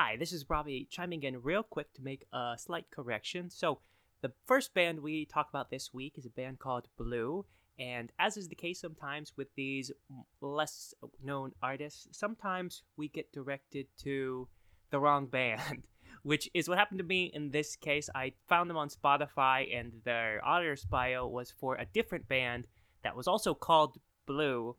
Hi, 0.00 0.16
this 0.16 0.32
is 0.32 0.48
Robbie 0.48 0.86
chiming 0.88 1.24
in 1.24 1.42
real 1.42 1.64
quick 1.64 1.92
to 1.94 2.02
make 2.02 2.24
a 2.32 2.54
slight 2.56 2.88
correction. 2.88 3.50
So, 3.50 3.80
the 4.20 4.30
first 4.46 4.72
band 4.72 5.00
we 5.00 5.24
talk 5.24 5.48
about 5.48 5.70
this 5.70 5.92
week 5.92 6.14
is 6.16 6.24
a 6.24 6.30
band 6.30 6.60
called 6.60 6.86
Blew, 6.96 7.46
and 7.80 8.12
as 8.16 8.36
is 8.36 8.46
the 8.46 8.54
case 8.54 8.80
sometimes 8.80 9.32
with 9.36 9.48
these 9.56 9.90
less 10.40 10.94
known 11.20 11.50
artists, 11.60 12.06
sometimes 12.12 12.84
we 12.96 13.08
get 13.08 13.32
directed 13.32 13.88
to 14.04 14.46
the 14.92 15.00
wrong 15.00 15.26
band, 15.36 15.88
which 16.22 16.48
is 16.54 16.68
what 16.68 16.78
happened 16.78 16.98
to 16.98 17.04
me 17.04 17.32
in 17.34 17.50
this 17.50 17.74
case. 17.74 18.08
I 18.14 18.34
found 18.46 18.70
them 18.70 18.76
on 18.76 18.90
Spotify, 18.90 19.76
and 19.76 19.90
their 20.04 20.40
author's 20.46 20.84
bio 20.84 21.26
was 21.26 21.50
for 21.50 21.74
a 21.74 21.86
different 21.92 22.28
band 22.28 22.68
that 23.02 23.16
was 23.16 23.26
also 23.26 23.52
called 23.52 23.98
Blew. 24.26 24.76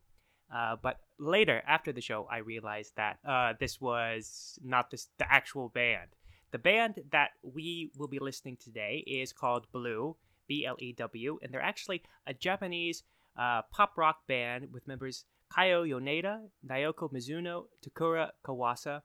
Uh, 0.53 0.75
but 0.81 0.97
later, 1.19 1.61
after 1.67 1.91
the 1.91 2.01
show, 2.01 2.27
I 2.31 2.37
realized 2.37 2.93
that 2.97 3.19
uh, 3.27 3.53
this 3.59 3.79
was 3.79 4.57
not 4.63 4.89
this, 4.89 5.07
the 5.17 5.31
actual 5.31 5.69
band. 5.69 6.09
The 6.51 6.57
band 6.57 6.95
that 7.11 7.31
we 7.43 7.91
will 7.95 8.07
be 8.07 8.19
listening 8.19 8.57
today 8.57 9.03
is 9.05 9.31
called 9.31 9.67
Blew, 9.71 10.15
B 10.47 10.65
L 10.65 10.75
E 10.79 10.93
W, 10.93 11.39
and 11.43 11.53
they're 11.53 11.61
actually 11.61 12.01
a 12.25 12.33
Japanese 12.33 13.03
uh, 13.37 13.61
pop 13.71 13.97
rock 13.97 14.25
band 14.27 14.69
with 14.71 14.87
members 14.87 15.25
Kayo 15.55 15.87
Yoneda, 15.87 16.41
Naoko 16.67 17.11
Mizuno, 17.13 17.65
Takura 17.85 18.31
Kawasa. 18.43 19.01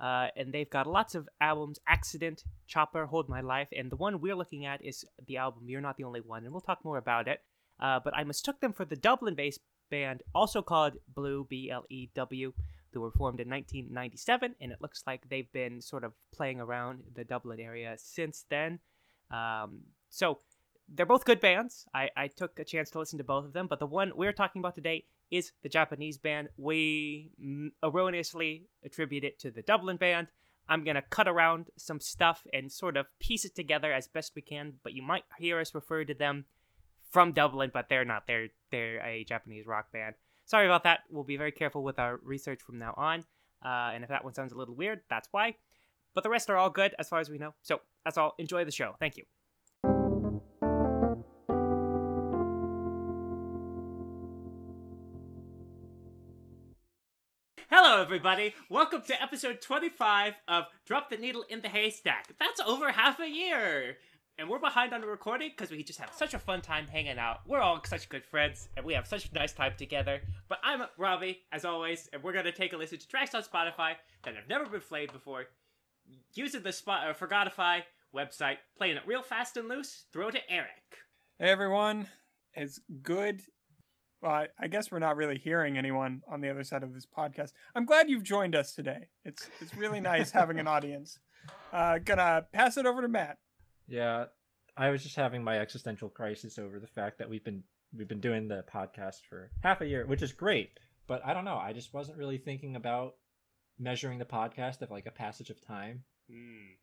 Uh, 0.00 0.28
and 0.36 0.52
they've 0.52 0.70
got 0.70 0.86
lots 0.86 1.14
of 1.14 1.28
albums 1.40 1.80
Accident, 1.88 2.44
Chopper, 2.66 3.06
Hold 3.06 3.28
My 3.28 3.40
Life, 3.40 3.68
and 3.76 3.90
the 3.90 3.96
one 3.96 4.20
we're 4.20 4.36
looking 4.36 4.64
at 4.64 4.84
is 4.84 5.04
the 5.26 5.38
album 5.38 5.64
You're 5.66 5.80
Not 5.80 5.96
the 5.96 6.04
Only 6.04 6.20
One, 6.20 6.44
and 6.44 6.52
we'll 6.52 6.60
talk 6.60 6.84
more 6.84 6.98
about 6.98 7.26
it. 7.26 7.40
Uh, 7.80 7.98
but 8.04 8.14
I 8.14 8.24
mistook 8.24 8.60
them 8.60 8.72
for 8.72 8.84
the 8.84 8.96
Dublin 8.96 9.34
based 9.34 9.60
band, 9.90 10.22
also 10.34 10.62
called 10.62 10.94
Blew, 11.14 11.46
B 11.48 11.70
L 11.70 11.84
E 11.88 12.08
W, 12.14 12.52
They 12.92 12.98
were 12.98 13.10
formed 13.10 13.40
in 13.40 13.48
1997, 13.48 14.54
and 14.60 14.72
it 14.72 14.80
looks 14.80 15.02
like 15.06 15.28
they've 15.28 15.50
been 15.52 15.80
sort 15.80 16.04
of 16.04 16.12
playing 16.34 16.60
around 16.60 17.02
the 17.14 17.24
Dublin 17.24 17.60
area 17.60 17.94
since 17.98 18.44
then. 18.48 18.80
Um, 19.30 19.80
so 20.08 20.38
they're 20.88 21.06
both 21.06 21.24
good 21.24 21.40
bands. 21.40 21.86
I, 21.94 22.10
I 22.16 22.28
took 22.28 22.58
a 22.58 22.64
chance 22.64 22.90
to 22.90 22.98
listen 22.98 23.18
to 23.18 23.24
both 23.24 23.44
of 23.44 23.52
them, 23.52 23.66
but 23.66 23.78
the 23.78 23.86
one 23.86 24.12
we're 24.14 24.32
talking 24.32 24.60
about 24.60 24.74
today 24.74 25.04
is 25.30 25.52
the 25.62 25.68
Japanese 25.68 26.16
band. 26.16 26.48
We 26.56 27.30
erroneously 27.82 28.64
attribute 28.84 29.24
it 29.24 29.38
to 29.40 29.50
the 29.50 29.62
Dublin 29.62 29.98
band. 29.98 30.28
I'm 30.68 30.84
going 30.84 30.96
to 30.96 31.02
cut 31.02 31.28
around 31.28 31.66
some 31.76 32.00
stuff 32.00 32.46
and 32.52 32.70
sort 32.70 32.96
of 32.96 33.06
piece 33.20 33.44
it 33.44 33.54
together 33.54 33.92
as 33.92 34.06
best 34.06 34.32
we 34.34 34.42
can, 34.42 34.74
but 34.82 34.92
you 34.92 35.02
might 35.02 35.24
hear 35.38 35.60
us 35.60 35.74
refer 35.74 36.04
to 36.04 36.14
them 36.14 36.44
from 37.08 37.32
Dublin, 37.32 37.70
but 37.72 37.88
they're 37.88 38.04
not. 38.04 38.26
They're 38.26 38.48
they're 38.70 39.04
a 39.04 39.24
Japanese 39.24 39.66
rock 39.66 39.92
band. 39.92 40.14
Sorry 40.44 40.66
about 40.66 40.84
that. 40.84 41.00
We'll 41.10 41.24
be 41.24 41.36
very 41.36 41.52
careful 41.52 41.82
with 41.82 41.98
our 41.98 42.18
research 42.22 42.62
from 42.62 42.78
now 42.78 42.94
on. 42.96 43.24
Uh, 43.64 43.90
and 43.92 44.04
if 44.04 44.10
that 44.10 44.24
one 44.24 44.34
sounds 44.34 44.52
a 44.52 44.56
little 44.56 44.74
weird, 44.74 45.00
that's 45.10 45.28
why. 45.30 45.56
But 46.14 46.22
the 46.22 46.30
rest 46.30 46.48
are 46.48 46.56
all 46.56 46.70
good 46.70 46.94
as 46.98 47.08
far 47.08 47.20
as 47.20 47.28
we 47.28 47.38
know. 47.38 47.54
So 47.62 47.80
that's 48.04 48.16
all. 48.16 48.34
Enjoy 48.38 48.64
the 48.64 48.72
show. 48.72 48.94
Thank 48.98 49.16
you. 49.16 49.24
Hello, 57.70 58.00
everybody. 58.00 58.54
Welcome 58.70 59.02
to 59.08 59.22
episode 59.22 59.60
25 59.60 60.34
of 60.48 60.64
Drop 60.86 61.10
the 61.10 61.16
Needle 61.16 61.44
in 61.48 61.60
the 61.60 61.68
Haystack. 61.68 62.28
That's 62.38 62.60
over 62.60 62.90
half 62.92 63.20
a 63.20 63.28
year. 63.28 63.98
And 64.40 64.48
we're 64.48 64.60
behind 64.60 64.92
on 64.92 65.00
the 65.00 65.06
recording 65.08 65.50
because 65.50 65.72
we 65.72 65.82
just 65.82 65.98
have 65.98 66.12
such 66.14 66.32
a 66.32 66.38
fun 66.38 66.60
time 66.60 66.86
hanging 66.86 67.18
out. 67.18 67.40
We're 67.44 67.58
all 67.58 67.82
such 67.84 68.08
good 68.08 68.24
friends 68.24 68.68
and 68.76 68.86
we 68.86 68.94
have 68.94 69.08
such 69.08 69.28
a 69.28 69.34
nice 69.34 69.52
time 69.52 69.72
together. 69.76 70.20
But 70.48 70.60
I'm 70.62 70.82
Robbie, 70.96 71.40
as 71.50 71.64
always, 71.64 72.08
and 72.12 72.22
we're 72.22 72.32
going 72.32 72.44
to 72.44 72.52
take 72.52 72.72
a 72.72 72.76
listen 72.76 72.98
to 72.98 73.08
tracks 73.08 73.34
on 73.34 73.42
Spotify 73.42 73.94
that 74.22 74.36
have 74.36 74.48
never 74.48 74.64
been 74.66 74.80
played 74.80 75.12
before. 75.12 75.46
Using 76.34 76.62
the 76.62 76.72
spot, 76.72 77.08
uh, 77.08 77.14
Forgotify 77.14 77.80
website, 78.14 78.58
playing 78.76 78.96
it 78.96 79.02
real 79.06 79.22
fast 79.22 79.56
and 79.56 79.68
loose. 79.68 80.04
Throw 80.12 80.28
it 80.28 80.32
to 80.32 80.48
Eric. 80.48 80.68
Hey 81.40 81.48
everyone, 81.50 82.06
it's 82.54 82.78
good. 83.02 83.42
Well, 84.22 84.30
I, 84.30 84.48
I 84.60 84.68
guess 84.68 84.92
we're 84.92 85.00
not 85.00 85.16
really 85.16 85.38
hearing 85.38 85.76
anyone 85.76 86.22
on 86.30 86.40
the 86.40 86.48
other 86.48 86.62
side 86.62 86.84
of 86.84 86.94
this 86.94 87.06
podcast. 87.06 87.50
I'm 87.74 87.86
glad 87.86 88.08
you've 88.08 88.22
joined 88.22 88.54
us 88.54 88.72
today. 88.72 89.08
It's 89.24 89.50
it's 89.60 89.74
really 89.74 90.00
nice 90.00 90.30
having 90.30 90.60
an 90.60 90.68
audience. 90.68 91.18
Uh, 91.72 91.98
gonna 91.98 92.46
pass 92.52 92.76
it 92.76 92.86
over 92.86 93.02
to 93.02 93.08
Matt. 93.08 93.38
Yeah, 93.88 94.26
I 94.76 94.90
was 94.90 95.02
just 95.02 95.16
having 95.16 95.42
my 95.42 95.58
existential 95.58 96.08
crisis 96.08 96.58
over 96.58 96.78
the 96.78 96.86
fact 96.86 97.18
that 97.18 97.28
we've 97.28 97.44
been 97.44 97.64
we've 97.96 98.08
been 98.08 98.20
doing 98.20 98.48
the 98.48 98.64
podcast 98.72 99.20
for 99.28 99.50
half 99.62 99.80
a 99.80 99.86
year, 99.86 100.06
which 100.06 100.22
is 100.22 100.32
great. 100.32 100.70
But 101.06 101.24
I 101.24 101.32
don't 101.32 101.46
know. 101.46 101.56
I 101.56 101.72
just 101.72 101.94
wasn't 101.94 102.18
really 102.18 102.38
thinking 102.38 102.76
about 102.76 103.14
measuring 103.78 104.18
the 104.18 104.24
podcast 104.24 104.82
of 104.82 104.90
like 104.90 105.06
a 105.06 105.10
passage 105.10 105.50
of 105.50 105.64
time. 105.66 106.04
Hmm. 106.30 106.74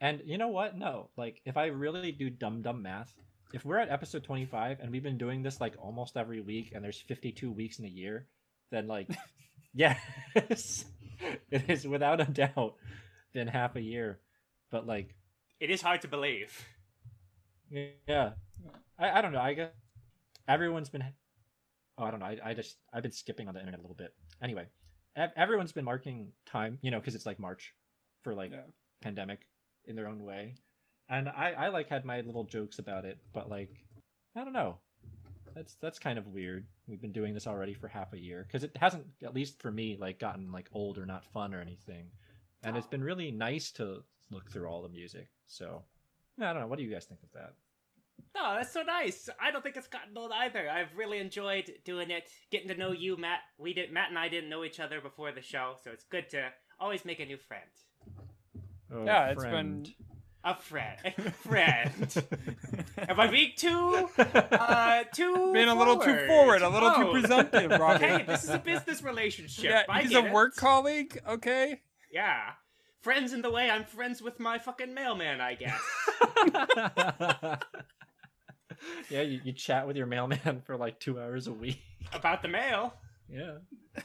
And 0.00 0.22
you 0.24 0.38
know 0.38 0.48
what? 0.48 0.76
No, 0.76 1.10
like 1.16 1.40
if 1.44 1.56
I 1.56 1.66
really 1.66 2.12
do 2.12 2.30
dumb 2.30 2.62
dumb 2.62 2.82
math, 2.82 3.12
if 3.52 3.64
we're 3.64 3.78
at 3.78 3.90
episode 3.90 4.24
25 4.24 4.80
and 4.80 4.90
we've 4.90 5.02
been 5.02 5.18
doing 5.18 5.42
this 5.42 5.60
like 5.60 5.74
almost 5.78 6.16
every 6.16 6.40
week 6.40 6.72
and 6.74 6.84
there's 6.84 7.00
52 7.00 7.50
weeks 7.50 7.78
in 7.78 7.84
a 7.86 7.88
year, 7.88 8.28
then 8.70 8.86
like 8.86 9.08
yes, 9.74 9.98
it 11.50 11.68
is 11.68 11.86
without 11.86 12.20
a 12.20 12.24
doubt 12.24 12.74
been 13.32 13.48
half 13.48 13.76
a 13.76 13.80
year. 13.80 14.20
But 14.70 14.86
like 14.86 15.14
It 15.60 15.70
is 15.70 15.82
hard 15.82 16.02
to 16.02 16.08
believe. 16.08 16.66
yeah, 17.70 18.30
I, 18.98 19.10
I 19.18 19.22
don't 19.22 19.32
know. 19.32 19.40
I 19.40 19.54
guess 19.54 19.70
everyone's 20.48 20.88
been. 20.88 21.04
Oh, 21.98 22.04
I 22.04 22.10
don't 22.10 22.20
know. 22.20 22.26
I, 22.26 22.38
I 22.44 22.54
just 22.54 22.76
I've 22.92 23.02
been 23.02 23.12
skipping 23.12 23.48
on 23.48 23.54
the 23.54 23.60
internet 23.60 23.80
a 23.80 23.82
little 23.82 23.96
bit. 23.96 24.12
Anyway, 24.42 24.66
ev- 25.16 25.32
everyone's 25.36 25.72
been 25.72 25.84
marking 25.84 26.32
time, 26.44 26.78
you 26.82 26.90
know, 26.90 26.98
because 27.00 27.14
it's 27.14 27.26
like 27.26 27.38
March 27.38 27.72
for 28.22 28.34
like 28.34 28.52
Yeah. 28.52 28.60
pandemic 29.00 29.46
in 29.86 29.96
their 29.96 30.08
own 30.08 30.22
way, 30.22 30.56
and 31.08 31.28
I 31.28 31.52
I 31.56 31.68
like 31.68 31.88
had 31.88 32.04
my 32.04 32.20
little 32.20 32.44
jokes 32.44 32.78
about 32.78 33.04
it, 33.04 33.18
but 33.32 33.48
like 33.48 33.70
I 34.36 34.44
don't 34.44 34.52
know. 34.52 34.78
That's 35.54 35.74
that's 35.76 35.98
kind 35.98 36.18
of 36.18 36.26
weird. 36.26 36.66
We've 36.86 37.00
been 37.00 37.12
doing 37.12 37.32
this 37.32 37.46
already 37.46 37.72
for 37.72 37.88
half 37.88 38.12
a 38.12 38.18
year 38.18 38.44
because 38.46 38.62
it 38.62 38.76
hasn't, 38.76 39.06
at 39.24 39.34
least 39.34 39.62
for 39.62 39.70
me, 39.70 39.96
like 39.98 40.18
gotten 40.18 40.52
like 40.52 40.68
old 40.72 40.98
or 40.98 41.06
not 41.06 41.24
fun 41.24 41.54
or 41.54 41.60
anything, 41.62 42.10
and 42.62 42.76
it's 42.76 42.86
ah. 42.86 42.90
been 42.90 43.02
really 43.02 43.30
nice 43.30 43.70
to 43.72 44.02
look 44.30 44.50
through 44.50 44.66
all 44.68 44.82
the 44.82 44.88
music. 44.88 45.28
So 45.46 45.82
I 46.40 46.52
don't 46.52 46.60
know. 46.60 46.66
What 46.66 46.78
do 46.78 46.84
you 46.84 46.90
guys 46.92 47.04
think 47.04 47.20
of 47.22 47.32
that? 47.32 47.54
No, 48.34 48.54
that's 48.54 48.72
so 48.72 48.82
nice. 48.82 49.28
I 49.40 49.50
don't 49.50 49.62
think 49.62 49.76
it's 49.76 49.86
gotten 49.88 50.16
old 50.16 50.30
either. 50.32 50.68
I've 50.68 50.94
really 50.96 51.18
enjoyed 51.18 51.70
doing 51.84 52.10
it, 52.10 52.24
getting 52.50 52.68
to 52.68 52.74
know 52.74 52.92
you, 52.92 53.16
Matt. 53.16 53.40
We 53.58 53.72
did 53.72 53.92
Matt 53.92 54.10
and 54.10 54.18
I 54.18 54.28
didn't 54.28 54.50
know 54.50 54.64
each 54.64 54.80
other 54.80 55.00
before 55.00 55.32
the 55.32 55.40
show, 55.42 55.74
so 55.82 55.90
it's 55.90 56.04
good 56.04 56.28
to 56.30 56.48
always 56.78 57.04
make 57.04 57.20
a 57.20 57.24
new 57.26 57.38
friend. 57.38 57.62
Oh, 58.92 59.04
Yeah, 59.04 59.28
it's 59.30 59.42
friend. 59.42 59.84
Been 59.84 59.94
a 60.44 60.54
friend, 60.54 60.98
a 61.18 61.30
friend. 61.30 62.24
Am 63.08 63.18
I 63.18 63.26
being 63.26 63.52
too, 63.56 64.08
uh, 64.18 65.04
too 65.14 65.52
Being 65.52 65.68
a 65.68 65.74
little 65.74 65.98
too 65.98 66.26
forward, 66.26 66.62
a 66.62 66.68
little 66.68 66.92
too 66.94 67.08
Oh. 67.08 67.12
presumptive, 67.12 67.70
Robbie. 67.80 68.04
Hey, 68.04 68.22
this 68.26 68.44
is 68.44 68.50
a 68.50 68.58
business 68.58 69.02
relationship. 69.02 69.64
yeah, 69.64 69.82
I 69.88 70.02
he's 70.02 70.10
get 70.10 70.24
a 70.24 70.26
it. 70.28 70.32
work 70.32 70.54
colleague. 70.56 71.18
Okay. 71.26 71.80
Yeah, 72.12 72.50
friends 73.02 73.32
in 73.32 73.42
the 73.42 73.50
way 73.50 73.70
I'm 73.70 73.84
friends 73.84 74.20
with 74.22 74.38
my 74.40 74.58
fucking 74.58 74.92
mailman, 74.94 75.40
I 75.40 75.54
guess. 75.54 75.80
yeah, 79.10 79.22
you, 79.22 79.40
you 79.44 79.52
chat 79.52 79.86
with 79.86 79.96
your 79.96 80.06
mailman 80.06 80.62
for 80.64 80.76
like 80.76 80.98
two 81.00 81.20
hours 81.20 81.46
a 81.46 81.52
week. 81.52 81.80
About 82.12 82.42
the 82.42 82.48
mail. 82.48 82.94
Yeah. 83.28 83.58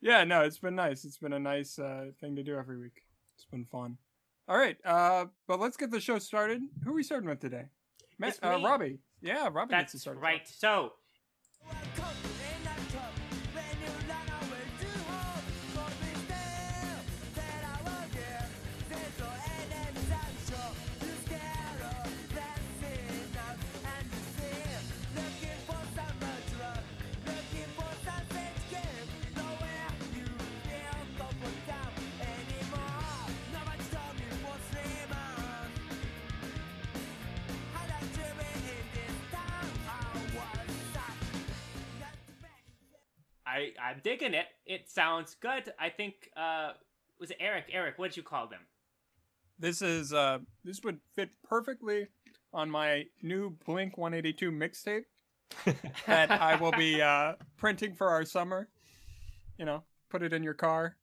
Yeah, 0.00 0.22
no, 0.22 0.42
it's 0.42 0.58
been 0.58 0.76
nice. 0.76 1.04
It's 1.04 1.18
been 1.18 1.32
a 1.32 1.40
nice 1.40 1.76
uh, 1.76 2.12
thing 2.20 2.36
to 2.36 2.44
do 2.44 2.56
every 2.56 2.78
week. 2.78 3.02
It's 3.34 3.44
been 3.46 3.64
fun. 3.64 3.96
All 4.46 4.56
right, 4.56 4.76
uh, 4.84 5.26
but 5.48 5.58
let's 5.58 5.76
get 5.76 5.90
the 5.90 5.98
show 5.98 6.20
started. 6.20 6.62
Who 6.84 6.90
are 6.92 6.94
we 6.94 7.02
starting 7.02 7.28
with 7.28 7.40
today? 7.40 7.64
Matt, 8.16 8.28
It's 8.28 8.38
uh, 8.40 8.58
me. 8.58 8.64
Robbie. 8.64 9.00
Yeah, 9.20 9.48
Robbie 9.52 9.70
gets 9.74 9.90
to 9.92 9.98
start. 9.98 10.18
right. 10.18 10.46
So, 10.46 10.92
I'm 43.88 44.00
digging 44.04 44.34
it. 44.34 44.46
It 44.66 44.90
sounds 44.90 45.34
good. 45.40 45.72
I 45.78 45.88
think 45.88 46.30
uh 46.36 46.72
was 47.18 47.30
it 47.30 47.38
Eric? 47.40 47.64
Eric, 47.72 47.98
what'd 47.98 48.16
you 48.16 48.22
call 48.22 48.46
them? 48.46 48.60
This 49.58 49.82
is 49.82 50.12
uh, 50.12 50.38
this 50.64 50.80
would 50.84 51.00
fit 51.16 51.30
perfectly 51.42 52.06
on 52.52 52.70
my 52.70 53.06
new 53.22 53.56
Blink 53.66 53.98
182 53.98 54.52
mixtape 54.52 55.04
that 56.06 56.30
I 56.30 56.54
will 56.56 56.70
be 56.72 57.02
uh, 57.02 57.32
printing 57.56 57.94
for 57.94 58.08
our 58.08 58.24
summer. 58.24 58.68
You 59.58 59.64
know, 59.64 59.82
put 60.10 60.22
it 60.22 60.32
in 60.32 60.42
your 60.44 60.54
car. 60.54 60.96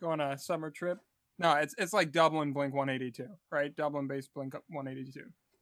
go 0.00 0.10
on 0.10 0.20
a 0.20 0.38
summer 0.38 0.70
trip. 0.70 0.98
No, 1.38 1.52
it's 1.54 1.74
it's 1.76 1.92
like 1.92 2.12
Dublin 2.12 2.52
Blink 2.54 2.72
182, 2.72 3.26
right? 3.50 3.74
Dublin 3.76 4.06
based 4.06 4.32
Blink 4.32 4.54
182. 4.68 5.20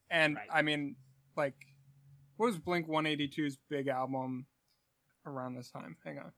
And 0.09 0.35
Right. 0.35 0.47
I 0.53 0.61
mean, 0.61 0.95
like, 1.35 1.55
what 2.37 2.45
was 2.47 2.57
Blink 2.57 2.87
182's 2.87 3.57
big 3.69 3.89
album 3.89 4.45
around 5.25 5.55
this 5.55 5.71
time. 5.71 5.97
Hang 6.05 6.19
on. 6.19 6.31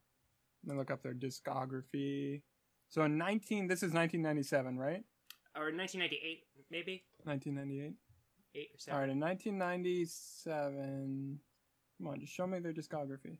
Let 0.66 0.74
me 0.74 0.80
look 0.80 0.92
up 0.92 1.04
their 1.04 1.14
discography. 1.14 2.42
So 2.90 3.04
in 3.04 3.18
19, 3.18 3.68
this 3.68 3.84
is 3.84 3.92
1997, 3.94 4.78
right? 4.78 5.04
Or 5.56 5.72
1998, 5.72 6.44
maybe? 6.70 7.06
1998? 7.24 7.96
8 8.56 8.70
or 8.74 8.80
7. 8.80 8.94
All 8.94 9.02
right, 9.02 9.10
in 9.10 9.20
1997. 9.20 11.40
Come 11.98 12.08
on, 12.08 12.20
just 12.20 12.34
show 12.34 12.48
me 12.48 12.60
their 12.60 12.74
discography. 12.74 13.40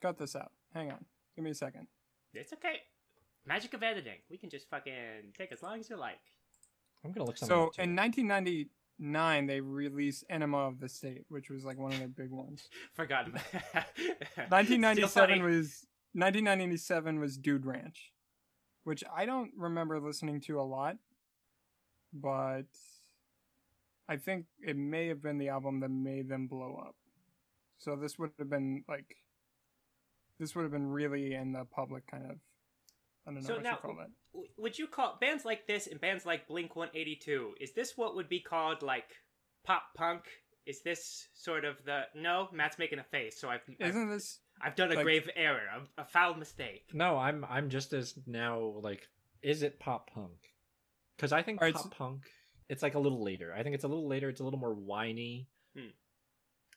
Cut 0.00 0.18
this 0.18 0.36
out. 0.36 0.52
Hang 0.74 0.90
on. 0.90 1.04
Give 1.34 1.44
me 1.44 1.50
a 1.50 1.54
second. 1.54 1.86
It's 2.34 2.52
okay. 2.52 2.82
Magic 3.46 3.72
of 3.74 3.82
editing. 3.82 4.18
We 4.30 4.36
can 4.36 4.50
just 4.50 4.68
fucking 4.68 5.32
take 5.36 5.52
as 5.52 5.62
long 5.62 5.80
as 5.80 5.88
you 5.88 5.96
like. 5.96 6.20
I'm 7.04 7.12
gonna 7.12 7.26
look 7.26 7.38
something. 7.38 7.54
So 7.54 7.72
in 7.82 7.96
1990, 7.96 8.68
nine 8.98 9.46
they 9.46 9.60
released 9.60 10.24
Enema 10.30 10.58
of 10.58 10.80
the 10.80 10.88
State, 10.88 11.24
which 11.28 11.50
was 11.50 11.64
like 11.64 11.78
one 11.78 11.92
of 11.92 11.98
their 11.98 12.08
big 12.08 12.30
ones. 12.30 12.68
Forgot. 12.94 13.28
Nineteen 14.50 14.80
ninety 14.80 15.06
seven 15.06 15.42
was 15.42 15.86
nineteen 16.14 16.44
ninety 16.44 16.76
seven 16.76 17.20
was 17.20 17.36
Dude 17.36 17.66
Ranch, 17.66 18.12
which 18.84 19.04
I 19.14 19.26
don't 19.26 19.50
remember 19.56 20.00
listening 20.00 20.40
to 20.42 20.60
a 20.60 20.62
lot, 20.62 20.96
but 22.12 22.66
I 24.08 24.16
think 24.16 24.46
it 24.60 24.76
may 24.76 25.08
have 25.08 25.22
been 25.22 25.38
the 25.38 25.48
album 25.48 25.80
that 25.80 25.90
made 25.90 26.28
them 26.28 26.46
blow 26.46 26.80
up. 26.86 26.94
So 27.78 27.96
this 27.96 28.18
would 28.18 28.30
have 28.38 28.48
been 28.48 28.84
like 28.88 29.16
this 30.38 30.54
would 30.54 30.62
have 30.62 30.72
been 30.72 30.90
really 30.90 31.34
in 31.34 31.52
the 31.52 31.64
public 31.64 32.06
kind 32.10 32.30
of 32.30 32.36
I 33.26 33.30
don't 33.32 33.42
know 33.42 33.46
So 33.48 33.54
what 33.54 33.62
now- 33.64 33.70
you 33.72 33.76
call 33.78 33.96
that. 33.96 34.10
W- 34.32 34.50
Would 34.58 34.78
you 34.78 34.86
call 34.86 35.16
bands 35.20 35.44
like 35.44 35.66
this 35.66 35.86
and 35.88 36.00
bands 36.00 36.24
like 36.24 36.46
Blink 36.46 36.76
182? 36.76 37.54
Is 37.60 37.72
this 37.72 37.96
what 37.96 38.14
would 38.14 38.28
be 38.28 38.40
called 38.40 38.82
like 38.82 39.08
pop 39.64 39.82
punk? 39.94 40.22
Is 40.64 40.82
this 40.82 41.28
sort 41.34 41.64
of 41.64 41.84
the 41.84 42.02
no? 42.14 42.48
Matt's 42.52 42.78
making 42.78 42.98
a 42.98 43.04
face, 43.04 43.38
so 43.40 43.48
I've 43.48 43.60
I've, 43.80 43.88
Isn't 43.90 44.10
this 44.10 44.40
I've 44.60 44.74
done 44.76 44.92
a 44.92 44.94
like- 44.96 45.04
grave 45.04 45.28
error, 45.36 45.62
a, 45.98 46.02
a 46.02 46.04
foul 46.04 46.34
mistake. 46.34 46.84
No, 46.92 47.16
I'm 47.16 47.44
I'm 47.48 47.68
just 47.70 47.92
as 47.92 48.14
now 48.26 48.58
like, 48.82 49.08
is 49.42 49.62
it 49.62 49.78
pop 49.80 50.10
punk? 50.12 50.38
Because 51.16 51.32
I 51.32 51.42
think 51.42 51.60
Alright, 51.60 51.74
pop 51.74 51.84
so- 51.84 51.90
punk, 51.90 52.22
it's 52.68 52.82
like 52.82 52.94
a 52.94 52.98
little 53.00 53.22
later. 53.24 53.52
I 53.56 53.62
think 53.62 53.74
it's 53.74 53.84
a 53.84 53.88
little 53.88 54.08
later. 54.08 54.28
It's 54.28 54.40
a 54.40 54.44
little 54.44 54.58
more 54.60 54.74
whiny. 54.74 55.48
Hmm. 55.76 55.88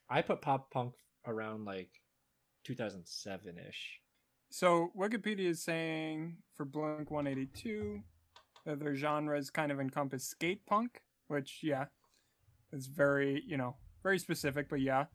I 0.10 0.22
put 0.24 0.42
pop 0.42 0.72
punk 0.72 0.94
around 1.26 1.66
like 1.66 1.90
2007 2.66 3.58
ish. 3.68 4.00
So 4.50 4.92
Wikipedia 4.98 5.50
is 5.50 5.64
saying 5.64 6.38
for 6.56 6.66
Blink 6.66 7.12
182 7.12 8.02
that 8.66 8.80
their 8.80 8.96
genres 8.96 9.50
kind 9.50 9.72
of 9.72 9.80
encompass 9.80 10.26
skate 10.26 10.66
punk, 10.66 11.02
which 11.28 11.60
yeah, 11.64 11.86
is 12.74 12.88
very 12.88 13.44
you 13.46 13.58
know 13.58 13.76
very 14.04 14.20
specific, 14.20 14.70
but 14.70 14.82
yeah, 14.82 15.06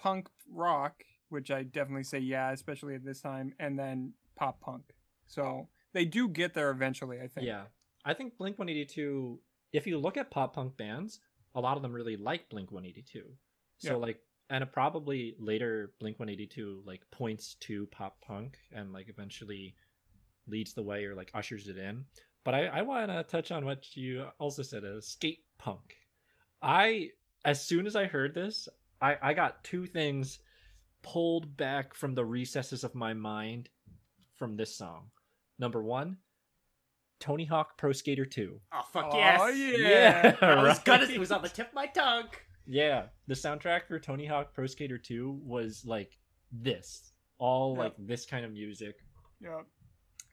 punk 0.00 0.28
rock, 0.52 1.04
which 1.28 1.50
I 1.50 1.62
definitely 1.62 2.04
say 2.04 2.18
yeah, 2.18 2.50
especially 2.52 2.94
at 2.94 3.04
this 3.04 3.20
time, 3.20 3.54
and 3.58 3.78
then 3.78 4.12
pop 4.36 4.60
punk. 4.60 4.82
So 5.26 5.68
they 5.92 6.04
do 6.04 6.28
get 6.28 6.54
there 6.54 6.70
eventually, 6.70 7.18
I 7.20 7.28
think. 7.28 7.46
Yeah, 7.46 7.64
I 8.04 8.14
think 8.14 8.36
Blink 8.36 8.58
182. 8.58 9.38
If 9.72 9.86
you 9.86 9.98
look 9.98 10.16
at 10.16 10.30
pop 10.30 10.54
punk 10.54 10.76
bands, 10.76 11.20
a 11.54 11.60
lot 11.60 11.76
of 11.76 11.82
them 11.82 11.92
really 11.92 12.16
like 12.16 12.48
Blink 12.48 12.72
182. 12.72 13.24
So 13.78 13.90
Yeah. 13.90 13.94
like, 13.96 14.20
and 14.50 14.62
it 14.64 14.72
probably 14.72 15.36
later 15.38 15.92
Blink 16.00 16.18
182 16.18 16.82
like 16.84 17.02
points 17.10 17.54
to 17.60 17.86
pop 17.86 18.20
punk 18.20 18.58
and 18.72 18.92
like 18.92 19.08
eventually 19.08 19.76
leads 20.48 20.74
the 20.74 20.82
way 20.82 21.04
or 21.04 21.14
like 21.14 21.30
ushers 21.34 21.68
it 21.68 21.78
in. 21.78 22.04
But 22.44 22.54
I, 22.54 22.66
I 22.66 22.82
want 22.82 23.10
to 23.10 23.22
touch 23.22 23.52
on 23.52 23.64
what 23.64 23.96
you 23.96 24.26
also 24.38 24.62
said 24.62 24.84
as 24.84 25.06
skate 25.06 25.44
punk. 25.58 25.96
I 26.60 27.10
as 27.44 27.64
soon 27.64 27.86
as 27.86 27.96
I 27.96 28.04
heard 28.04 28.34
this, 28.34 28.68
I 29.00 29.16
I 29.22 29.34
got 29.34 29.62
two 29.62 29.86
things 29.86 30.40
pulled 31.02 31.56
back 31.56 31.94
from 31.94 32.14
the 32.14 32.24
recesses 32.24 32.84
of 32.84 32.94
my 32.94 33.14
mind 33.14 33.68
from 34.36 34.56
this 34.56 34.74
song. 34.74 35.10
Number 35.58 35.82
one, 35.82 36.16
Tony 37.20 37.44
Hawk 37.44 37.76
Pro 37.78 37.92
Skater 37.92 38.24
2. 38.24 38.60
Oh 38.72 38.80
fuck 38.92 39.12
yes. 39.14 39.40
Oh, 39.40 39.48
yes! 39.48 40.36
yeah. 40.42 40.48
I 40.48 40.62
was 40.62 40.78
right? 40.78 40.84
gonna. 40.84 41.04
It 41.04 41.20
was 41.20 41.30
on 41.30 41.42
the 41.42 41.48
tip 41.48 41.68
of 41.68 41.74
my 41.74 41.86
tongue. 41.86 42.28
Yeah, 42.72 43.06
the 43.26 43.34
soundtrack 43.34 43.88
for 43.88 43.98
Tony 43.98 44.26
Hawk 44.26 44.54
Pro 44.54 44.66
Skater 44.68 44.96
2 44.96 45.40
was 45.44 45.84
like 45.84 46.16
this, 46.52 47.12
all 47.38 47.74
Yep. 47.74 47.78
like 47.78 47.94
this 48.06 48.24
kind 48.26 48.44
of 48.44 48.52
music, 48.52 48.94
Yeah. 49.40 49.62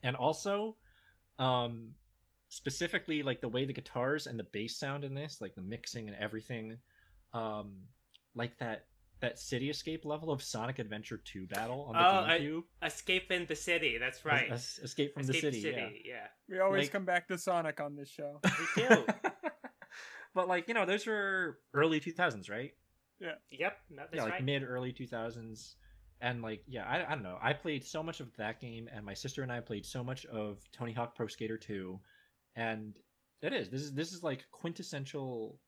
and 0.04 0.16
also, 0.16 0.78
um, 1.39 1.95
specifically 2.50 3.24
like 3.24 3.42
the 3.42 3.50
way 3.50 3.66
the 3.66 3.74
guitars 3.74 4.28
and 4.28 4.38
the 4.39 4.44
bass 4.44 4.78
sound 4.78 5.04
in 5.04 5.16
this, 5.16 5.42
like 5.42 5.56
the 5.56 5.62
mixing 5.63 6.07
and 6.10 6.16
everything, 6.18 6.78
um, 7.34 7.88
like 8.36 8.56
that 8.60 8.86
that 9.19 9.39
City 9.39 9.72
Escape 9.72 10.06
level 10.06 10.30
of 10.31 10.44
Sonic 10.44 10.78
Adventure 10.78 11.18
2 11.18 11.48
battle 11.48 11.86
on 11.86 11.94
the 11.95 12.00
Oh, 12.00 12.24
I- 12.36 12.39
GameCube. 12.39 12.63
Escape 12.84 13.31
in 13.31 13.48
the 13.48 13.56
city. 13.56 13.98
That's 13.98 14.24
right. 14.24 14.51
Es- 14.51 14.78
Escape 14.78 15.16
from 15.16 15.24
Escape 15.24 15.42
the 15.42 15.60
city. 15.60 16.04
yeah. 16.06 16.12
yeah. 16.13 16.28
We 16.48 16.60
always 16.60 16.84
Like- 16.84 16.92
come 16.92 17.06
back 17.06 17.28
to 17.30 17.38
Sonic 17.39 17.80
on 17.80 17.95
this 17.95 18.10
show. 18.12 18.39
We 18.75 18.84
do. 18.84 19.06
but 20.38 20.48
like 20.48 20.68
you 20.68 20.74
know, 20.74 20.86
those 20.86 21.06
were 21.06 21.60
early 21.74 22.00
2000s, 22.00 22.50
right? 22.50 22.72
Yeah. 23.19 23.34
Yep. 23.51 23.78
No, 23.89 24.04
that's 24.04 24.16
yeah, 24.16 24.24
like 24.24 24.34
right. 24.34 24.44
mid 24.44 24.63
early 24.63 24.94
2000s 24.94 25.75
and 26.19 26.42
like 26.42 26.63
yeah 26.68 26.84
I, 26.84 27.06
I 27.06 27.10
don't 27.13 27.22
know 27.22 27.38
i 27.44 27.54
played 27.54 27.86
so 27.86 28.01
much 28.01 28.22
of 28.22 28.36
that 28.38 28.60
game 28.60 28.89
and 28.92 29.06
my 29.06 29.13
sister 29.13 29.44
and 29.44 29.51
i 29.51 29.60
played 29.60 29.86
so 29.86 30.04
much 30.04 30.25
of 30.25 30.57
tony 30.72 30.92
hawk 30.92 31.16
pro 31.16 31.28
skater 31.28 31.60
2 31.60 32.00
and 32.56 32.95
it 33.44 33.54
is 33.54 33.69
this 33.69 33.81
is 33.81 33.94
this 33.94 34.12
is 34.13 34.24
like 34.24 34.44
quintessential 34.51 35.60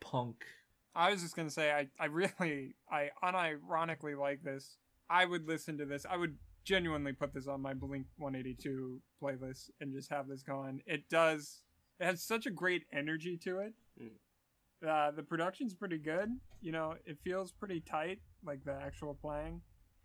punk 0.00 0.46
I 0.94 1.10
was 1.10 1.22
just 1.22 1.36
gonna 1.36 1.50
say 1.50 1.72
I, 1.72 1.88
I 1.98 2.06
really 2.06 2.74
I 2.90 3.10
unironically 3.22 4.18
like 4.18 4.42
this. 4.42 4.76
I 5.08 5.24
would 5.24 5.46
listen 5.46 5.78
to 5.78 5.84
this. 5.84 6.06
I 6.08 6.16
would 6.16 6.36
genuinely 6.64 7.12
put 7.12 7.34
this 7.34 7.46
on 7.46 7.60
my 7.60 7.74
Blink 7.74 8.06
182 8.18 9.00
playlist 9.22 9.70
and 9.80 9.92
just 9.92 10.10
have 10.10 10.28
this 10.28 10.42
going. 10.42 10.82
It 10.86 11.08
does. 11.08 11.62
It 12.00 12.04
has 12.04 12.22
such 12.22 12.46
a 12.46 12.50
great 12.50 12.84
energy 12.92 13.36
to 13.44 13.60
it. 13.60 13.74
Mm. 14.00 14.86
Uh, 14.86 15.10
the 15.12 15.22
production's 15.22 15.74
pretty 15.74 15.98
good. 15.98 16.28
You 16.60 16.72
know, 16.72 16.94
it 17.06 17.18
feels 17.22 17.52
pretty 17.52 17.80
tight, 17.80 18.20
like 18.44 18.64
the 18.64 18.74
actual 18.74 19.14
playing. 19.14 19.60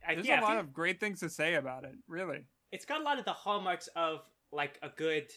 I- 0.08 0.16
There's 0.16 0.28
yeah, 0.28 0.40
a 0.40 0.42
lot 0.42 0.50
think 0.52 0.60
of 0.62 0.74
great 0.74 1.00
things 1.00 1.20
to 1.22 1.30
say 1.30 1.56
about 1.56 1.84
it. 1.84 1.96
Really. 2.08 2.46
it's 2.72 2.86
got 2.86 3.02
a 3.02 3.04
lot 3.04 3.18
of 3.20 3.26
the 3.26 3.34
hallmarks 3.34 3.88
of 3.96 4.22
like 4.52 4.78
a 4.84 4.90
good 4.90 5.28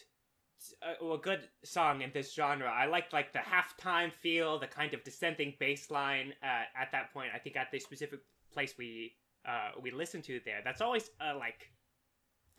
uh, 0.83 1.05
a 1.13 1.17
good 1.17 1.49
song 1.63 2.01
in 2.01 2.11
this 2.13 2.33
genre. 2.35 2.69
I 2.69 2.85
liked 2.85 3.13
like 3.13 3.33
the 3.33 3.39
halftime 3.39 4.11
feel, 4.13 4.59
the 4.59 4.67
kind 4.67 4.93
of 4.93 5.03
descending 5.03 5.55
bass 5.59 5.89
line 5.89 6.33
uh, 6.43 6.65
at 6.79 6.91
that 6.91 7.11
point. 7.13 7.29
I 7.33 7.39
think 7.39 7.55
at 7.57 7.71
the 7.71 7.79
specific 7.79 8.19
place 8.53 8.75
we 8.77 9.15
uh, 9.47 9.71
we 9.81 9.89
listened 9.89 10.23
to 10.25 10.39
there. 10.45 10.61
That's 10.63 10.81
always 10.81 11.09
uh, 11.19 11.35
like 11.37 11.71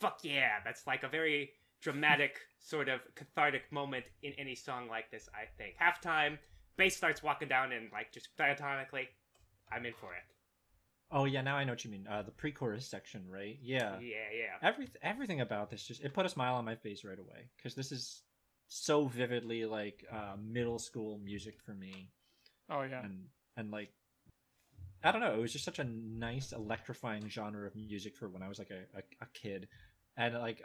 fuck 0.01 0.19
yeah. 0.25 0.55
That's 0.65 0.85
like 0.87 1.05
a 1.05 1.09
very 1.09 1.53
dramatic 1.83 2.39
sort 2.61 2.89
of 2.89 3.01
cathartic 3.15 3.71
moment 3.71 4.05
in 4.23 4.33
any 4.39 4.55
song 4.55 4.89
like 4.89 5.11
this. 5.11 5.29
I 5.35 5.45
think 5.59 5.75
halftime 5.79 6.39
bass 6.77 6.97
starts 6.97 7.23
walking 7.23 7.49
down 7.49 7.73
and 7.73 7.91
like 7.93 8.13
just 8.13 8.29
diatonically, 8.39 9.09
I'm 9.71 9.85
in 9.85 9.93
for 10.01 10.13
it. 10.15 10.23
oh 11.11 11.27
yeah 11.27 11.43
now 11.43 11.57
i 11.57 11.65
know 11.65 11.73
what 11.73 11.85
you 11.85 11.91
mean 11.91 12.07
uh 12.11 12.23
the 12.23 12.31
pre-chorus 12.31 12.87
section 12.87 13.23
right 13.29 13.59
yeah 13.63 13.99
Yeah, 14.01 14.29
yeah. 14.33 14.69
every, 14.69 14.89
everything 15.03 15.43
about 15.43 15.69
this 15.71 15.83
just 15.87 16.03
it 16.03 16.15
put 16.15 16.25
a 16.25 16.29
smile 16.31 16.55
on 16.55 16.65
my 16.65 16.75
face 16.77 17.05
right 17.05 17.19
away 17.19 17.51
because 17.57 17.75
this 17.75 17.93
is 17.93 18.23
so 18.69 19.07
vividly 19.09 19.67
like 19.67 20.07
uh 20.11 20.37
middle 20.43 20.79
school 20.79 21.19
music 21.23 21.57
for 21.67 21.75
me 21.75 22.09
Oh 22.71 22.81
yeah. 22.83 23.05
and 23.05 23.27
and 23.59 23.71
like 23.71 23.91
I 25.05 25.11
don't 25.11 25.21
know, 25.21 25.35
it 25.35 25.41
was 25.41 25.53
just 25.53 25.65
such 25.65 25.81
a 25.81 25.85
nice 25.85 26.53
electrifying 26.53 27.29
genre 27.29 27.67
of 27.67 27.75
music 27.75 28.17
for 28.17 28.29
when 28.29 28.41
I 28.43 28.49
was 28.49 28.59
like 28.61 28.71
a, 28.71 28.83
a, 28.99 29.03
a 29.21 29.27
kid. 29.35 29.67
And 30.17 30.33
like 30.35 30.63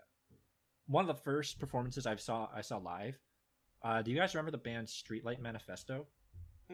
one 0.87 1.07
of 1.07 1.15
the 1.15 1.21
first 1.21 1.59
performances 1.59 2.05
I 2.05 2.15
saw 2.15 2.49
I 2.53 2.61
saw 2.61 2.77
live. 2.77 3.17
Uh, 3.83 4.01
do 4.01 4.11
you 4.11 4.17
guys 4.17 4.33
remember 4.33 4.51
the 4.51 4.57
band 4.57 4.87
Streetlight 4.87 5.39
Manifesto? 5.39 6.07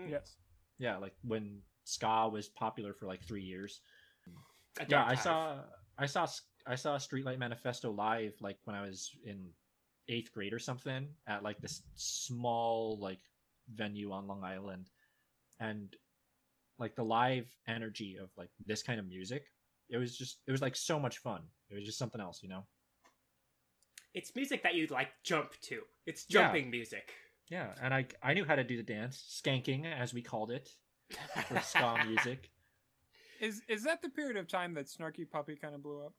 Yes. 0.07 0.37
Yeah, 0.79 0.97
like 0.97 1.13
when 1.23 1.59
ska 1.83 2.29
was 2.29 2.47
popular 2.49 2.93
for 2.93 3.05
like 3.07 3.23
three 3.23 3.43
years. 3.43 3.81
A 4.79 4.85
Yeah, 4.87 5.05
I 5.05 5.15
saw 5.15 5.57
I 5.97 6.05
saw 6.05 6.27
I 6.65 6.75
saw 6.75 6.95
Streetlight 6.97 7.39
Manifesto 7.39 7.91
live 7.91 8.33
like 8.39 8.57
when 8.63 8.75
I 8.75 8.81
was 8.81 9.11
in 9.25 9.49
eighth 10.09 10.31
grade 10.31 10.53
or 10.53 10.59
something 10.59 11.07
at 11.27 11.43
like 11.43 11.59
this 11.59 11.83
small 11.95 12.97
like 12.99 13.19
venue 13.73 14.11
on 14.11 14.27
Long 14.27 14.43
Island, 14.43 14.89
and 15.59 15.95
like 16.79 16.95
the 16.95 17.03
live 17.03 17.47
energy 17.67 18.17
of 18.21 18.29
like 18.37 18.49
this 18.65 18.83
kind 18.83 18.99
of 18.99 19.07
music, 19.07 19.45
it 19.89 19.97
was 19.97 20.17
just 20.17 20.39
it 20.47 20.51
was 20.51 20.61
like 20.61 20.75
so 20.75 20.99
much 20.99 21.19
fun. 21.19 21.41
It 21.69 21.75
was 21.75 21.85
just 21.85 21.97
something 21.97 22.21
else, 22.21 22.41
you 22.41 22.49
know. 22.49 22.65
It's 24.13 24.35
music 24.35 24.63
that 24.63 24.75
you'd 24.75 24.91
like 24.91 25.09
jump 25.23 25.53
to. 25.63 25.81
It's 26.05 26.25
Yeah. 26.29 26.43
jumping 26.43 26.69
music. 26.69 27.13
Yeah, 27.47 27.73
and 27.81 27.93
I 27.93 28.05
I 28.21 28.33
knew 28.33 28.45
how 28.45 28.55
to 28.55 28.63
do 28.63 28.77
the 28.77 28.83
dance, 28.83 29.17
skanking 29.43 29.85
as 29.85 30.13
we 30.13 30.21
called 30.21 30.51
it 30.51 30.69
for 31.47 31.59
ska 31.59 32.03
music. 32.07 32.49
Is 33.39 33.61
is 33.67 33.83
that 33.83 34.01
the 34.01 34.09
period 34.09 34.37
of 34.37 34.47
time 34.47 34.73
that 34.75 34.85
Snarky 34.85 35.29
Puppy 35.29 35.55
kind 35.55 35.75
of 35.75 35.83
blew 35.83 36.05
up? 36.05 36.13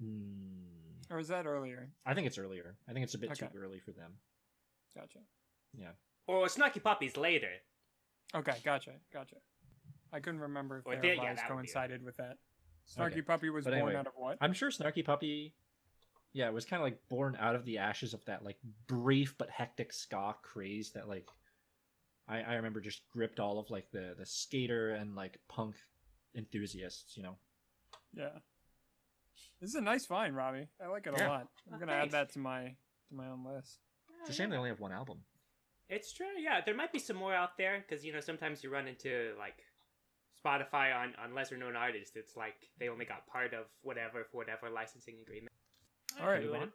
Hmm. 0.00 1.02
Or 1.10 1.18
is 1.18 1.28
that 1.28 1.46
earlier? 1.46 1.90
I 2.06 2.14
think 2.14 2.26
it's 2.26 2.38
earlier. 2.38 2.76
I 2.88 2.92
think 2.92 3.04
it's 3.04 3.14
a 3.14 3.18
bit 3.18 3.30
Okay. 3.32 3.46
too 3.46 3.58
early 3.58 3.78
for 3.78 3.92
them. 3.92 4.12
Gotcha. 4.96 5.18
Yeah. 5.78 5.92
Or 6.26 6.46
Snarky 6.46 6.82
Puppy's 6.82 7.16
later. 7.16 7.50
Okay, 8.34 8.54
gotcha, 8.64 8.92
gotcha. 9.12 9.36
I 10.12 10.20
couldn't 10.20 10.40
remember 10.40 10.78
if 10.78 10.86
Or 10.86 10.94
their 10.94 11.02
did- 11.02 11.16
yeah, 11.18 11.22
lives 11.24 11.40
that 11.42 11.48
coincided 11.50 12.02
with 12.02 12.16
that. 12.16 12.38
Snarky 12.88 13.12
Okay. 13.12 13.22
Puppy 13.22 13.50
was 13.50 13.64
But 13.64 13.70
born 13.72 13.82
anyway, 13.82 13.96
out 13.96 14.06
of 14.06 14.14
what? 14.16 14.38
I'm 14.40 14.52
sure 14.52 14.70
Snarky 14.70 15.04
Puppy, 15.04 15.54
yeah, 16.34 16.46
it 16.48 16.52
was 16.52 16.64
kind 16.66 16.82
of 16.82 16.84
like 16.84 16.98
born 17.08 17.36
out 17.40 17.54
of 17.54 17.64
the 17.64 17.78
ashes 17.78 18.12
of 18.12 18.22
that 18.26 18.44
like 18.44 18.58
brief 18.86 19.34
but 19.38 19.48
hectic 19.48 19.92
ska 19.92 20.34
craze 20.42 20.90
that 20.92 21.08
like 21.08 21.28
I, 22.28 22.40
I 22.42 22.54
remember 22.54 22.80
just 22.80 23.08
gripped 23.10 23.40
all 23.40 23.58
of 23.58 23.70
like 23.70 23.90
the 23.92 24.14
the 24.18 24.26
skater 24.26 24.90
and 24.90 25.14
like 25.14 25.38
punk 25.48 25.76
enthusiasts. 26.34 27.16
You 27.16 27.22
know, 27.22 27.36
Yeah. 28.14 28.38
This 29.60 29.70
is 29.70 29.76
a 29.76 29.80
nice 29.80 30.04
find, 30.04 30.36
Robbie. 30.36 30.66
I 30.82 30.88
like 30.88 31.06
it 31.06 31.18
a 31.18 31.26
lot. 31.28 31.48
I'm 31.68 31.74
Oh, 31.74 31.78
gonna 31.78 31.92
add 31.92 32.10
that 32.10 32.32
to 32.32 32.38
my 32.38 32.74
to 33.08 33.14
my 33.14 33.28
own 33.28 33.44
list. 33.44 33.78
it's 34.20 34.30
a 34.30 34.32
shame 34.32 34.50
they 34.50 34.56
only 34.56 34.70
have 34.70 34.80
one 34.80 34.92
album. 34.92 35.18
It's 35.88 36.12
true, 36.12 36.26
yeah. 36.38 36.60
There 36.64 36.74
might 36.74 36.92
be 36.92 36.98
some 36.98 37.16
more 37.16 37.34
out 37.34 37.56
there 37.58 37.84
because 37.86 38.04
you 38.04 38.12
know 38.12 38.20
sometimes 38.20 38.64
you 38.64 38.70
run 38.70 38.88
into 38.88 39.32
like 39.38 39.62
Spotify 40.44 40.94
on 40.96 41.14
on 41.22 41.34
lesser 41.34 41.56
known 41.56 41.76
artists. 41.76 42.16
It's 42.16 42.36
like 42.36 42.56
they 42.80 42.88
only 42.88 43.04
got 43.04 43.26
part 43.26 43.54
of 43.54 43.66
whatever 43.82 44.24
for 44.24 44.38
whatever 44.38 44.68
licensing 44.70 45.16
agreement. 45.22 45.53
All 46.20 46.28
right. 46.28 46.42
Move 46.42 46.54
on. 46.54 46.72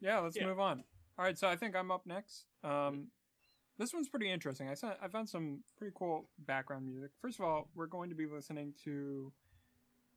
Yeah, 0.00 0.18
let's 0.20 0.36
Yeah. 0.36 0.46
move 0.46 0.60
on. 0.60 0.84
All 1.18 1.24
right, 1.24 1.38
so 1.38 1.48
I 1.48 1.56
think 1.56 1.74
I'm 1.74 1.90
up 1.90 2.04
next. 2.06 2.46
Um, 2.62 3.10
this 3.78 3.92
one's 3.94 4.08
pretty 4.08 4.30
interesting. 4.30 4.68
I 4.68 4.74
saw, 4.74 4.94
I 5.00 5.08
found 5.08 5.28
some 5.28 5.64
pretty 5.76 5.94
cool 5.96 6.28
background 6.38 6.86
music. 6.86 7.10
First 7.20 7.38
of 7.38 7.44
all, 7.46 7.70
we're 7.74 7.86
going 7.86 8.10
to 8.10 8.14
be 8.16 8.26
listening 8.26 8.74
to, 8.84 9.32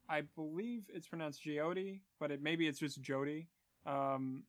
I 0.10 0.22
believe 0.22 0.84
it's 0.94 1.08
pronounced 1.08 1.42
Jody, 1.44 2.02
but 2.20 2.32
it 2.32 2.42
maybe 2.42 2.68
it's 2.68 2.80
just 2.80 3.02
Jody, 3.02 3.48
um, 3.86 4.44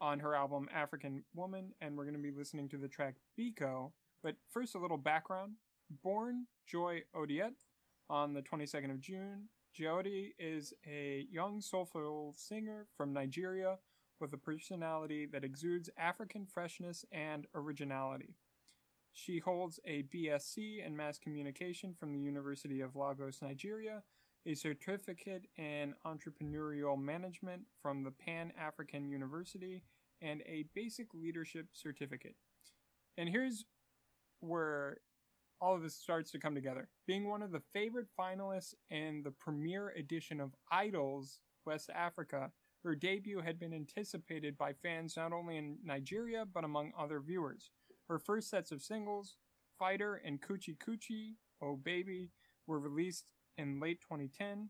on 0.00 0.18
her 0.20 0.34
album 0.34 0.68
African 0.74 1.24
Woman, 1.34 1.72
and 1.80 1.96
we're 1.96 2.04
going 2.04 2.16
to 2.16 2.20
be 2.22 2.32
listening 2.32 2.68
to 2.70 2.76
the 2.76 2.88
track 2.88 3.14
Biko. 3.38 3.92
But 4.22 4.36
first, 4.50 4.74
a 4.74 4.78
little 4.78 4.98
background. 4.98 5.54
Born 6.02 6.46
Joy 6.66 7.02
Odiet 7.14 7.54
on 8.10 8.32
the 8.34 8.42
22nd 8.42 8.90
of 8.90 9.00
June. 9.00 9.48
Jodie 9.78 10.34
is 10.38 10.74
a 10.86 11.26
young 11.30 11.62
soulful 11.62 12.34
singer 12.36 12.86
from 12.96 13.14
Nigeria 13.14 13.78
with 14.20 14.32
a 14.34 14.38
personality 14.38 15.26
that 15.26 15.44
exudes 15.44 15.88
African 15.96 16.46
freshness 16.46 17.06
and 17.10 17.46
originality. 17.54 18.36
She 19.14 19.38
holds 19.38 19.80
a 19.86 20.04
BSc 20.04 20.84
in 20.86 20.96
mass 20.96 21.18
communication 21.18 21.94
from 21.98 22.12
the 22.12 22.18
University 22.18 22.80
of 22.82 22.96
Lagos, 22.96 23.40
Nigeria, 23.40 24.02
a 24.44 24.54
certificate 24.54 25.46
in 25.56 25.94
entrepreneurial 26.06 27.00
management 27.00 27.62
from 27.80 28.04
the 28.04 28.10
Pan 28.10 28.52
African 28.58 29.08
University, 29.08 29.84
and 30.20 30.42
a 30.42 30.66
basic 30.74 31.14
leadership 31.14 31.68
certificate. 31.72 32.36
And 33.16 33.28
here's 33.28 33.64
where 34.40 34.98
all 35.62 35.76
of 35.76 35.82
this 35.82 35.94
starts 35.94 36.32
to 36.32 36.40
come 36.40 36.56
together. 36.56 36.88
Being 37.06 37.28
one 37.28 37.40
of 37.40 37.52
the 37.52 37.62
favorite 37.72 38.08
finalists 38.18 38.74
in 38.90 39.22
the 39.22 39.30
premiere 39.30 39.90
edition 39.90 40.40
of 40.40 40.56
Idols 40.72 41.38
West 41.64 41.88
Africa, 41.94 42.50
her 42.82 42.96
debut 42.96 43.40
had 43.40 43.60
been 43.60 43.72
anticipated 43.72 44.58
by 44.58 44.72
fans 44.72 45.16
not 45.16 45.32
only 45.32 45.56
in 45.56 45.78
Nigeria 45.84 46.44
but 46.52 46.64
among 46.64 46.90
other 46.98 47.20
viewers. 47.20 47.70
Her 48.08 48.18
first 48.18 48.50
sets 48.50 48.72
of 48.72 48.82
singles, 48.82 49.36
Fighter 49.78 50.20
and 50.24 50.42
Coochie 50.42 50.76
Coochie, 50.78 51.36
Oh 51.62 51.76
Baby, 51.76 52.30
were 52.66 52.80
released 52.80 53.30
in 53.56 53.78
late 53.78 54.00
2010, 54.00 54.68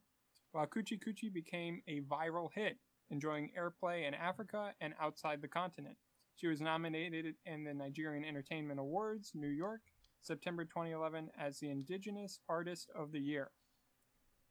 while 0.53 0.67
Coochie 0.67 1.01
Coochie 1.03 1.33
became 1.33 1.81
a 1.89 2.01
viral 2.03 2.51
hit, 2.55 2.77
enjoying 3.11 3.51
airplay 3.59 4.07
in 4.07 4.13
Africa 4.13 4.75
and 4.83 4.93
outside 5.01 5.41
the 5.41 5.49
continent. 5.49 5.97
She 6.37 6.49
was 6.49 6.61
nominated 6.61 7.35
in 7.47 7.65
the 7.65 7.73
Nigerian 7.73 8.25
Entertainment 8.27 8.79
Awards, 8.79 9.33
New 9.35 9.49
York, 9.49 9.81
September 10.23 10.65
2011, 10.65 11.31
as 11.39 11.59
the 11.59 11.69
Indigenous 11.69 12.39
Artist 12.49 12.89
of 12.95 13.13
the 13.13 13.21
Year. 13.21 13.51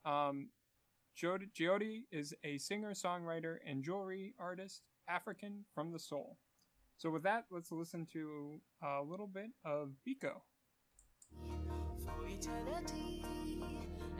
Um, 0.04 0.50
Jodie 1.16 2.04
is 2.10 2.34
a 2.44 2.58
singer, 2.58 2.92
songwriter, 2.92 3.56
and 3.66 3.82
jewelry 3.82 4.34
artist, 4.38 4.82
African 5.08 5.64
from 5.74 5.92
the 5.92 5.98
soul. 5.98 6.38
So, 6.96 7.10
with 7.10 7.22
that, 7.24 7.46
let's 7.50 7.72
listen 7.72 8.06
to 8.12 8.60
a 8.82 9.02
little 9.02 9.26
bit 9.26 9.50
of 9.64 9.90
Biko. 10.06 10.42
for 12.04 12.26
eternity. 12.26 13.24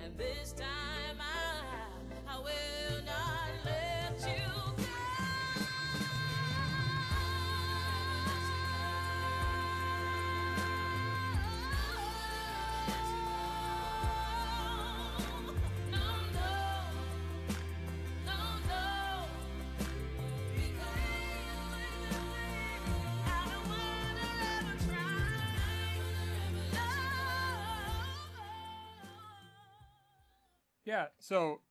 And 0.05 0.17
this 0.19 0.53
time 0.53 1.19
I, 1.21 2.35
I 2.35 2.39
will 2.39 3.05
not 3.05 3.65
let 3.65 3.82
Yeah, 30.93 31.07
so, 31.21 31.63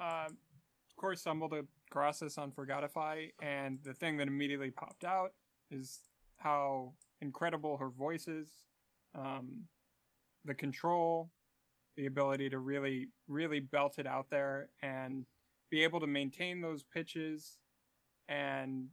um, 0.00 0.36
of 0.90 0.96
course, 0.96 1.20
stumbled 1.20 1.54
across 1.88 2.18
this 2.18 2.38
on 2.38 2.50
Forgotify, 2.50 3.26
and 3.40 3.78
the 3.84 3.94
thing 3.94 4.16
that 4.16 4.26
immediately 4.26 4.72
popped 4.72 5.04
out 5.04 5.30
is 5.70 6.00
how 6.38 6.94
incredible 7.20 7.76
her 7.76 7.88
voice 7.88 8.26
is, 8.26 8.48
um, 9.14 9.66
the 10.44 10.54
control, 10.54 11.30
the 11.96 12.06
ability 12.06 12.50
to 12.50 12.58
really, 12.58 13.06
really 13.28 13.60
belt 13.60 14.00
it 14.00 14.08
out 14.08 14.26
there 14.28 14.70
and 14.82 15.24
be 15.70 15.84
able 15.84 16.00
to 16.00 16.08
maintain 16.08 16.60
those 16.60 16.82
pitches 16.82 17.58
and 18.28 18.88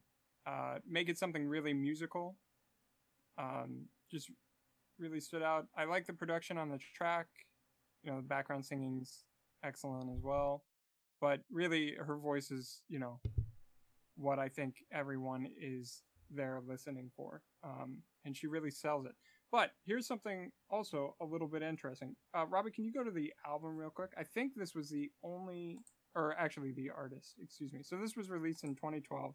uh, 0.46 0.76
make 0.88 1.10
it 1.10 1.18
something 1.18 1.48
really 1.48 1.74
musical. 1.74 2.36
Um, 3.40 3.86
just 4.12 4.30
really 5.00 5.22
stood 5.22 5.42
out. 5.42 5.66
I 5.76 5.86
like 5.86 6.06
the 6.06 6.14
production 6.14 6.60
on 6.60 6.70
the 6.70 6.78
track. 6.96 7.26
You 8.04 8.12
know, 8.12 8.18
the 8.18 8.28
background 8.28 8.64
singing's 8.64 9.26
excellent 9.64 10.10
as 10.16 10.22
well. 10.24 10.64
But 11.20 11.42
really, 11.52 11.96
her 12.00 12.18
voice 12.18 12.52
is, 12.52 12.82
you 12.90 13.00
know, 13.00 13.20
what 14.16 14.40
I 14.40 14.50
think 14.50 14.76
everyone 14.92 15.48
is 15.60 16.04
there 16.30 16.62
listening 16.68 17.12
for. 17.16 17.42
Um, 17.64 18.00
and 18.26 18.36
she 18.36 18.48
really 18.48 18.72
sells 18.72 19.06
it. 19.06 19.14
But 19.52 19.72
here's 19.86 20.08
something 20.08 20.52
also 20.70 21.16
a 21.22 21.26
little 21.26 21.48
bit 21.48 21.62
interesting. 21.62 22.16
Uh, 22.36 22.46
Robbie, 22.46 22.72
can 22.72 22.86
you 22.86 22.94
go 22.94 23.04
to 23.04 23.12
the 23.12 23.34
album 23.46 23.76
real 23.76 23.90
quick? 23.90 24.12
I 24.18 24.24
think 24.24 24.54
this 24.56 24.74
was 24.74 24.90
the 24.90 25.12
only, 25.24 25.80
or 26.16 26.36
actually 26.40 26.72
the 26.72 26.90
artist, 26.90 27.36
excuse 27.42 27.74
me. 27.74 27.82
So 27.84 27.98
this 27.98 28.16
was 28.16 28.30
released 28.30 28.64
in 28.64 28.76
2012. 28.76 29.34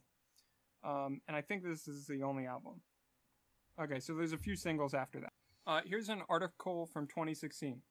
Um, 0.85 1.21
and 1.29 1.37
I 1.37 1.43
think 1.43 1.63
this 1.63 1.87
is 1.87 2.07
the 2.07 2.23
only 2.23 2.47
album. 2.47 2.81
Okay, 3.81 4.01
so 4.01 4.15
there's 4.15 4.33
a 4.33 4.39
few 4.39 4.57
singles 4.57 4.95
after 4.95 5.21
that. 5.21 5.33
Uh, 5.67 5.81
here's 5.85 6.09
an 6.09 6.23
article 6.31 6.87
from 6.87 7.07
2016. 7.07 7.83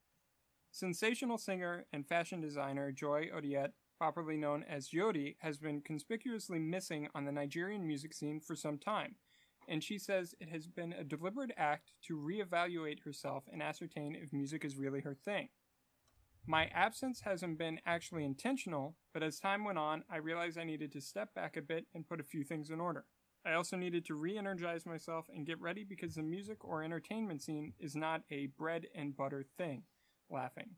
Sensational 0.76 1.38
singer 1.38 1.86
and 1.94 2.06
fashion 2.06 2.42
designer 2.42 2.92
Joy 2.92 3.30
Odiet, 3.34 3.72
properly 3.98 4.36
known 4.36 4.62
as 4.64 4.90
Yodi, 4.90 5.38
has 5.40 5.58
been 5.58 5.80
conspicuously 5.80 6.60
missing 6.60 7.08
on 7.16 7.24
the 7.24 7.32
Nigerian 7.32 7.88
music 7.88 8.14
scene 8.14 8.42
for 8.42 8.58
some 8.58 8.78
time, 8.78 9.16
and 9.70 9.82
she 9.82 9.98
says 9.98 10.36
it 10.42 10.50
has 10.50 10.68
been 10.68 10.92
a 10.92 11.06
deliberate 11.06 11.54
act 11.56 11.94
to 12.08 12.18
reevaluate 12.18 13.02
herself 13.06 13.46
and 13.50 13.64
ascertain 13.64 14.18
if 14.22 14.34
music 14.34 14.66
is 14.66 14.76
really 14.76 15.00
her 15.00 15.16
thing. 15.16 15.48
My 16.46 16.66
absence 16.74 17.22
hasn't 17.22 17.58
been 17.58 17.80
actually 17.86 18.26
intentional, 18.26 18.98
but 19.14 19.24
as 19.24 19.40
time 19.40 19.64
went 19.64 19.78
on, 19.78 20.04
I 20.10 20.18
realized 20.18 20.58
I 20.58 20.66
needed 20.66 20.92
to 20.92 21.00
step 21.00 21.34
back 21.34 21.56
a 21.56 21.62
bit 21.62 21.86
and 21.94 22.06
put 22.06 22.20
a 22.20 22.24
few 22.26 22.44
things 22.44 22.70
in 22.70 22.82
order. 22.82 23.06
I 23.46 23.54
also 23.54 23.78
needed 23.78 24.04
to 24.08 24.16
re 24.16 24.38
energize 24.38 24.86
myself 24.86 25.28
and 25.34 25.48
get 25.48 25.62
ready 25.62 25.86
because 25.86 26.16
the 26.16 26.22
music 26.22 26.66
or 26.66 26.84
entertainment 26.84 27.44
scene 27.44 27.72
is 27.80 27.96
not 27.96 28.24
a 28.30 28.48
bread 28.48 28.88
and 28.94 29.16
butter 29.16 29.46
thing. 29.58 29.84
Laughing. 30.30 30.76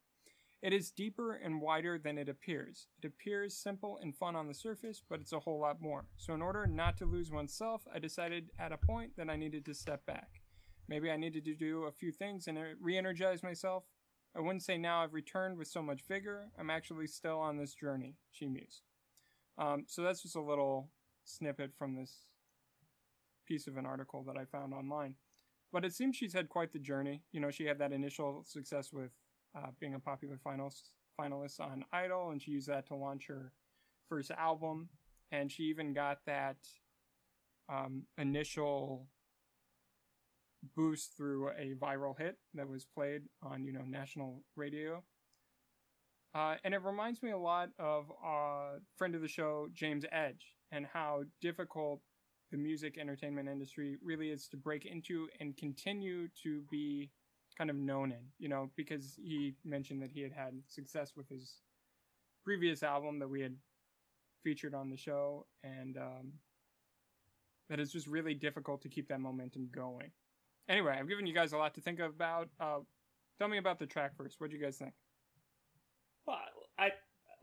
It 0.61 0.73
is 0.73 0.89
deeper 0.89 1.33
and 1.33 1.61
wider 1.61 1.99
than 1.99 2.17
it 2.17 2.29
appears. 2.29 2.87
It 3.01 3.07
appears 3.07 3.55
simple 3.55 3.99
and 4.01 4.15
fun 4.15 4.35
on 4.35 4.47
the 4.47 4.55
surface, 4.55 5.03
but 5.07 5.19
it's 5.21 5.33
a 5.33 5.39
whole 5.39 5.59
lot 5.59 5.79
more. 5.79 6.07
So, 6.17 6.33
in 6.33 6.41
order 6.41 6.65
not 6.65 6.97
to 6.97 7.05
lose 7.05 7.29
oneself, 7.29 7.83
I 7.93 7.99
decided 7.99 8.49
at 8.57 8.71
a 8.71 8.77
point 8.77 9.11
that 9.17 9.29
I 9.29 9.35
needed 9.35 9.65
to 9.65 9.75
step 9.75 10.05
back. 10.07 10.41
Maybe 10.89 11.11
I 11.11 11.17
needed 11.17 11.45
to 11.45 11.53
do 11.53 11.83
a 11.83 11.91
few 11.91 12.11
things 12.11 12.47
and 12.47 12.57
re 12.81 12.97
energize 12.97 13.43
myself. 13.43 13.83
I 14.35 14.39
wouldn't 14.39 14.63
say 14.63 14.77
now 14.77 15.03
I've 15.03 15.13
returned 15.13 15.57
with 15.57 15.67
so 15.67 15.81
much 15.81 16.01
vigor. 16.07 16.49
I'm 16.57 16.69
actually 16.69 17.07
still 17.07 17.39
on 17.39 17.57
this 17.57 17.75
journey, 17.75 18.15
she 18.31 18.47
mused. 18.47 18.81
Um, 19.59 19.85
so, 19.87 20.01
that's 20.01 20.23
just 20.23 20.35
a 20.35 20.41
little 20.41 20.89
snippet 21.23 21.71
from 21.77 21.95
this 21.95 22.25
piece 23.45 23.67
of 23.67 23.77
an 23.77 23.85
article 23.85 24.23
that 24.23 24.37
I 24.37 24.45
found 24.45 24.73
online. 24.73 25.15
But 25.71 25.85
it 25.85 25.93
seems 25.93 26.15
she's 26.15 26.33
had 26.33 26.49
quite 26.49 26.73
the 26.73 26.79
journey. 26.79 27.21
You 27.31 27.41
know, 27.41 27.51
she 27.51 27.65
had 27.65 27.77
that 27.77 27.93
initial 27.93 28.43
success 28.43 28.91
with 28.91 29.11
uh, 29.57 29.67
being 29.79 29.95
a 29.95 29.99
popular 29.99 30.39
finalist 30.45 30.89
finalist 31.19 31.59
on 31.59 31.83
Idol, 31.91 32.29
and 32.29 32.41
she 32.41 32.51
used 32.51 32.67
that 32.67 32.87
to 32.87 32.95
launch 32.95 33.27
her 33.27 33.51
first 34.09 34.31
album. 34.31 34.89
and 35.31 35.51
she 35.51 35.63
even 35.63 35.93
got 35.93 36.19
that 36.25 36.57
um, 37.69 38.03
initial 38.17 39.07
boost 40.75 41.15
through 41.17 41.49
a 41.49 41.73
viral 41.79 42.17
hit 42.17 42.37
that 42.53 42.67
was 42.67 42.85
played 42.85 43.23
on 43.41 43.65
you 43.65 43.73
know 43.73 43.83
national 43.87 44.43
radio. 44.55 45.03
Uh, 46.35 46.55
and 46.63 46.73
it 46.73 46.83
reminds 46.83 47.23
me 47.23 47.31
a 47.31 47.37
lot 47.37 47.69
of 47.79 48.11
a 48.23 48.77
friend 48.95 49.15
of 49.15 49.21
the 49.21 49.27
show, 49.27 49.67
James 49.73 50.05
Edge, 50.11 50.55
and 50.71 50.85
how 50.85 51.23
difficult 51.41 52.01
the 52.51 52.57
music 52.57 52.97
entertainment 52.97 53.49
industry 53.49 53.97
really 54.03 54.29
is 54.29 54.47
to 54.47 54.57
break 54.57 54.85
into 54.85 55.27
and 55.39 55.57
continue 55.57 56.27
to 56.43 56.61
be 56.69 57.09
kind 57.57 57.69
of 57.69 57.75
known 57.75 58.11
in, 58.11 58.23
you 58.37 58.49
know, 58.49 58.69
because 58.75 59.17
he 59.21 59.55
mentioned 59.65 60.01
that 60.01 60.11
he 60.11 60.21
had 60.21 60.31
had 60.31 60.53
success 60.67 61.13
with 61.15 61.27
his 61.27 61.61
previous 62.43 62.83
album 62.83 63.19
that 63.19 63.29
we 63.29 63.41
had 63.41 63.55
featured 64.43 64.75
on 64.75 64.89
the 64.89 64.97
show, 64.97 65.45
and 65.63 65.97
um, 65.97 66.33
that 67.69 67.79
it's 67.79 67.91
just 67.91 68.07
really 68.07 68.33
difficult 68.33 68.81
to 68.81 68.89
keep 68.89 69.07
that 69.09 69.19
momentum 69.19 69.69
going. 69.73 70.11
Anyway, 70.69 70.95
I've 70.97 71.09
given 71.09 71.25
you 71.25 71.33
guys 71.33 71.53
a 71.53 71.57
lot 71.57 71.73
to 71.75 71.81
think 71.81 71.99
about. 71.99 72.49
Uh, 72.59 72.79
tell 73.39 73.47
me 73.47 73.57
about 73.57 73.79
the 73.79 73.85
track 73.85 74.15
first. 74.15 74.39
What 74.39 74.51
do 74.51 74.57
you 74.57 74.63
guys 74.63 74.77
think? 74.77 74.93
Well, 76.25 76.37
I 76.77 76.91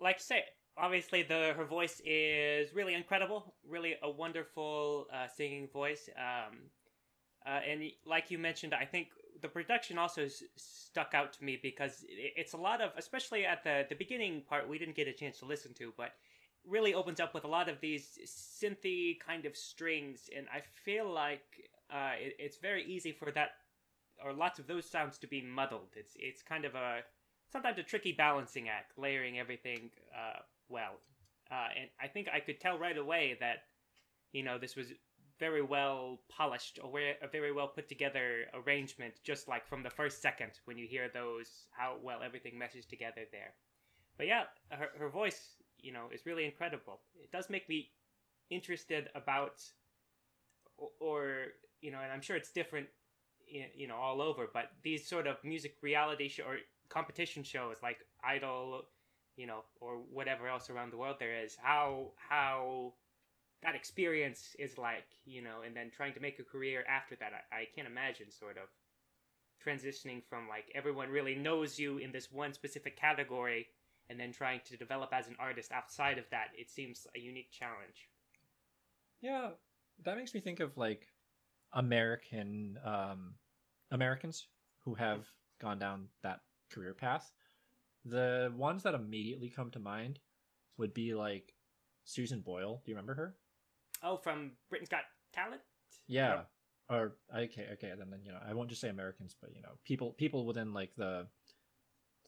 like 0.00 0.18
to 0.18 0.22
say, 0.22 0.44
obviously, 0.76 1.22
the 1.22 1.54
her 1.56 1.64
voice 1.64 2.00
is 2.04 2.74
really 2.74 2.94
incredible. 2.94 3.54
Really, 3.68 3.96
a 4.02 4.10
wonderful 4.10 5.06
uh, 5.12 5.26
singing 5.26 5.68
voice. 5.72 6.08
Um, 6.16 6.58
uh, 7.46 7.60
and 7.68 7.82
like 8.06 8.30
you 8.30 8.38
mentioned, 8.38 8.74
I 8.74 8.84
think 8.84 9.08
the 9.44 9.48
production 9.50 9.98
also 9.98 10.24
s- 10.24 10.42
stuck 10.56 11.12
out 11.14 11.34
to 11.34 11.44
me 11.44 11.60
because 11.62 12.04
it's 12.08 12.54
a 12.54 12.56
lot 12.56 12.80
of, 12.80 12.92
especially 12.96 13.44
at 13.44 13.62
the 13.62 13.84
the 13.90 13.94
beginning 13.94 14.42
part, 14.48 14.66
we 14.68 14.78
didn't 14.78 14.96
get 14.96 15.06
a 15.06 15.12
chance 15.12 15.38
to 15.40 15.44
listen 15.44 15.74
to, 15.74 15.92
but 15.98 16.14
really 16.66 16.94
opens 16.94 17.20
up 17.20 17.34
with 17.34 17.44
a 17.44 17.48
lot 17.48 17.68
of 17.68 17.78
these 17.82 18.18
synthy 18.26 19.20
kind 19.20 19.44
of 19.44 19.54
strings, 19.54 20.30
and 20.34 20.46
I 20.52 20.62
feel 20.86 21.06
like 21.12 21.44
uh, 21.92 22.12
it, 22.18 22.36
it's 22.38 22.56
very 22.56 22.84
easy 22.86 23.12
for 23.12 23.30
that 23.32 23.50
or 24.24 24.32
lots 24.32 24.58
of 24.58 24.66
those 24.66 24.88
sounds 24.88 25.18
to 25.18 25.26
be 25.26 25.42
muddled. 25.42 25.90
It's 25.94 26.14
it's 26.18 26.42
kind 26.42 26.64
of 26.64 26.74
a 26.74 27.00
sometimes 27.52 27.78
a 27.78 27.82
tricky 27.82 28.12
balancing 28.12 28.68
act, 28.68 28.98
layering 28.98 29.38
everything 29.38 29.90
uh, 30.16 30.40
well. 30.70 31.00
Uh, 31.50 31.68
and 31.80 31.90
I 32.00 32.08
think 32.08 32.28
I 32.32 32.40
could 32.40 32.60
tell 32.60 32.78
right 32.78 32.96
away 32.96 33.36
that 33.40 33.64
you 34.32 34.42
know 34.42 34.58
this 34.58 34.76
was 34.76 34.88
very 35.38 35.62
well 35.62 36.20
polished, 36.28 36.78
or 36.82 37.00
a 37.00 37.28
very 37.30 37.52
well 37.52 37.68
put 37.68 37.88
together 37.88 38.44
arrangement, 38.54 39.14
just 39.24 39.48
like 39.48 39.66
from 39.66 39.82
the 39.82 39.90
first 39.90 40.22
second 40.22 40.52
when 40.64 40.78
you 40.78 40.86
hear 40.86 41.08
those 41.12 41.66
how 41.70 41.96
well 42.02 42.22
everything 42.22 42.58
meshes 42.58 42.84
together 42.86 43.22
there. 43.32 43.54
But 44.16 44.26
yeah, 44.26 44.44
her 44.70 44.90
her 44.98 45.08
voice, 45.08 45.56
you 45.78 45.92
know, 45.92 46.04
is 46.12 46.26
really 46.26 46.44
incredible. 46.44 47.00
It 47.16 47.32
does 47.32 47.50
make 47.50 47.68
me 47.68 47.90
interested 48.50 49.08
about, 49.14 49.62
or, 50.76 50.90
or 51.00 51.46
you 51.80 51.90
know, 51.90 51.98
and 52.00 52.12
I'm 52.12 52.20
sure 52.20 52.36
it's 52.36 52.52
different, 52.52 52.86
you 53.46 53.88
know, 53.88 53.96
all 53.96 54.22
over. 54.22 54.48
But 54.52 54.70
these 54.82 55.06
sort 55.06 55.26
of 55.26 55.42
music 55.42 55.76
reality 55.82 56.28
show 56.28 56.44
or 56.44 56.58
competition 56.88 57.42
shows 57.42 57.76
like 57.82 57.98
Idol, 58.22 58.84
you 59.36 59.46
know, 59.46 59.64
or 59.80 59.96
whatever 60.12 60.46
else 60.46 60.70
around 60.70 60.92
the 60.92 60.96
world 60.96 61.16
there 61.18 61.42
is, 61.44 61.56
how 61.60 62.12
how 62.16 62.92
that 63.64 63.74
experience 63.74 64.54
is 64.58 64.78
like, 64.78 65.06
you 65.24 65.42
know, 65.42 65.62
and 65.66 65.74
then 65.74 65.90
trying 65.90 66.12
to 66.14 66.20
make 66.20 66.38
a 66.38 66.44
career 66.44 66.84
after 66.88 67.16
that. 67.16 67.32
I, 67.50 67.56
I 67.56 67.64
can't 67.74 67.88
imagine 67.88 68.30
sort 68.30 68.56
of 68.58 68.68
transitioning 69.64 70.22
from 70.28 70.48
like 70.48 70.70
everyone 70.74 71.08
really 71.08 71.34
knows 71.34 71.78
you 71.78 71.98
in 71.98 72.12
this 72.12 72.30
one 72.30 72.52
specific 72.52 73.00
category 73.00 73.66
and 74.10 74.20
then 74.20 74.32
trying 74.32 74.60
to 74.66 74.76
develop 74.76 75.10
as 75.12 75.28
an 75.28 75.36
artist 75.38 75.72
outside 75.72 76.18
of 76.18 76.24
that. 76.30 76.48
It 76.56 76.70
seems 76.70 77.06
a 77.16 77.18
unique 77.18 77.50
challenge. 77.50 78.08
Yeah, 79.22 79.50
that 80.04 80.18
makes 80.18 80.34
me 80.34 80.40
think 80.40 80.60
of 80.60 80.76
like 80.76 81.08
American 81.72 82.78
um, 82.84 83.34
Americans 83.90 84.46
who 84.84 84.94
have 84.94 85.26
gone 85.58 85.78
down 85.78 86.08
that 86.22 86.40
career 86.70 86.92
path. 86.92 87.32
The 88.04 88.52
ones 88.54 88.82
that 88.82 88.94
immediately 88.94 89.48
come 89.48 89.70
to 89.70 89.78
mind 89.78 90.18
would 90.76 90.92
be 90.92 91.14
like 91.14 91.54
Susan 92.04 92.40
Boyle. 92.40 92.82
Do 92.84 92.90
you 92.90 92.96
remember 92.96 93.14
her? 93.14 93.34
Oh, 94.04 94.18
from 94.18 94.52
Britain's 94.68 94.90
Got 94.90 95.04
Talent? 95.32 95.62
Yeah. 96.06 96.42
Or 96.90 97.16
okay, 97.34 97.68
okay, 97.72 97.92
then, 97.98 98.10
then 98.10 98.20
you 98.22 98.30
know, 98.30 98.38
I 98.46 98.52
won't 98.52 98.68
just 98.68 98.82
say 98.82 98.90
Americans, 98.90 99.34
but 99.40 99.54
you 99.56 99.62
know, 99.62 99.70
people 99.84 100.12
people 100.12 100.44
within 100.44 100.74
like 100.74 100.90
the 100.96 101.26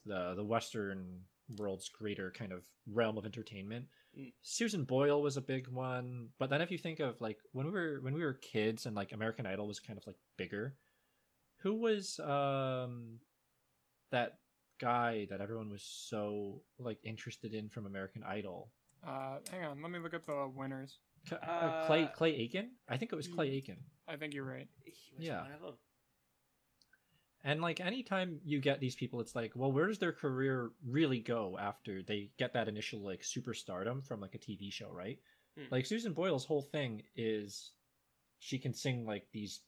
the 0.05 0.33
the 0.35 0.43
Western 0.43 1.21
world's 1.57 1.89
greater 1.89 2.31
kind 2.31 2.51
of 2.51 2.65
realm 2.91 3.17
of 3.17 3.25
entertainment. 3.25 3.85
Mm. 4.19 4.33
Susan 4.41 4.83
Boyle 4.83 5.21
was 5.21 5.37
a 5.37 5.41
big 5.41 5.67
one, 5.67 6.29
but 6.39 6.49
then 6.49 6.61
if 6.61 6.71
you 6.71 6.79
think 6.79 6.99
of 6.99 7.21
like 7.21 7.37
when 7.51 7.67
we 7.67 7.71
were 7.71 7.99
when 8.01 8.15
we 8.15 8.23
were 8.23 8.33
kids 8.33 8.87
and 8.87 8.95
like 8.95 9.11
American 9.11 9.45
Idol 9.45 9.67
was 9.67 9.79
kind 9.79 9.99
of 9.99 10.07
like 10.07 10.17
bigger, 10.37 10.75
who 11.57 11.75
was 11.75 12.19
um 12.19 13.19
that 14.11 14.39
guy 14.79 15.27
that 15.29 15.41
everyone 15.41 15.69
was 15.69 15.83
so 15.83 16.63
like 16.79 16.97
interested 17.03 17.53
in 17.53 17.69
from 17.69 17.85
American 17.85 18.23
Idol? 18.23 18.71
Uh, 19.05 19.37
hang 19.51 19.63
on, 19.65 19.81
let 19.83 19.91
me 19.91 19.99
look 19.99 20.15
up 20.15 20.25
the 20.25 20.51
winners. 20.55 20.97
K- 21.25 21.35
uh, 21.41 21.85
Clay 21.87 22.09
Clay 22.13 22.35
Aiken? 22.35 22.71
I 22.87 22.97
think 22.97 23.11
it 23.11 23.15
was 23.15 23.27
Clay 23.27 23.49
Aiken. 23.51 23.77
I 24.07 24.15
think 24.15 24.33
you're 24.33 24.45
right. 24.45 24.67
He 24.83 25.15
was 25.17 25.25
Yeah. 25.25 25.41
one 25.41 25.51
of 25.51 25.61
them. 25.61 25.73
And 27.43 27.61
like 27.61 27.79
anytime 27.79 28.39
you 28.43 28.59
get 28.59 28.79
these 28.79 28.95
people, 28.95 29.21
it's 29.21 29.35
like, 29.35 29.53
well, 29.55 29.71
where 29.71 29.87
does 29.87 29.99
their 29.99 30.11
career 30.11 30.71
really 30.85 31.19
go 31.19 31.57
after 31.59 32.01
they 32.01 32.31
get 32.37 32.53
that 32.53 32.67
initial 32.67 32.99
like 33.01 33.21
superstardom 33.21 34.05
from 34.05 34.19
like 34.19 34.35
a 34.35 34.39
TV 34.39 34.71
show, 34.71 34.89
right? 34.91 35.19
Hmm. 35.57 35.65
Like 35.71 35.85
Susan 35.85 36.13
Boyle's 36.13 36.45
whole 36.45 36.61
thing 36.61 37.03
is 37.15 37.71
she 38.39 38.59
can 38.59 38.73
sing 38.73 39.05
like 39.05 39.27
these 39.31 39.61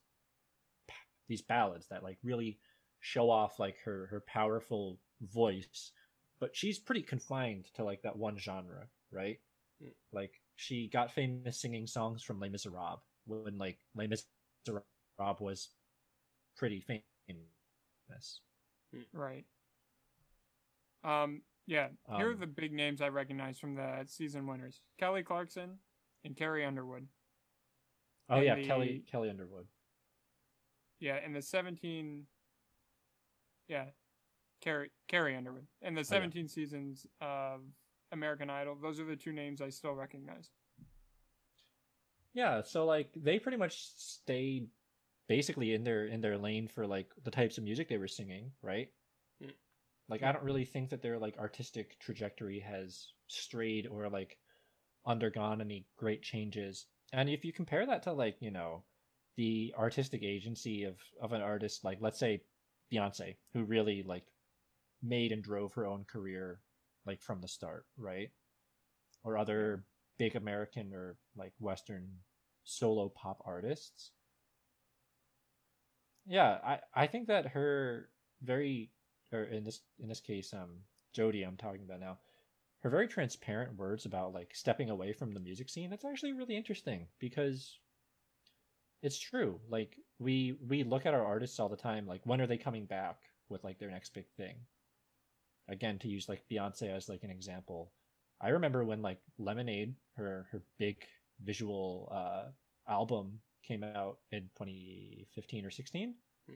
these 1.28 1.42
ballads 1.42 1.86
that 1.88 2.02
like 2.02 2.18
really 2.22 2.58
show 2.98 3.30
off 3.30 3.58
like 3.58 3.76
her 3.84 4.06
her 4.10 4.20
powerful 4.26 4.98
voice, 5.20 5.92
but 6.40 6.54
she's 6.56 6.78
pretty 6.78 7.02
confined 7.02 7.66
to 7.74 7.84
like 7.84 8.02
that 8.02 8.16
one 8.16 8.36
genre, 8.36 8.88
right? 9.12 9.38
Hmm. 9.80 9.90
Like 10.12 10.39
she 10.60 10.88
got 10.88 11.10
famous 11.10 11.58
singing 11.58 11.86
songs 11.86 12.22
from 12.22 12.38
Les 12.38 12.50
Miserables 12.50 13.00
when 13.26 13.56
like 13.56 13.78
Les 13.94 14.06
Miserables 14.06 15.40
was 15.40 15.68
pretty 16.56 16.80
famous. 16.80 18.40
Right. 19.14 19.46
Um, 21.02 21.40
yeah, 21.66 21.88
here 22.16 22.28
are 22.28 22.32
Um, 22.34 22.40
the 22.40 22.46
big 22.46 22.72
names 22.72 23.00
I 23.00 23.08
recognize 23.08 23.58
from 23.58 23.74
the 23.74 24.04
season 24.06 24.46
winners: 24.46 24.82
Kelly 24.98 25.22
Clarkson 25.22 25.78
and 26.24 26.36
Carrie 26.36 26.64
Underwood. 26.66 27.08
Oh 28.28 28.36
And 28.36 28.44
yeah, 28.44 28.54
the- 28.56 28.66
Kelly 28.66 29.04
Kelly 29.10 29.30
Underwood. 29.30 29.66
Yeah, 30.98 31.14
and 31.16 31.34
the 31.34 31.40
17. 31.40 32.26
Yeah, 33.68 33.86
Carrie 34.60 34.90
Carrie 35.08 35.36
Underwood 35.36 35.66
and 35.80 35.96
the 35.96 36.04
17 36.04 36.48
seasons 36.48 37.06
of 37.22 37.62
American 38.12 38.50
Idol. 38.50 38.76
Those 38.80 39.00
are 39.00 39.04
the 39.04 39.16
two 39.16 39.32
names 39.32 39.60
I 39.60 39.70
still 39.70 39.94
recognize. 39.94 40.50
Yeah, 42.32 42.62
so 42.62 42.84
like 42.84 43.10
they 43.16 43.38
pretty 43.38 43.58
much 43.58 43.86
stayed 43.96 44.68
basically 45.28 45.74
in 45.74 45.84
their 45.84 46.06
in 46.06 46.20
their 46.20 46.38
lane 46.38 46.68
for 46.68 46.86
like 46.86 47.08
the 47.24 47.30
types 47.30 47.58
of 47.58 47.64
music 47.64 47.88
they 47.88 47.98
were 47.98 48.08
singing, 48.08 48.52
right? 48.62 48.88
Mm. 49.42 49.52
Like 50.08 50.22
I 50.22 50.32
don't 50.32 50.44
really 50.44 50.64
think 50.64 50.90
that 50.90 51.02
their 51.02 51.18
like 51.18 51.38
artistic 51.38 51.98
trajectory 51.98 52.60
has 52.60 53.12
strayed 53.28 53.86
or 53.86 54.08
like 54.08 54.38
undergone 55.06 55.60
any 55.60 55.86
great 55.96 56.22
changes. 56.22 56.86
And 57.12 57.28
if 57.28 57.44
you 57.44 57.52
compare 57.52 57.86
that 57.86 58.02
to 58.04 58.12
like, 58.12 58.36
you 58.40 58.50
know, 58.50 58.84
the 59.36 59.74
artistic 59.76 60.22
agency 60.22 60.84
of 60.84 60.96
of 61.20 61.32
an 61.32 61.42
artist 61.42 61.84
like 61.84 61.98
let's 62.00 62.18
say 62.18 62.42
Beyonce, 62.92 63.36
who 63.52 63.64
really 63.64 64.02
like 64.02 64.24
made 65.02 65.32
and 65.32 65.42
drove 65.42 65.72
her 65.74 65.86
own 65.86 66.04
career 66.04 66.60
like 67.06 67.20
from 67.22 67.40
the 67.40 67.48
start, 67.48 67.86
right? 67.96 68.30
Or 69.24 69.36
other 69.36 69.84
big 70.18 70.36
American 70.36 70.92
or 70.94 71.16
like 71.36 71.52
Western 71.58 72.08
solo 72.64 73.08
pop 73.08 73.42
artists. 73.46 74.12
Yeah, 76.26 76.58
I, 76.64 76.80
I 76.94 77.06
think 77.06 77.26
that 77.28 77.46
her 77.48 78.10
very 78.42 78.90
or 79.32 79.44
in 79.44 79.64
this 79.64 79.80
in 79.98 80.08
this 80.08 80.20
case, 80.20 80.52
um 80.52 80.80
Jodie 81.16 81.46
I'm 81.46 81.56
talking 81.56 81.82
about 81.82 82.00
now, 82.00 82.18
her 82.80 82.90
very 82.90 83.08
transparent 83.08 83.76
words 83.76 84.06
about 84.06 84.32
like 84.34 84.54
stepping 84.54 84.90
away 84.90 85.12
from 85.12 85.32
the 85.32 85.40
music 85.40 85.68
scene, 85.68 85.90
that's 85.90 86.04
actually 86.04 86.32
really 86.32 86.56
interesting 86.56 87.06
because 87.18 87.78
it's 89.02 89.18
true. 89.18 89.60
Like 89.68 89.96
we 90.18 90.58
we 90.66 90.84
look 90.84 91.06
at 91.06 91.14
our 91.14 91.24
artists 91.24 91.58
all 91.58 91.68
the 91.68 91.76
time, 91.76 92.06
like 92.06 92.22
when 92.24 92.40
are 92.40 92.46
they 92.46 92.58
coming 92.58 92.86
back 92.86 93.18
with 93.48 93.64
like 93.64 93.78
their 93.78 93.90
next 93.90 94.14
big 94.14 94.28
thing? 94.36 94.56
Again, 95.70 95.98
to 96.00 96.08
use 96.08 96.28
like 96.28 96.42
Beyonce 96.50 96.94
as 96.94 97.08
like 97.08 97.22
an 97.22 97.30
example, 97.30 97.92
I 98.40 98.48
remember 98.50 98.84
when 98.84 99.02
like 99.02 99.20
Lemonade, 99.38 99.94
her 100.16 100.46
her 100.50 100.62
big 100.78 100.96
visual 101.42 102.10
uh, 102.12 102.50
album 102.90 103.40
came 103.62 103.84
out 103.84 104.18
in 104.32 104.50
2015 104.58 105.64
or 105.64 105.70
16, 105.70 106.14
Hmm. 106.48 106.54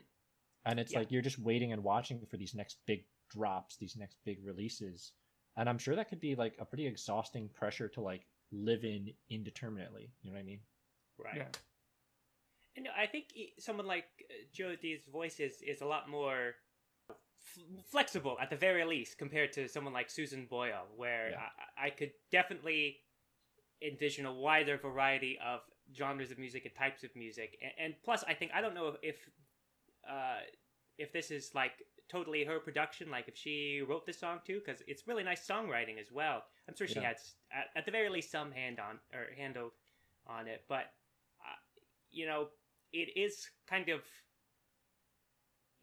and 0.66 0.81
it's 0.81 0.92
Yeah. 0.92 0.98
like 0.98 1.11
you're 1.12 1.22
just 1.22 1.38
waiting 1.38 1.72
and 1.72 1.83
watching 1.85 2.27
for 2.27 2.37
these 2.37 2.55
next 2.55 2.79
big 2.87 3.05
drops, 3.31 3.77
these 3.77 3.96
next 3.96 4.16
big 4.24 4.44
releases, 4.44 5.12
and 5.57 5.68
I'm 5.68 5.79
sure 5.79 5.94
that 5.96 6.09
could 6.09 6.20
be 6.20 6.35
like 6.35 6.57
a 6.59 6.64
pretty 6.64 6.87
exhausting 6.87 7.48
pressure 7.50 7.88
to 7.90 8.00
like 8.00 8.27
live 8.50 8.85
in 8.85 9.14
indeterminately. 9.31 10.11
You 10.22 10.31
know 10.31 10.35
what 10.35 10.40
I 10.40 10.44
mean? 10.44 10.61
Right. 11.18 11.37
Yeah. 11.37 11.48
And 12.77 12.88
I 12.96 13.07
think 13.07 13.27
e- 13.37 13.55
someone 13.59 13.87
like 13.87 14.07
uh, 14.29 14.35
Jodie's 14.53 15.05
voice 15.07 15.38
is, 15.38 15.62
is 15.62 15.81
a 15.81 15.87
lot 15.87 16.09
more 16.09 16.57
f- 17.46 17.85
flexible, 17.90 18.37
at 18.40 18.50
the 18.50 18.57
very 18.57 18.85
least, 18.85 19.18
compared 19.18 19.52
to 19.54 19.68
someone 19.68 19.92
like 19.92 20.11
Susan 20.11 20.46
Boyle, 20.46 20.87
where 20.96 21.30
Yeah. 21.30 21.38
I, 21.78 21.87
I 21.87 21.90
could 21.90 22.12
definitely 22.30 22.98
envision 23.83 24.26
a 24.26 24.33
wider 24.33 24.78
variety 24.78 25.38
of 25.44 25.61
genres 25.96 26.30
of 26.30 26.38
music 26.38 26.64
and 26.64 26.74
types 26.74 27.04
of 27.04 27.14
music. 27.14 27.59
And, 27.62 27.72
and 27.78 27.94
plus, 28.04 28.24
I 28.26 28.35
think 28.35 28.52
I 28.54 28.61
don't 28.61 28.74
know 28.74 28.96
if 29.02 29.16
uh, 30.09 30.40
if 30.98 31.12
this 31.12 31.30
is 31.30 31.54
like 31.54 31.72
totally 32.09 32.44
her 32.44 32.59
production, 32.59 33.11
like 33.11 33.28
if 33.28 33.37
she 33.37 33.83
wrote 33.87 34.07
this 34.07 34.18
song 34.18 34.40
too, 34.46 34.61
because 34.64 34.83
it's 34.87 35.07
really 35.07 35.24
nice 35.24 35.46
songwriting 35.46 35.98
as 36.00 36.12
well. 36.12 36.44
I'm 36.68 36.76
sure 36.76 36.87
she 36.87 37.00
Yeah. 37.00 37.09
had 37.09 37.16
at, 37.52 37.66
at 37.76 37.85
the 37.85 37.90
very 37.90 38.09
least 38.09 38.30
some 38.30 38.52
hand 38.52 38.78
on 38.80 38.98
or 39.12 39.35
handle 39.37 39.72
on 40.26 40.46
it, 40.46 40.64
but 40.68 40.92
uh, 41.40 41.59
you 42.11 42.26
know, 42.26 42.48
it 42.92 43.16
is 43.16 43.50
kind 43.66 43.88
of 43.88 44.00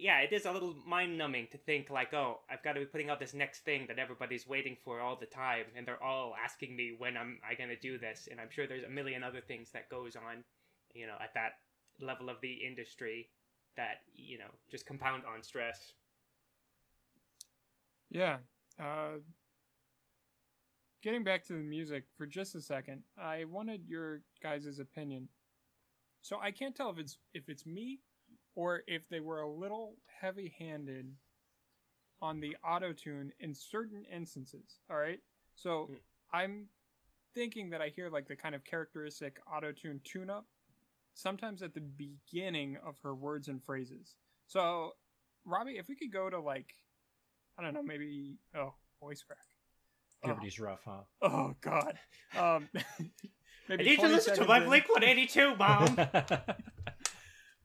yeah, 0.02 0.20
it 0.22 0.34
is 0.34 0.46
a 0.46 0.52
little 0.52 0.74
mind 0.86 1.16
numbing 1.16 1.48
to 1.52 1.60
think 1.60 1.92
like, 1.92 2.12
oh, 2.12 2.40
I've 2.50 2.64
got 2.64 2.74
to 2.74 2.80
be 2.80 2.88
putting 2.88 3.12
out 3.12 3.20
this 3.20 3.36
next 3.36 3.60
thing 3.60 3.86
that 3.88 4.00
everybody's 4.00 4.48
waiting 4.48 4.76
for 4.84 5.00
all 5.00 5.16
the 5.16 5.28
time, 5.28 5.66
and 5.76 5.88
they're 5.88 6.04
all 6.04 6.34
asking 6.44 6.76
me 6.76 6.96
when 6.98 7.16
I'm 7.16 7.38
I 7.48 7.54
to 7.54 7.76
do 7.76 8.00
this, 8.00 8.28
and 8.30 8.42
I'm 8.42 8.50
sure 8.50 8.66
there's 8.66 8.84
a 8.84 8.90
million 8.90 9.24
other 9.24 9.42
things 9.42 9.70
that 9.74 9.90
goes 9.90 10.16
on, 10.16 10.44
you 10.96 11.06
know, 11.06 11.18
at 11.22 11.36
that 11.36 11.60
level 12.04 12.30
of 12.30 12.38
the 12.42 12.52
industry 12.52 13.30
that 13.78 14.02
you 14.16 14.40
know 14.40 14.50
just 14.72 14.88
compound 14.88 15.22
on 15.32 15.44
stress. 15.44 15.94
Yeah. 18.10 18.38
Uh, 18.80 19.20
getting 21.04 21.24
back 21.24 21.46
to 21.46 21.54
the 21.54 21.60
music 21.60 22.06
for 22.18 22.26
just 22.26 22.56
a 22.56 22.62
second, 22.62 23.04
I 23.20 23.44
wanted 23.44 23.88
your 23.88 24.22
guys' 24.42 24.80
opinion. 24.80 25.30
So 26.24 26.40
I 26.42 26.50
can't 26.50 26.76
tell 26.76 26.90
if 26.90 26.98
it's 26.98 27.20
if 27.36 27.50
it's 27.50 27.68
me 27.68 28.00
or 28.56 28.84
if 28.88 29.08
they 29.10 29.20
were 29.20 29.42
a 29.42 29.50
little 29.50 29.96
heavy-handed 30.20 31.14
on 32.22 32.40
the 32.40 32.56
auto 32.66 32.94
tune 32.94 33.32
in 33.40 33.54
certain 33.54 34.06
instances. 34.14 34.80
All 34.90 34.98
right. 34.98 35.20
So 35.56 35.90
Mm. 35.92 36.00
I'm 36.34 36.70
thinking 37.34 37.70
that 37.70 37.82
I 37.82 37.90
hear 37.90 38.10
like 38.10 38.28
the 38.28 38.36
kind 38.36 38.56
of 38.56 38.64
characteristic 38.64 39.40
auto 39.52 39.72
tune 39.72 40.02
tune 40.04 40.30
up 40.30 40.46
sometimes 41.14 41.62
at 41.62 41.74
the 41.74 41.82
beginning 41.82 42.78
of 42.86 42.98
her 43.04 43.14
words 43.14 43.48
and 43.48 43.64
phrases. 43.64 44.16
So, 44.48 44.94
Robbie, 45.46 45.78
if 45.78 45.88
we 45.88 45.96
could 45.96 46.12
go 46.12 46.30
to 46.30 46.40
like, 46.40 46.76
I 47.58 47.64
don't 47.64 47.74
know, 47.74 47.84
maybe 47.84 48.38
oh, 48.56 48.74
voice 49.02 49.24
crack. 49.24 49.40
Oh, 50.24 50.38
rough, 50.60 50.82
huh? 50.86 51.02
oh 51.24 51.56
God. 51.62 51.98
Um, 52.38 52.70
I 53.70 53.76
need 53.78 54.00
to 54.00 54.08
listen 54.08 54.36
to 54.36 54.46
my 54.46 54.60
in- 54.60 54.66
Blink 54.66 54.88
182, 54.90 55.56
mom. 55.56 55.98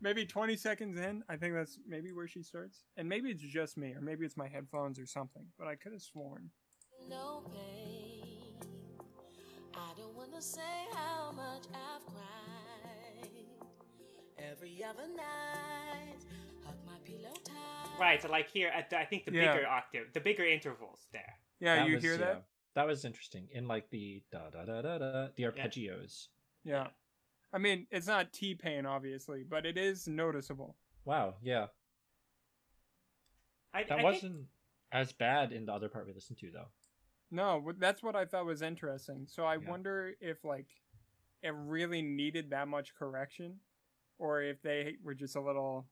Maybe 0.07 0.25
20 0.25 0.55
seconds 0.55 0.97
in, 1.01 1.25
I 1.29 1.35
think 1.35 1.53
that's 1.55 1.81
maybe 1.85 2.13
where 2.13 2.29
she 2.29 2.41
starts. 2.41 2.85
And 2.97 3.09
maybe 3.09 3.29
it's 3.31 3.43
just 3.43 3.77
me, 3.77 3.93
or 3.93 4.01
maybe 4.01 4.25
it's 4.25 4.37
my 4.37 4.47
headphones 4.47 5.01
or 5.01 5.07
something. 5.07 5.43
But 5.59 5.67
I 5.67 5.75
could 5.75 5.91
have 5.91 6.01
sworn. 6.01 6.49
no 7.11 7.43
pain. 7.53 8.55
I 9.75 9.91
don't 9.97 10.15
wanna 10.15 10.41
say 10.41 10.61
how 10.93 11.33
much 11.33 11.65
I've 11.75 12.07
cried. 12.07 13.31
Every 14.39 14.85
other 14.85 15.09
night, 15.09 16.21
hug 16.65 16.77
my 16.87 16.99
pillow 17.05 17.35
tight. 17.43 17.99
right, 17.99 18.23
so 18.23 18.29
like 18.29 18.49
here 18.49 18.69
at 18.69 18.89
the, 18.91 19.01
I 19.01 19.05
think 19.07 19.25
the 19.25 19.33
Yeah. 19.33 19.55
bigger 19.57 19.67
octave, 19.67 20.13
the 20.13 20.21
bigger 20.21 20.45
intervals 20.45 21.09
there. 21.13 21.35
Yeah, 21.59 21.77
That 21.79 21.89
you 21.89 21.95
was- 21.95 22.05
hear 22.05 22.13
yeah, 22.13 22.19
that? 22.19 22.45
That 22.75 22.87
was 22.87 23.05
interesting. 23.05 23.49
In 23.51 23.67
like 23.67 23.91
the 23.91 24.23
da 24.31 24.51
da 24.51 24.65
da 24.67 24.83
da 24.83 24.99
da, 24.99 25.29
the 25.35 25.43
arpeggios. 25.43 26.29
Yeah. 26.63 26.91
I 27.53 27.59
mean, 27.59 27.87
it's 27.91 28.07
not 28.07 28.33
T 28.33 28.55
Pain, 28.55 28.87
obviously, 28.87 29.43
but 29.49 29.65
it 29.67 29.79
is 29.79 30.07
noticeable. 30.09 30.77
Wow, 31.05 31.35
yeah, 31.43 31.67
I, 33.73 33.85
that 33.85 33.99
I 34.01 34.03
wasn't 34.03 34.47
as 34.93 35.13
bad 35.13 35.53
in 35.53 35.67
the 35.67 35.73
other 35.73 35.89
part 35.89 36.07
we 36.07 36.13
listened 36.13 36.39
to 36.39 36.51
though. 36.51 36.69
No, 37.31 37.73
that's 37.79 38.03
what 38.03 38.17
I 38.17 38.25
thought 38.25 38.47
was 38.47 38.63
interesting. 38.63 39.27
So 39.29 39.45
I 39.45 39.55
Yeah. 39.57 39.69
wonder 39.69 40.15
if 40.21 40.45
like 40.45 40.69
it 41.43 41.55
really 41.55 42.03
needed 42.03 42.51
that 42.51 42.69
much 42.69 42.95
correction, 42.95 43.61
or 44.19 44.43
if 44.43 44.63
they 44.63 44.97
were 45.03 45.15
just 45.15 45.37
a 45.37 45.41
little 45.41 45.87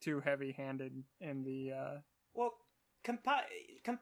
too 0.00 0.20
heavy-handed 0.20 1.04
in 1.20 1.44
the. 1.44 1.72
uh 1.72 1.98
Well, 2.34 2.54
compi- 3.04 3.82
com- 3.84 4.00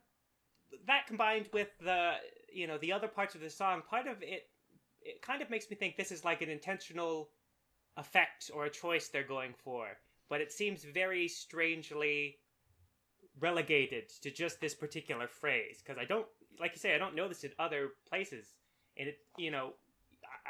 that 0.87 1.07
combined 1.07 1.49
with 1.53 1.68
the 1.79 2.16
you 2.53 2.66
know 2.66 2.79
the 2.79 2.92
other 2.92 3.09
parts 3.09 3.35
of 3.35 3.40
the 3.40 3.51
song, 3.51 3.83
part 3.88 4.07
of 4.07 4.23
it 4.23 4.51
it 5.09 5.23
kind 5.23 5.42
of 5.42 5.51
makes 5.51 5.71
me 5.71 5.77
think 5.77 5.97
this 5.97 6.12
is 6.12 6.25
like 6.25 6.42
an 6.42 6.51
intentional 6.51 7.31
effect 7.97 8.51
or 8.55 8.66
a 8.66 8.71
choice 8.71 9.09
they're 9.09 9.25
going 9.25 9.55
for, 9.64 9.88
but 10.29 10.40
it 10.40 10.53
seems 10.53 10.85
very 10.85 11.27
strangely 11.27 12.37
relegated 13.40 14.09
to 14.23 14.31
just 14.31 14.61
this 14.61 14.75
particular 14.75 15.29
phrase 15.29 15.81
because 15.85 15.99
I 16.01 16.05
don't 16.05 16.27
like 16.61 16.73
you 16.73 16.79
say 16.79 16.94
I 16.94 16.99
don't 16.99 17.14
know 17.14 17.29
this 17.29 17.44
in 17.44 17.53
other 17.59 17.90
places, 18.09 18.47
and 18.97 19.09
it 19.09 19.18
you 19.37 19.51
know 19.51 19.73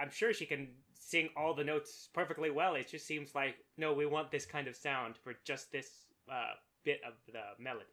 I'm 0.01 0.11
sure 0.11 0.33
she 0.33 0.47
can 0.47 0.69
sing 0.95 1.29
all 1.37 1.55
the 1.55 1.65
notes 1.65 2.09
perfectly 2.13 2.51
well. 2.51 2.75
It 2.75 2.89
just 2.91 3.07
seems 3.07 3.35
like 3.35 3.57
no, 3.77 3.93
we 3.93 4.07
want 4.07 4.31
this 4.31 4.45
kind 4.45 4.67
of 4.67 4.77
sound 4.77 5.17
for 5.17 5.35
just 5.45 5.71
this 5.71 5.89
uh, 6.31 6.55
bit 6.85 7.01
of 7.07 7.15
the 7.33 7.63
melody. 7.63 7.87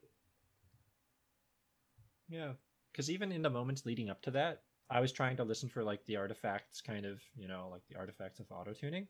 Yeah, 2.28 2.54
because 2.92 3.12
even 3.12 3.32
in 3.32 3.44
the 3.44 3.50
moments 3.50 3.86
leading 3.86 4.10
up 4.10 4.22
to 4.24 4.32
that, 4.32 4.64
I 4.90 5.00
was 5.00 5.12
trying 5.12 5.38
to 5.38 5.44
listen 5.44 5.70
for 5.70 5.84
like 5.84 6.06
the 6.06 6.18
artifacts, 6.18 6.82
kind 6.82 7.06
of, 7.06 7.22
you 7.36 7.48
know, 7.48 7.70
like 7.72 7.82
the 7.90 7.98
artifacts 7.98 8.40
of 8.40 8.52
auto 8.52 8.74
tuning. 8.74 9.08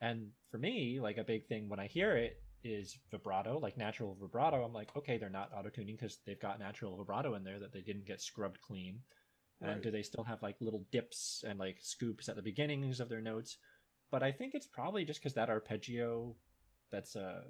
And 0.00 0.28
for 0.50 0.58
me, 0.58 0.98
like 1.00 1.18
a 1.18 1.24
big 1.24 1.46
thing 1.46 1.68
when 1.68 1.78
I 1.78 1.86
hear 1.86 2.16
it 2.16 2.42
is 2.64 2.98
vibrato, 3.10 3.58
like 3.58 3.76
natural 3.76 4.16
vibrato. 4.18 4.64
I'm 4.64 4.72
like, 4.72 4.94
okay, 4.96 5.18
they're 5.18 5.28
not 5.28 5.50
auto 5.54 5.68
tuning 5.68 5.96
because 5.96 6.18
they've 6.26 6.40
got 6.40 6.58
natural 6.58 6.96
vibrato 6.96 7.34
in 7.34 7.44
there 7.44 7.58
that 7.58 7.72
they 7.72 7.82
didn't 7.82 8.06
get 8.06 8.20
scrubbed 8.20 8.60
clean. 8.60 9.00
And 9.62 9.82
do 9.82 9.90
they 9.90 10.02
still 10.02 10.24
have 10.24 10.42
like 10.42 10.56
little 10.60 10.86
dips 10.90 11.44
and 11.46 11.58
like 11.58 11.76
scoops 11.82 12.30
at 12.30 12.36
the 12.36 12.42
beginnings 12.42 12.98
of 12.98 13.10
their 13.10 13.20
notes? 13.20 13.58
But 14.10 14.22
I 14.22 14.32
think 14.32 14.54
it's 14.54 14.66
probably 14.66 15.04
just 15.04 15.20
because 15.20 15.34
that 15.34 15.50
arpeggio, 15.50 16.34
that's 16.90 17.14
a 17.14 17.42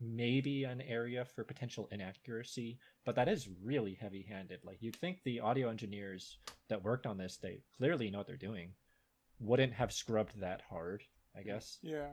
maybe 0.00 0.64
an 0.64 0.80
area 0.80 1.24
for 1.24 1.44
potential 1.44 1.88
inaccuracy, 1.90 2.78
but 3.04 3.14
that 3.16 3.28
is 3.28 3.48
really 3.62 3.94
heavy-handed. 4.00 4.60
Like 4.64 4.78
you'd 4.80 4.96
think 4.96 5.20
the 5.24 5.40
audio 5.40 5.68
engineers 5.68 6.38
that 6.68 6.82
worked 6.84 7.06
on 7.06 7.18
this, 7.18 7.36
they 7.36 7.60
clearly 7.76 8.10
know 8.10 8.18
what 8.18 8.26
they're 8.26 8.36
doing, 8.36 8.72
wouldn't 9.38 9.72
have 9.72 9.92
scrubbed 9.92 10.40
that 10.40 10.62
hard. 10.68 11.02
I 11.36 11.42
guess. 11.42 11.78
Yeah. 11.82 12.08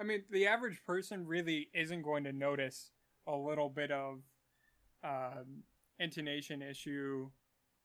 I 0.00 0.02
mean, 0.02 0.24
the 0.30 0.48
average 0.48 0.82
person 0.84 1.24
really 1.24 1.68
isn't 1.72 2.02
going 2.02 2.24
to 2.24 2.32
notice 2.32 2.90
a 3.28 3.36
little 3.36 3.68
bit 3.68 3.92
of 3.92 4.22
um, 5.04 5.62
intonation 6.00 6.60
issue 6.60 7.30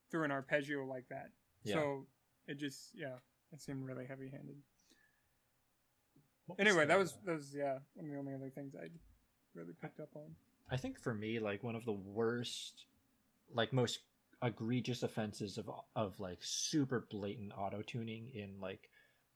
through 0.10 0.24
an 0.24 0.32
arpeggio 0.32 0.86
like 0.86 1.06
that. 1.10 1.30
Yeah. 1.64 1.76
So 1.76 2.08
it 2.48 2.58
just, 2.58 2.92
yeah, 2.96 3.18
it 3.52 3.62
seemed 3.62 3.86
really 3.86 4.08
heavy-handed. 4.08 4.56
What 6.48 6.60
was 6.60 6.68
Anyway, 6.68 6.86
that 6.86 6.98
was 6.98 7.14
that 7.26 7.36
was 7.36 7.54
yeah 7.56 7.78
one 7.96 8.06
of 8.06 8.12
the 8.12 8.18
only 8.18 8.34
other 8.34 8.50
things 8.50 8.76
I 8.76 8.88
really 9.54 9.74
picked 9.82 10.00
up 10.00 10.10
on. 10.16 10.36
I 10.70 10.78
think 10.78 11.00
for 11.00 11.14
me, 11.14 11.40
like 11.40 11.64
one 11.64 11.76
of 11.76 11.86
the 11.86 11.94
worst, 11.94 12.86
like 13.54 13.74
most 13.74 14.00
egregious 14.42 15.04
offenses 15.04 15.58
of 15.58 15.70
of 15.96 16.20
like 16.20 16.40
super 16.42 17.08
blatant 17.10 17.54
auto 17.58 17.82
tuning 17.82 18.30
in 18.34 18.60
like 18.60 18.90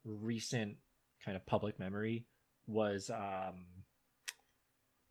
recent 0.04 0.76
kind 1.24 1.38
of 1.38 1.46
public 1.46 1.80
memory 1.80 2.26
was 2.68 3.10
um 3.10 3.66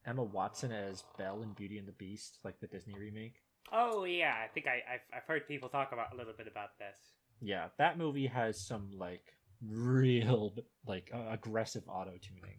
Emma 0.06 0.22
Watson 0.22 0.70
as 0.70 1.02
Belle 1.18 1.42
in 1.42 1.52
Beauty 1.52 1.78
and 1.78 1.88
the 1.88 1.92
Beast, 1.92 2.38
like 2.44 2.60
the 2.60 2.66
Disney 2.66 2.94
remake. 2.98 3.42
Oh 3.72 4.04
yeah, 4.04 4.34
I 4.44 4.48
think 4.48 4.66
I, 4.66 4.82
I've 4.94 5.00
I've 5.12 5.24
heard 5.26 5.48
people 5.48 5.68
talk 5.68 5.92
about 5.92 6.12
a 6.12 6.16
little 6.16 6.34
bit 6.36 6.46
about 6.46 6.78
this. 6.78 6.98
Yeah, 7.40 7.68
that 7.78 7.98
movie 7.98 8.26
has 8.26 8.60
some 8.60 8.90
like 8.96 9.34
real 9.62 10.54
like 10.86 11.10
uh, 11.14 11.30
aggressive 11.30 11.82
auto 11.88 12.12
tuning. 12.20 12.58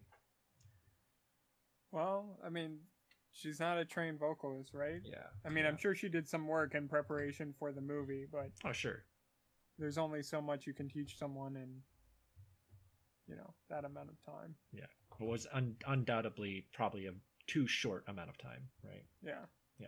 Well, 1.92 2.38
I 2.44 2.50
mean, 2.50 2.78
she's 3.32 3.60
not 3.60 3.78
a 3.78 3.84
trained 3.84 4.18
vocalist, 4.18 4.74
right? 4.74 5.00
Yeah. 5.04 5.26
I 5.44 5.48
mean, 5.48 5.64
yeah. 5.64 5.70
I'm 5.70 5.76
sure 5.76 5.94
she 5.94 6.08
did 6.08 6.28
some 6.28 6.46
work 6.46 6.74
in 6.74 6.88
preparation 6.88 7.54
for 7.58 7.72
the 7.72 7.80
movie, 7.80 8.26
but 8.30 8.50
Oh 8.64 8.72
sure. 8.72 9.04
there's 9.78 9.98
only 9.98 10.22
so 10.22 10.40
much 10.40 10.66
you 10.66 10.74
can 10.74 10.88
teach 10.88 11.18
someone 11.18 11.56
in, 11.56 11.68
you 13.26 13.36
know, 13.36 13.54
that 13.70 13.84
amount 13.84 14.10
of 14.10 14.16
time. 14.34 14.54
Yeah, 14.72 14.86
it 15.20 15.24
was 15.26 15.46
un- 15.52 15.76
undoubtedly 15.86 16.66
probably 16.74 17.06
a 17.06 17.12
too 17.46 17.66
short 17.66 18.04
amount 18.08 18.28
of 18.28 18.38
time, 18.38 18.68
right? 18.84 19.04
Yeah. 19.22 19.46
Yeah. 19.78 19.86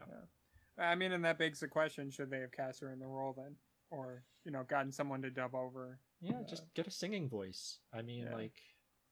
I 0.78 0.94
mean, 0.94 1.12
and 1.12 1.24
that 1.24 1.38
begs 1.38 1.60
the 1.60 1.68
question: 1.68 2.10
Should 2.10 2.30
they 2.30 2.40
have 2.40 2.52
cast 2.52 2.80
her 2.80 2.90
in 2.92 3.00
the 3.00 3.06
role 3.06 3.34
then, 3.36 3.56
or 3.90 4.22
you 4.44 4.52
know, 4.52 4.62
gotten 4.62 4.92
someone 4.92 5.20
to 5.22 5.30
dub 5.30 5.54
over? 5.54 5.98
Yeah, 6.20 6.40
Uh, 6.40 6.44
just 6.48 6.72
get 6.74 6.86
a 6.86 6.90
singing 6.90 7.28
voice. 7.28 7.78
I 7.92 8.02
mean, 8.02 8.24
yeah. 8.24 8.34
like 8.34 8.60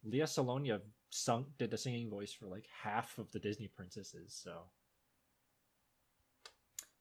Lea 0.04 0.20
Salonga 0.26 0.80
sung 1.10 1.46
did 1.58 1.70
the 1.70 1.78
singing 1.78 2.10
voice 2.10 2.32
for 2.32 2.46
like 2.46 2.66
half 2.82 3.18
of 3.18 3.30
the 3.32 3.38
Disney 3.38 3.68
princesses, 3.68 4.34
so 4.34 4.70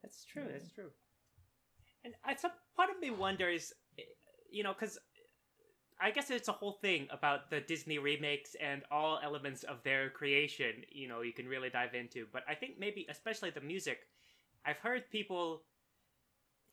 That's 0.01 0.25
true. 0.25 0.45
That's 0.51 0.71
true. 0.71 0.91
And 2.05 2.13
I, 2.23 2.35
some 2.35 2.51
part 2.75 2.89
of 2.89 2.99
me 2.99 3.11
wonders, 3.11 3.73
eh, 3.99 4.03
you 4.49 4.63
know, 4.63 4.73
because 4.73 4.97
I 5.99 6.11
guess 6.11 6.29
it's 6.29 6.47
a 6.47 6.53
whole 6.53 6.73
thing 6.73 7.07
about 7.11 7.49
the 7.49 7.59
Disney 7.59 7.97
remakes 7.97 8.55
and 8.61 8.83
all 8.91 9.19
elements 9.23 9.63
of 9.63 9.83
their 9.83 10.09
creation. 10.09 10.83
You 10.91 11.07
know, 11.07 11.21
you 11.21 11.33
can 11.33 11.47
really 11.47 11.69
dive 11.69 11.95
into. 11.95 12.27
But 12.31 12.43
I 12.47 12.53
think 12.55 12.79
maybe, 12.79 13.07
especially 13.09 13.49
the 13.49 13.61
music, 13.61 13.99
I've 14.65 14.77
heard 14.77 15.09
people 15.11 15.63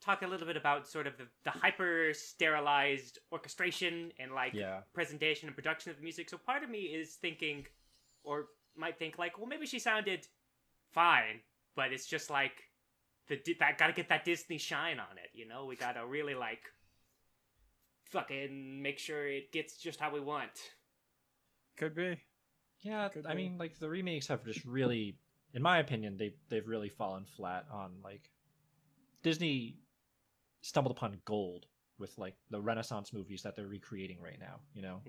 talk 0.04 0.22
a 0.22 0.26
little 0.26 0.46
bit 0.46 0.56
about 0.56 0.86
sort 0.86 1.06
of 1.06 1.16
the, 1.16 1.26
the 1.44 1.50
hyper 1.50 2.12
sterilized 2.12 3.18
orchestration 3.32 4.12
and 4.18 4.32
like 4.32 4.52
Yeah. 4.52 4.80
presentation 4.92 5.48
and 5.48 5.56
production 5.56 5.90
of 5.90 5.96
the 5.96 6.02
music. 6.02 6.28
So 6.28 6.36
part 6.36 6.62
of 6.62 6.70
me 6.70 6.80
is 6.80 7.14
thinking, 7.14 7.66
or 8.22 8.46
might 8.76 8.98
think 8.98 9.18
like, 9.18 9.38
well, 9.38 9.46
maybe 9.46 9.66
she 9.66 9.78
sounded 9.78 10.26
fine, 10.92 11.40
but 11.76 11.92
it's 11.92 12.06
just 12.06 12.28
like 12.30 12.64
the 13.28 13.40
that 13.60 13.78
got 13.78 13.86
to 13.86 13.92
get 13.94 14.08
that 14.10 14.24
Disney 14.24 14.58
shine 14.58 14.98
on 14.98 15.16
it. 15.16 15.30
You 15.32 15.46
know, 15.48 15.64
we 15.64 15.76
got 15.76 15.92
to 15.92 16.04
really 16.06 16.34
like 16.34 16.62
fucking 18.10 18.82
make 18.82 18.98
sure 18.98 19.26
it 19.26 19.52
gets 19.52 19.76
just 19.78 19.98
how 20.00 20.12
we 20.12 20.20
want. 20.20 20.50
Could 21.76 21.94
be. 21.94 22.18
Yeah, 22.82 23.08
Could 23.08 23.26
I 23.26 23.30
be. 23.34 23.44
mean, 23.44 23.58
like 23.58 23.78
the 23.78 23.88
remakes 23.88 24.26
have 24.28 24.44
just 24.44 24.64
really, 24.64 25.16
in 25.54 25.62
my 25.62 25.78
opinion, 25.78 26.16
they 26.16 26.34
they've 26.50 26.66
really 26.68 26.90
fallen 26.90 27.24
flat 27.24 27.64
on 27.72 27.92
like 28.04 28.30
Disney 29.22 29.78
stumbled 30.64 30.96
upon 30.96 31.20
gold 31.27 31.66
with 31.98 32.16
like 32.16 32.35
the 32.50 32.61
Renaissance 32.61 33.12
movies 33.12 33.42
that 33.42 33.55
they're 33.55 33.66
recreating 33.66 34.18
right 34.20 34.38
now. 34.40 34.61
You 34.72 34.83
know, 34.83 35.00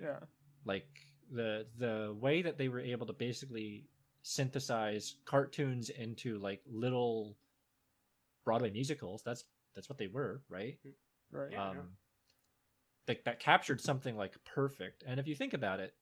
Yeah. 0.00 0.18
like 0.64 0.88
the 1.30 1.66
the 1.78 2.14
way 2.20 2.42
that 2.42 2.58
they 2.58 2.68
were 2.68 2.80
able 2.80 3.06
to 3.06 3.12
basically 3.12 3.86
synthesize 4.22 5.14
cartoons 5.24 5.90
into 5.90 6.38
like 6.38 6.60
little 6.66 7.36
Broadway 8.44 8.70
musicals. 8.70 9.22
That's 9.24 9.44
that's 9.74 9.88
what 9.88 9.98
they 9.98 10.08
were, 10.08 10.42
right? 10.48 10.76
Right. 11.30 11.52
Yeah. 11.52 11.68
um 11.70 11.96
that, 13.06 13.24
that 13.24 13.38
captured 13.40 13.80
something 13.80 14.16
like 14.16 14.34
perfect 14.44 15.04
and 15.06 15.18
if 15.20 15.26
you 15.28 15.34
think 15.34 15.52
about 15.54 15.80
it 15.80 15.94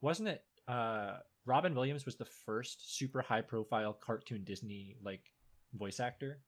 wasn't 0.00 0.28
it 0.28 0.42
uh 0.68 1.18
robin 1.44 1.74
williams 1.74 2.04
was 2.04 2.16
the 2.16 2.24
first 2.24 2.96
super 2.96 3.20
high 3.20 3.40
profile 3.40 3.92
cartoon 3.92 4.42
disney 4.44 4.96
like 5.02 5.30
voice 5.74 6.00
actor 6.00 6.38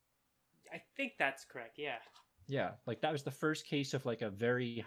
I 0.72 0.80
think 0.96 1.12
that's 1.18 1.44
correct. 1.44 1.76
Yeah. 1.78 1.98
yeah 2.48 2.70
like 2.86 3.00
that 3.02 3.12
was 3.12 3.22
the 3.22 3.30
first 3.30 3.66
case 3.66 3.94
of 3.94 4.04
like 4.06 4.22
a 4.22 4.30
very 4.30 4.84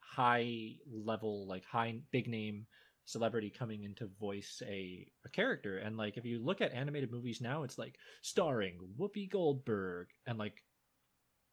high 0.00 0.76
level 0.90 1.46
like 1.46 1.64
high 1.64 1.98
big 2.10 2.28
name 2.28 2.66
celebrity 3.04 3.50
coming 3.50 3.84
in 3.84 3.94
to 3.94 4.06
voice 4.18 4.62
a, 4.66 5.06
a 5.24 5.28
character 5.28 5.78
and 5.78 5.96
like 5.96 6.16
if 6.16 6.24
you 6.24 6.42
look 6.44 6.60
at 6.60 6.72
animated 6.72 7.10
movies 7.12 7.40
now 7.40 7.62
it's 7.62 7.78
like 7.78 7.96
starring 8.22 8.78
whoopi 8.98 9.30
goldberg 9.30 10.08
and 10.26 10.38
like 10.38 10.64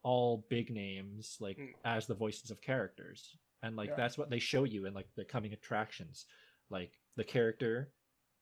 all 0.04 0.46
big 0.50 0.70
names 0.72 1.38
like 1.40 1.58
Mm. 1.58 1.74
as 1.86 2.08
the 2.08 2.16
voices 2.16 2.52
of 2.52 2.62
characters 2.62 3.38
and 3.62 3.76
like 3.76 3.90
Yeah. 3.90 3.96
that's 3.96 4.18
what 4.18 4.30
they 4.30 4.40
show 4.40 4.64
you 4.66 4.86
in 4.86 4.94
like 4.94 5.08
the 5.16 5.26
coming 5.26 5.54
attractions 5.54 6.26
like 6.70 6.92
the 7.16 7.24
character 7.24 7.92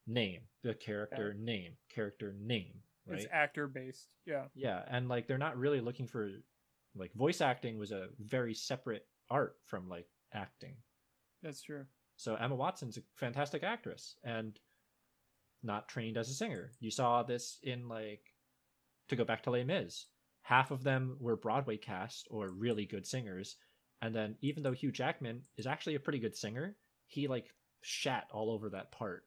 name 0.08 0.42
the 0.64 0.74
character 0.74 1.34
name 1.34 1.74
character 1.90 2.34
name 2.40 2.82
right 3.08 3.20
It's 3.20 3.28
actor 3.32 3.68
based. 3.68 4.08
Yeah. 4.26 4.46
yeah, 4.54 4.84
and 4.88 5.10
like 5.10 5.28
they're 5.28 5.38
not 5.38 5.58
really 5.58 5.82
looking 5.82 6.08
for 6.08 6.30
like 6.96 7.14
voice 7.14 7.42
acting 7.42 7.78
was 7.78 7.92
a 7.92 8.08
very 8.20 8.54
separate 8.54 9.06
art 9.30 9.56
from 9.66 9.88
like 9.90 10.08
acting. 10.34 10.76
That's 11.42 11.62
true. 11.62 11.86
So 12.18 12.36
Emma 12.36 12.56
Watson's 12.56 12.98
a 12.98 13.02
fantastic 13.16 13.64
actress 13.64 14.16
and 14.24 14.60
not 15.64 15.88
trained 15.88 16.18
as 16.18 16.30
a 16.30 16.34
singer. 16.34 16.72
You 16.80 16.92
saw 16.92 17.24
this 17.24 17.58
in 17.64 17.88
like 17.88 18.22
to 19.10 19.16
go 19.16 19.24
back 19.24 19.44
to 19.44 19.52
Les 19.52 19.64
Mis. 19.64 20.06
Half 20.44 20.72
of 20.72 20.84
them 20.84 21.18
were 21.20 21.36
Broadway 21.36 21.78
cast 21.78 22.28
or 22.32 22.50
really 22.50 22.86
good 22.86 23.06
singers, 23.06 23.58
and 24.02 24.14
then 24.14 24.36
even 24.42 24.64
though 24.64 24.72
Hugh 24.72 24.92
Jackman 24.92 25.44
is 25.58 25.68
actually 25.68 25.96
a 25.96 26.00
pretty 26.00 26.20
good 26.20 26.36
singer, 26.36 26.76
he 27.08 27.28
like 27.28 27.54
shat 27.82 28.28
all 28.32 28.52
over 28.52 28.70
that 28.70 28.92
part. 28.92 29.24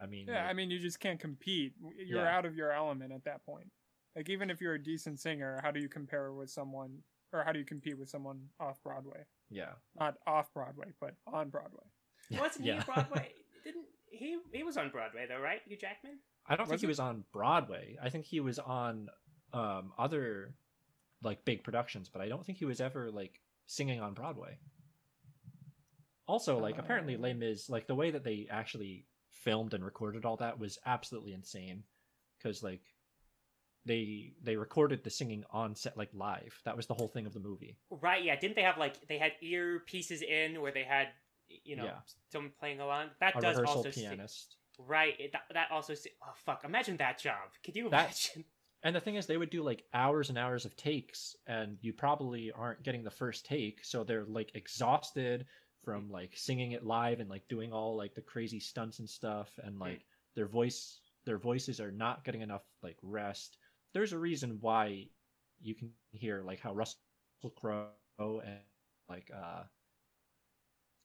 I 0.00 0.06
mean, 0.06 0.26
Yeah, 0.28 0.42
like- 0.42 0.50
I 0.50 0.52
mean, 0.52 0.70
you 0.70 0.78
just 0.78 1.00
can't 1.00 1.18
compete. 1.20 1.74
You're 1.96 2.22
Yeah. 2.22 2.36
out 2.36 2.44
of 2.46 2.54
your 2.54 2.70
element 2.72 3.12
at 3.12 3.24
that 3.24 3.44
point. 3.44 3.70
Like, 4.16 4.28
even 4.28 4.50
if 4.50 4.60
you're 4.60 4.74
a 4.74 4.82
decent 4.82 5.20
singer, 5.20 5.60
how 5.62 5.70
do 5.70 5.80
you 5.80 5.88
compare 5.88 6.32
with 6.32 6.50
someone, 6.50 7.02
or 7.32 7.44
how 7.44 7.52
do 7.52 7.58
you 7.58 7.64
compete 7.64 7.98
with 7.98 8.08
someone 8.08 8.48
off 8.60 8.82
Broadway? 8.82 9.24
yeah, 9.50 9.74
Not 9.94 10.16
off 10.26 10.52
Broadway, 10.52 10.92
but 11.00 11.14
on 11.26 11.50
Broadway. 11.50 11.84
Wasn't 12.30 12.64
yeah. 12.64 12.80
he 12.80 12.84
Broadway? 12.84 13.32
Didn't 13.64 13.86
he? 14.10 14.38
He 14.52 14.62
was 14.62 14.76
on 14.76 14.90
Broadway 14.90 15.26
though, 15.28 15.40
right? 15.40 15.60
Hugh 15.66 15.76
Jackman. 15.76 16.18
I 16.46 16.56
don't 16.56 16.66
think 16.66 16.72
Was 16.74 16.80
he 16.82 16.86
it? 16.86 16.88
was 16.88 17.00
on 17.00 17.24
Broadway. 17.32 17.96
I 18.02 18.10
think 18.10 18.24
he 18.26 18.40
was 18.40 18.58
on 18.58 19.08
um, 19.52 19.92
other 19.98 20.54
like 21.22 21.44
big 21.44 21.64
productions, 21.64 22.08
but 22.08 22.20
I 22.22 22.28
don't 22.28 22.44
think 22.44 22.58
he 22.58 22.64
was 22.64 22.80
ever 22.80 23.10
like 23.10 23.40
singing 23.66 24.00
on 24.00 24.14
Broadway. 24.14 24.58
Also, 26.26 26.58
like 26.58 26.76
apparently 26.78 27.16
Uh. 27.16 27.20
Les 27.20 27.34
Mis, 27.34 27.68
like 27.70 27.86
the 27.86 27.94
way 27.94 28.10
that 28.10 28.24
they 28.24 28.46
actually 28.50 29.06
filmed 29.48 29.74
and 29.74 29.84
recorded 29.84 30.24
all 30.24 30.36
that 30.36 30.58
was 30.58 30.78
absolutely 30.86 31.32
insane, 31.32 31.82
because 32.38 32.62
like 32.62 32.82
they 33.84 34.32
they 34.42 34.56
recorded 34.56 35.02
the 35.02 35.10
singing 35.10 35.44
on 35.50 35.74
set 35.74 35.96
like 35.96 36.10
live. 36.12 36.54
That 36.64 36.76
was 36.76 36.86
the 36.86 36.94
whole 36.94 37.08
thing 37.08 37.26
of 37.26 37.32
the 37.32 37.40
movie. 37.40 37.76
Right. 37.90 38.22
Yeah. 38.24 38.36
Didn't 38.36 38.56
they 38.56 38.62
have 38.62 38.78
like 38.78 39.06
they 39.08 39.18
had 39.18 39.32
earpieces 39.42 40.22
in 40.22 40.60
where 40.60 40.72
they 40.72 40.84
had 40.84 41.08
you 41.64 41.76
know 41.76 41.84
Yeah. 41.84 41.98
someone 42.30 42.52
playing 42.58 42.80
along? 42.80 43.08
That 43.20 43.36
A 43.36 43.40
does 43.40 43.56
rehearsal 43.56 43.76
also 43.86 43.90
pianist. 43.90 44.56
right. 44.78 45.14
It, 45.18 45.32
that, 45.32 45.42
that 45.54 45.68
also 45.70 45.94
se- 45.94 46.12
oh 46.22 46.32
fuck. 46.44 46.64
Imagine 46.64 46.96
that 46.98 47.18
job. 47.18 47.48
Could 47.64 47.76
you 47.76 47.88
That- 47.90 48.04
imagine? 48.06 48.44
And 48.84 48.94
the 48.94 49.00
thing 49.00 49.16
is, 49.16 49.26
they 49.26 49.36
would 49.36 49.50
do 49.50 49.64
like 49.64 49.82
hours 49.92 50.28
and 50.28 50.38
hours 50.38 50.64
of 50.64 50.76
takes, 50.76 51.34
and 51.48 51.78
you 51.80 51.92
probably 51.92 52.52
aren't 52.52 52.84
getting 52.84 53.02
the 53.02 53.10
first 53.10 53.44
take, 53.44 53.84
so 53.84 54.04
they're 54.04 54.24
like 54.24 54.52
exhausted 54.54 55.46
from 55.88 56.10
like 56.10 56.32
singing 56.36 56.72
it 56.72 56.84
live 56.84 57.20
and 57.20 57.30
like 57.30 57.48
doing 57.48 57.72
all 57.72 57.96
like 57.96 58.14
the 58.14 58.20
crazy 58.20 58.60
stunts 58.60 58.98
and 58.98 59.08
stuff, 59.08 59.48
and 59.64 59.78
like 59.78 60.04
their 60.36 60.46
voice, 60.46 61.00
their 61.24 61.38
voices 61.38 61.80
are 61.80 61.90
not 61.90 62.24
getting 62.24 62.42
enough 62.42 62.62
like 62.82 62.96
rest. 63.02 63.56
There's 63.94 64.12
a 64.12 64.18
reason 64.18 64.58
why 64.60 65.08
you 65.62 65.74
can 65.74 65.90
hear 66.12 66.42
like 66.42 66.60
how 66.60 66.74
Russell 66.74 66.98
Crowe 67.56 67.88
and 68.44 68.58
like 69.08 69.30
uh 69.34 69.62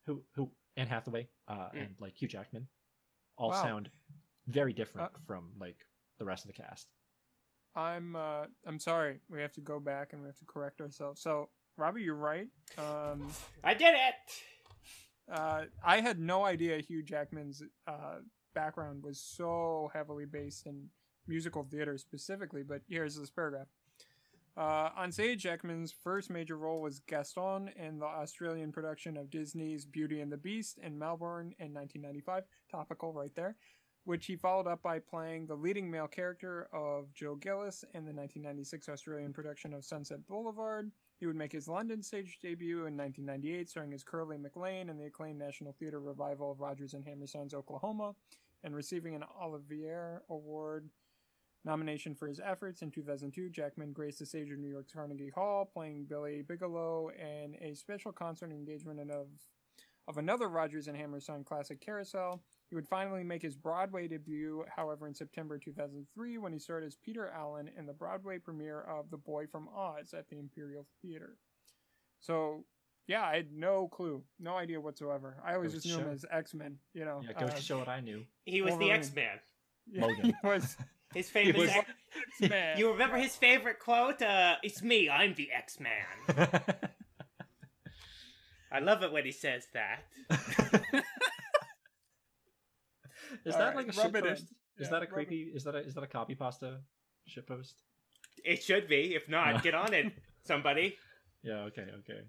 who 0.05 0.21
who 0.35 0.49
Anne 0.75 0.87
Hathaway 0.87 1.27
uh 1.47 1.69
Mm. 1.73 1.81
and 1.81 1.95
like 1.99 2.13
Hugh 2.21 2.27
Jackman 2.27 2.67
all 3.37 3.49
Wow. 3.49 3.63
sound 3.63 3.89
very 4.47 4.73
different 4.73 5.09
Uh, 5.15 5.19
from 5.25 5.51
like 5.57 5.87
the 6.19 6.25
rest 6.25 6.43
of 6.45 6.53
the 6.53 6.61
cast. 6.61 6.87
I'm 7.75 8.15
uh 8.15 8.45
I'm 8.67 8.79
sorry. 8.79 9.21
We 9.29 9.41
have 9.41 9.53
to 9.53 9.61
go 9.61 9.79
back 9.79 10.13
and 10.13 10.21
we 10.21 10.27
have 10.27 10.37
to 10.39 10.45
correct 10.45 10.81
ourselves. 10.81 11.21
So, 11.21 11.49
Robbie, 11.77 12.03
you're 12.03 12.15
right. 12.15 12.49
Um 12.77 13.31
I 13.63 13.73
did 13.73 13.95
it. 13.95 14.43
Uh 15.31 15.63
I 15.83 16.01
had 16.01 16.19
no 16.19 16.45
idea 16.45 16.79
Hugh 16.79 17.03
Jackman's 17.03 17.63
uh 17.87 18.19
background 18.53 19.03
was 19.03 19.19
so 19.19 19.89
heavily 19.93 20.25
based 20.25 20.65
in 20.65 20.89
musical 21.27 21.63
theater 21.63 21.97
specifically, 21.97 22.63
but 22.63 22.81
here's 22.87 23.17
this 23.17 23.29
paragraph. 23.29 23.67
Uh, 24.55 24.89
on 24.95 25.11
stage, 25.11 25.41
Jackman's 25.41 25.91
first 25.91 26.29
major 26.29 26.57
role 26.57 26.79
was 26.79 26.99
Gaston 27.07 27.71
in 27.75 27.97
the 27.97 28.05
Australian 28.05 28.71
production 28.71 29.17
of 29.17 29.31
Disney's 29.31 29.85
Beauty 29.85 30.21
and 30.21 30.31
the 30.31 30.37
Beast 30.37 30.77
in 30.77 30.99
Melbourne 30.99 31.55
in 31.57 31.73
1995. 31.73 32.43
Topical 32.69 33.13
right 33.13 33.33
there. 33.35 33.55
Which 34.05 34.25
he 34.27 34.35
followed 34.35 34.67
up 34.67 34.83
by 34.83 34.99
playing 34.99 35.47
the 35.47 35.55
leading 35.55 35.89
male 35.89 36.07
character 36.07 36.67
of 36.73 37.11
Joe 37.13 37.35
Gillis 37.35 37.83
in 37.93 38.05
the 38.05 38.13
1996 38.13 38.89
Australian 38.89 39.33
production 39.33 39.73
of 39.73 39.85
Sunset 39.85 40.27
Boulevard. 40.27 40.91
He 41.19 41.25
would 41.25 41.35
make 41.35 41.51
his 41.51 41.67
London 41.67 42.03
stage 42.03 42.39
debut 42.41 42.85
in 42.85 42.97
1998, 42.97 43.69
starring 43.69 43.93
as 43.93 44.03
Curly 44.03 44.37
McLean 44.37 44.89
in 44.89 44.97
the 44.97 45.05
acclaimed 45.05 45.39
National 45.39 45.73
Theatre 45.73 46.01
revival 46.01 46.51
of 46.51 46.59
Rodgers 46.59 46.93
and 46.93 47.05
Hammerstein's 47.05 47.53
Oklahoma, 47.53 48.15
and 48.63 48.75
receiving 48.75 49.15
an 49.15 49.23
Olivier 49.41 50.17
Award 50.29 50.89
nomination 51.65 52.13
for 52.13 52.27
his 52.27 52.41
efforts. 52.43 52.81
In 52.81 52.91
2002, 52.91 53.49
Jackman 53.49 53.93
graced 53.93 54.19
the 54.19 54.25
stage 54.25 54.51
of 54.51 54.59
New 54.59 54.69
York's 54.69 54.91
Carnegie 54.91 55.29
Hall, 55.29 55.65
playing 55.65 56.05
Billy 56.05 56.41
Bigelow 56.41 57.09
in 57.09 57.55
a 57.61 57.73
special 57.73 58.11
concert 58.11 58.51
engagement 58.51 58.99
of, 59.09 59.27
of 60.07 60.17
another 60.17 60.49
Rodgers 60.49 60.87
and 60.87 60.97
Hammerstein 60.97 61.43
classic, 61.43 61.79
Carousel. 61.79 62.41
He 62.69 62.75
would 62.75 62.87
finally 62.87 63.23
make 63.23 63.41
his 63.41 63.55
Broadway 63.55 64.07
debut, 64.07 64.65
however, 64.75 65.07
in 65.07 65.13
September 65.13 65.57
2003 65.57 66.37
when 66.39 66.51
he 66.53 66.59
starred 66.59 66.83
as 66.83 66.95
Peter 66.95 67.29
Allen 67.35 67.69
in 67.77 67.85
the 67.85 67.93
Broadway 67.93 68.37
premiere 68.39 68.81
of 68.81 69.09
The 69.11 69.17
Boy 69.17 69.45
from 69.47 69.69
Oz 69.75 70.13
at 70.17 70.27
the 70.29 70.39
Imperial 70.39 70.85
Theater. 71.01 71.37
So, 72.19 72.65
yeah, 73.07 73.23
I 73.23 73.35
had 73.35 73.51
no 73.53 73.87
clue, 73.89 74.23
no 74.39 74.55
idea 74.55 74.79
whatsoever. 74.81 75.37
I 75.45 75.55
always 75.55 75.73
just 75.73 75.83
to 75.85 75.91
knew 75.91 75.99
him 75.99 76.05
show. 76.07 76.11
as 76.13 76.25
X 76.31 76.53
Men. 76.53 76.77
You 76.93 77.05
know, 77.05 77.21
Yeah, 77.23 77.39
goes 77.39 77.51
uh, 77.51 77.55
to 77.55 77.61
show 77.61 77.77
what 77.79 77.89
I 77.89 77.99
knew. 77.99 78.23
He 78.45 78.61
was 78.61 78.77
the 78.77 78.91
X 78.91 79.13
Man. 79.15 79.39
yeah, 79.91 80.05
Logan. 80.05 80.25
he 80.25 80.33
was 80.47 80.77
His 81.13 81.29
famous. 81.29 81.55
was- 81.57 81.69
X- 81.69 81.89
X-Man. 82.41 82.77
you 82.79 82.91
remember 82.91 83.17
his 83.17 83.35
favorite 83.35 83.77
quote? 83.79 84.21
Uh, 84.21 84.55
"It's 84.63 84.81
me. 84.81 85.09
I'm 85.09 85.33
the 85.35 85.51
X 85.51 85.79
Man." 85.79 86.49
I 88.73 88.79
love 88.79 89.03
it 89.03 89.11
when 89.11 89.23
he 89.23 89.31
says 89.31 89.67
that. 89.73 89.99
is 93.45 93.53
All 93.53 93.59
that 93.59 93.75
right, 93.75 93.75
like 93.75 93.95
a 93.95 93.99
rub 93.99 94.15
it 94.15 94.23
shitpost? 94.23 94.31
Is 94.33 94.49
Yeah, 94.79 94.89
that 94.89 95.03
a 95.03 95.07
creepy? 95.07 95.51
Is 95.53 95.63
that 95.65 95.75
a 95.75 95.79
is 95.79 95.93
that 95.93 96.03
a 96.03 96.07
copy 96.07 96.33
pasta 96.33 96.79
shitpost? 97.29 97.73
It 98.43 98.63
should 98.63 98.87
be. 98.87 99.13
If 99.13 99.29
not, 99.29 99.61
get 99.61 99.75
on 99.75 99.93
it, 99.93 100.11
somebody. 100.43 100.97
Yeah. 101.43 101.59
Okay. 101.65 101.85
Okay. 101.99 102.21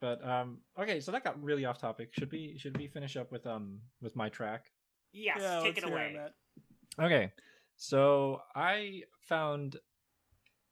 But 0.00 0.24
um. 0.26 0.58
Okay. 0.78 1.00
So 1.00 1.10
that 1.10 1.24
got 1.24 1.42
really 1.42 1.64
off 1.64 1.78
topic. 1.80 2.10
Should 2.16 2.30
we 2.30 2.56
should 2.58 2.76
we 2.76 2.86
finish 2.86 3.16
up 3.16 3.32
with 3.32 3.46
um 3.46 3.80
with 4.00 4.14
my 4.14 4.28
track? 4.28 4.70
Yes, 5.12 5.38
yeah, 5.40 5.60
take 5.62 5.78
it 5.78 5.84
away. 5.84 6.16
Okay. 7.00 7.32
So 7.76 8.40
I 8.54 9.02
found 9.28 9.76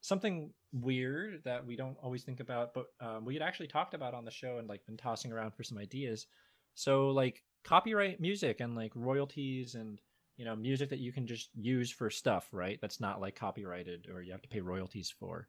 something 0.00 0.52
weird 0.72 1.42
that 1.44 1.66
we 1.66 1.76
don't 1.76 1.96
always 2.02 2.22
think 2.22 2.40
about, 2.40 2.74
but 2.74 2.86
um, 3.00 3.24
we 3.24 3.34
had 3.34 3.42
actually 3.42 3.66
talked 3.66 3.94
about 3.94 4.14
on 4.14 4.24
the 4.24 4.30
show 4.30 4.58
and 4.58 4.68
like 4.68 4.84
been 4.86 4.96
tossing 4.96 5.32
around 5.32 5.52
for 5.54 5.62
some 5.62 5.78
ideas. 5.78 6.26
So 6.74 7.08
like 7.08 7.42
copyright 7.64 8.20
music 8.20 8.60
and 8.60 8.74
like 8.74 8.92
royalties 8.94 9.74
and 9.74 10.00
you 10.36 10.44
know 10.44 10.56
music 10.56 10.88
that 10.90 11.00
you 11.00 11.12
can 11.12 11.26
just 11.26 11.50
use 11.54 11.90
for 11.90 12.08
stuff, 12.10 12.48
right? 12.52 12.78
That's 12.80 13.00
not 13.00 13.20
like 13.20 13.36
copyrighted 13.36 14.06
or 14.12 14.22
you 14.22 14.32
have 14.32 14.42
to 14.42 14.48
pay 14.48 14.60
royalties 14.60 15.12
for. 15.18 15.48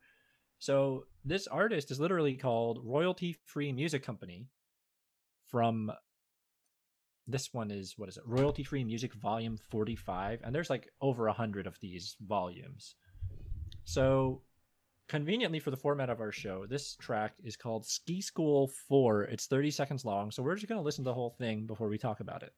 So 0.59 1.05
this 1.25 1.47
artist 1.47 1.89
is 1.89 1.99
literally 1.99 2.35
called 2.35 2.81
Royalty 2.83 3.35
Free 3.45 3.71
Music 3.71 4.03
Company 4.03 4.47
from 5.47 5.91
this 7.27 7.53
one 7.53 7.71
is 7.71 7.93
what 7.97 8.09
is 8.09 8.17
it 8.17 8.23
royalty 8.25 8.63
free 8.63 8.83
music 8.83 9.13
volume 9.13 9.57
45 9.69 10.41
and 10.43 10.53
there's 10.53 10.69
like 10.69 10.89
over 11.01 11.27
a 11.27 11.33
hundred 11.33 11.67
of 11.67 11.79
these 11.79 12.15
volumes 12.19 12.95
so 13.83 14.41
conveniently 15.09 15.59
for 15.59 15.71
the 15.71 15.77
format 15.77 16.09
of 16.09 16.21
our 16.21 16.31
show 16.31 16.65
this 16.65 16.95
track 16.95 17.33
is 17.43 17.55
called 17.57 17.85
ski 17.85 18.21
school 18.21 18.67
4 18.87 19.23
it's 19.23 19.47
30 19.47 19.71
seconds 19.71 20.05
long 20.05 20.31
so 20.31 20.41
we're 20.41 20.55
just 20.55 20.67
going 20.67 20.79
to 20.79 20.85
listen 20.85 21.03
to 21.03 21.09
the 21.09 21.13
whole 21.13 21.35
thing 21.37 21.65
before 21.65 21.87
we 21.89 21.97
talk 21.97 22.19
about 22.19 22.43
it 22.43 22.53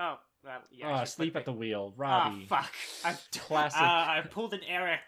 Oh, 0.00 0.16
well, 0.44 0.60
yeah. 0.70 0.90
I 0.90 1.00
Ah, 1.00 1.04
sleep 1.04 1.34
at 1.34 1.44
the 1.44 1.52
wheel 1.52 1.92
Ah, 1.98 2.00
robbie 2.00 2.46
fuck. 2.46 2.72
I, 3.04 3.16
Classic. 3.36 3.80
Uh, 3.80 3.84
I 3.84 4.22
pulled 4.30 4.54
an 4.54 4.60
Eric. 4.68 5.00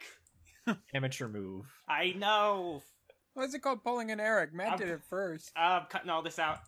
amateur 0.95 1.29
move 1.29 1.67
I 1.89 2.13
know. 2.19 2.83
Why 3.35 3.45
is 3.45 3.55
it 3.55 3.61
called 3.63 3.85
pulling 3.85 4.11
an 4.11 4.19
Eric? 4.19 4.53
Matt 4.53 4.71
I'm- 4.71 4.79
did 4.79 4.89
it 4.89 5.03
first. 5.09 5.53
I'm 5.55 5.87
cutting 5.89 6.11
all 6.11 6.23
this 6.23 6.41
out. 6.41 6.59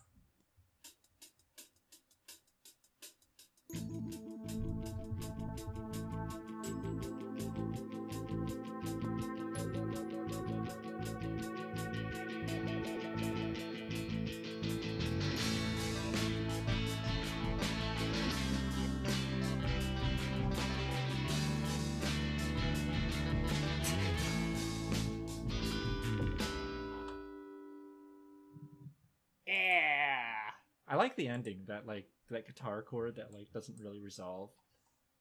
I 30.93 30.95
like 30.95 31.15
the 31.15 31.27
ending 31.27 31.59
that 31.67 31.87
like 31.87 32.07
that 32.29 32.45
guitar 32.47 32.81
chord 32.81 33.15
that 33.15 33.33
like 33.33 33.51
doesn't 33.51 33.79
really 33.83 33.99
resolve. 33.99 34.49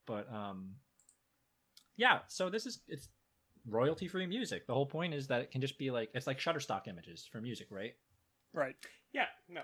But 0.06 0.26
um 0.32 0.58
yeah 1.96 2.20
so 2.28 2.48
this 2.50 2.66
is 2.66 2.80
it's 2.88 3.08
royalty 3.68 4.08
free 4.08 4.26
music. 4.26 4.66
The 4.66 4.74
whole 4.74 4.87
point 4.87 5.14
is 5.14 5.26
that 5.28 5.40
it 5.42 5.50
can 5.50 5.61
just 5.61 5.78
be 5.78 5.90
like 5.90 6.08
it's 6.14 6.26
like 6.26 6.38
shutterstock 6.38 6.88
images 6.88 7.28
for 7.30 7.40
music 7.40 7.68
right? 7.70 7.94
Right. 8.52 8.76
Yeah. 9.12 9.30
No. 9.48 9.62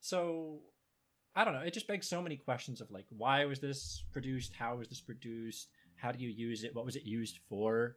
so 0.00 0.60
i 1.36 1.44
don't 1.44 1.54
know 1.54 1.60
it 1.60 1.74
just 1.78 1.86
begs 1.86 2.08
so 2.08 2.20
many 2.26 2.36
questions 2.36 2.80
of 2.80 2.90
like 2.90 3.06
why 3.10 3.44
was 3.44 3.60
this 3.60 4.04
produced? 4.12 4.52
How 4.62 4.76
was 4.76 4.88
this 4.88 5.00
produced? 5.10 5.68
How 6.02 6.10
do 6.12 6.18
you 6.24 6.30
use 6.30 6.64
it? 6.64 6.74
What 6.74 6.86
was 6.88 6.96
it 6.96 7.04
used 7.04 7.38
for? 7.48 7.96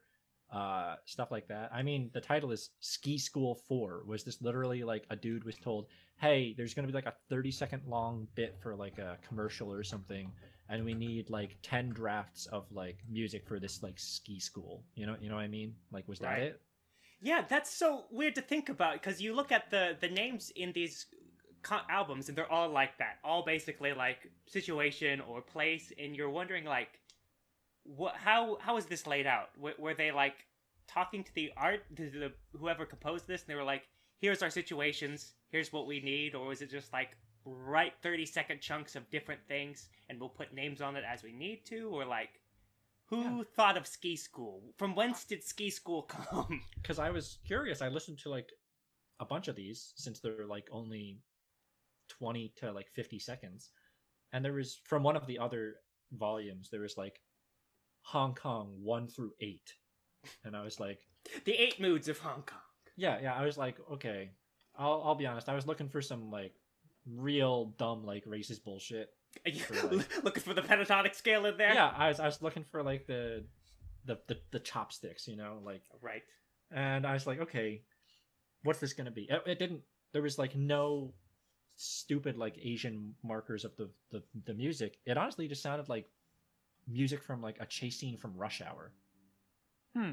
Uh 0.51 0.95
stuff 1.05 1.31
like 1.31 1.47
that. 1.47 1.71
I 1.73 1.81
mean 1.83 2.11
the 2.13 2.21
title 2.21 2.51
is 2.51 2.69
ski 2.79 3.17
school 3.17 3.55
4 3.67 4.03
was 4.05 4.23
this 4.23 4.41
literally 4.41 4.83
like 4.83 5.05
a 5.09 5.15
dude 5.15 5.45
was 5.45 5.57
told 5.57 5.87
hey 6.23 6.53
there's 6.57 6.73
gonna 6.73 6.87
be 6.87 6.93
like 6.93 7.05
a 7.05 7.13
30 7.29 7.51
second 7.51 7.81
long 7.87 8.27
bit 8.35 8.55
for 8.61 8.75
like 8.75 8.97
a 8.99 9.17
commercial 9.27 9.71
or 9.71 9.83
something 9.83 10.31
and 10.69 10.83
we 10.85 10.93
need 10.93 11.29
like 11.29 11.57
10 11.61 11.89
drafts 11.89 12.45
of 12.47 12.65
like 12.71 12.97
music 13.09 13.45
for 13.47 13.59
this 13.59 13.83
like 13.83 13.99
ski 13.99 14.39
school 14.39 14.83
you 14.95 15.05
know 15.05 15.15
you 15.21 15.29
know 15.29 15.35
what 15.35 15.41
i 15.43 15.47
mean 15.47 15.75
like 15.91 16.07
was 16.07 16.19
that 16.19 16.29
Right. 16.29 16.41
it 16.41 16.61
Yeah, 17.21 17.43
that's 17.47 17.73
so 17.73 18.05
weird 18.11 18.35
to 18.35 18.41
think 18.41 18.69
about 18.69 18.95
because 18.95 19.21
you 19.21 19.33
look 19.35 19.51
at 19.51 19.69
the 19.71 19.97
the 19.99 20.09
names 20.09 20.51
in 20.55 20.73
these 20.73 21.07
co- 21.63 21.81
albums 21.89 22.29
and 22.29 22.37
they're 22.37 22.51
all 22.51 22.69
like 22.69 22.97
that, 22.99 23.19
all 23.23 23.43
basically 23.43 23.93
like 23.93 24.31
situation 24.47 25.21
or 25.21 25.41
place, 25.41 25.91
and 25.97 26.15
you're 26.15 26.29
wondering 26.29 26.65
like, 26.65 26.99
what? 27.83 28.15
How 28.15 28.57
how 28.61 28.77
is 28.77 28.85
this 28.87 29.07
laid 29.07 29.27
out? 29.27 29.49
W- 29.55 29.75
were 29.79 29.93
they 29.95 30.11
like 30.11 30.45
talking 30.87 31.23
to 31.23 31.33
the 31.35 31.51
art, 31.57 31.83
to 31.97 32.09
the 32.11 32.33
whoever 32.57 32.85
composed 32.85 33.27
this, 33.27 33.41
and 33.41 33.49
they 33.49 33.55
were 33.55 33.63
like, 33.63 33.83
"Here's 34.23 34.41
our 34.41 34.49
situations, 34.49 35.33
here's 35.49 35.73
what 35.73 35.85
we 35.85 35.99
need," 35.99 36.33
or 36.33 36.53
is 36.53 36.61
it 36.61 36.69
just 36.71 36.93
like 36.93 37.17
write 37.43 37.93
thirty 38.01 38.25
second 38.25 38.61
chunks 38.61 38.95
of 38.95 39.09
different 39.09 39.41
things 39.49 39.89
and 40.07 40.17
we'll 40.17 40.29
put 40.29 40.53
names 40.53 40.81
on 40.81 40.95
it 40.95 41.03
as 41.05 41.23
we 41.23 41.33
need 41.33 41.65
to, 41.65 41.89
or 41.89 42.05
like. 42.05 42.39
Who 43.07 43.21
Yeah. 43.21 43.43
thought 43.57 43.75
of 43.77 43.85
ski 43.85 44.15
school? 44.15 44.73
From 44.77 44.95
whence 44.95 45.25
did 45.25 45.43
ski 45.43 45.69
school 45.69 46.03
come? 46.17 46.61
because 46.75 46.99
I 46.99 47.09
was 47.09 47.37
curious. 47.45 47.81
I 47.81 47.89
listened 47.89 48.17
to 48.19 48.29
like 48.29 48.49
a 49.19 49.25
bunch 49.25 49.49
of 49.49 49.57
these 49.57 49.91
since 49.97 50.21
they're 50.21 50.47
like 50.47 50.67
only 50.71 51.19
twenty 52.07 52.53
to 52.59 52.71
like 52.71 52.89
fifty 52.95 53.19
seconds, 53.19 53.71
and 54.31 54.43
there 54.43 54.53
was 54.53 54.79
from 54.85 55.03
one 55.03 55.17
of 55.17 55.27
the 55.27 55.37
other 55.37 55.75
volumes 56.13 56.69
there 56.71 56.79
was 56.81 56.95
like 56.97 57.19
Hong 58.03 58.33
Kong 58.35 58.67
one 58.81 59.07
through 59.09 59.33
eight, 59.41 59.69
and 60.45 60.55
I 60.55 60.63
was 60.63 60.79
like, 60.79 61.01
The 61.45 61.61
eight 61.61 61.79
moods 61.81 62.07
of 62.07 62.19
Hong 62.19 62.43
Kong. 62.43 62.61
Yeah, 62.95 63.19
yeah. 63.21 63.33
I 63.33 63.45
was 63.45 63.57
like, 63.57 63.77
okay, 63.93 64.31
I'll 64.77 65.01
I'll 65.05 65.15
be 65.15 65.25
honest. 65.25 65.49
I 65.49 65.55
was 65.55 65.67
looking 65.67 65.89
for 65.89 66.01
some 66.01 66.29
like 66.31 66.53
real 67.05 67.73
dumb 67.77 68.05
like 68.05 68.25
racist 68.25 68.63
bullshit. 68.63 69.09
For, 69.65 69.87
like- 69.87 70.23
Looking 70.23 70.43
for 70.43 70.53
the 70.53 70.61
pentatonic 70.61 71.15
scale 71.15 71.45
in 71.47 71.57
there. 71.57 71.73
Yeah, 71.73 71.91
I 71.95 72.09
was 72.09 72.19
I 72.19 72.25
was 72.27 72.41
looking 72.43 72.63
for 72.71 72.83
like 72.83 73.07
the 73.07 73.43
the 74.05 74.19
the, 74.27 74.37
the 74.51 74.59
chopsticks, 74.59 75.27
you 75.27 75.35
know, 75.35 75.57
like 75.65 75.81
Right. 76.01 76.21
and 76.71 77.05
I 77.07 77.13
was 77.13 77.25
like, 77.25 77.39
okay, 77.41 77.81
what's 78.63 78.79
this 78.79 78.93
gonna 78.93 79.09
be? 79.11 79.27
It, 79.29 79.41
it 79.47 79.57
didn't. 79.59 79.81
There 80.11 80.21
was 80.21 80.37
like 80.37 80.55
no 80.55 81.13
stupid 81.77 82.37
like 82.37 82.55
Asian 82.61 83.15
markers 83.23 83.65
of 83.65 83.75
the, 83.75 83.89
the 84.11 84.21
the 84.45 84.53
music. 84.53 84.97
It 85.07 85.17
honestly 85.17 85.47
just 85.47 85.63
sounded 85.63 85.89
like 85.89 86.05
music 86.87 87.23
from 87.23 87.41
like 87.41 87.57
a 87.59 87.65
chase 87.65 87.97
scene 87.99 88.17
from 88.17 88.35
Rush 88.37 88.61
Hour. 88.61 88.91
Hmm. 89.97 90.11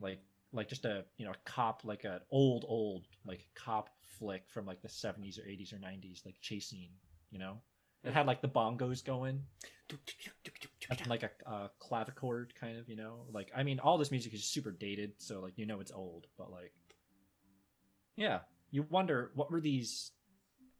Like 0.00 0.20
like 0.52 0.68
just 0.68 0.84
a 0.84 1.04
you 1.16 1.24
know 1.24 1.32
a 1.32 1.50
cop 1.50 1.82
like 1.84 2.04
an 2.04 2.20
old 2.30 2.64
old 2.68 3.06
like 3.24 3.46
cop 3.54 3.90
flick 4.18 4.42
from 4.48 4.66
like 4.66 4.82
the 4.82 4.88
seventies 4.88 5.38
or 5.38 5.48
eighties 5.48 5.72
or 5.72 5.78
nineties 5.78 6.22
like 6.24 6.36
chase 6.40 6.68
scene. 6.68 6.90
You 7.30 7.38
know, 7.38 7.58
it 8.02 8.12
had 8.12 8.26
like 8.26 8.42
the 8.42 8.48
bongos 8.48 9.04
going 9.04 9.42
like 11.08 11.22
a, 11.22 11.30
a 11.50 11.70
clavichord 11.80 12.54
kind 12.58 12.78
of 12.78 12.88
you 12.88 12.96
know 12.96 13.24
like 13.32 13.50
i 13.56 13.62
mean 13.62 13.80
all 13.80 13.98
this 13.98 14.10
music 14.10 14.32
is 14.32 14.44
super 14.44 14.70
dated 14.70 15.12
so 15.18 15.40
like 15.40 15.52
you 15.56 15.66
know 15.66 15.80
it's 15.80 15.90
old 15.92 16.26
but 16.38 16.50
like 16.50 16.72
yeah 18.16 18.40
you 18.70 18.84
wonder 18.90 19.32
what 19.34 19.50
were 19.50 19.60
these 19.60 20.12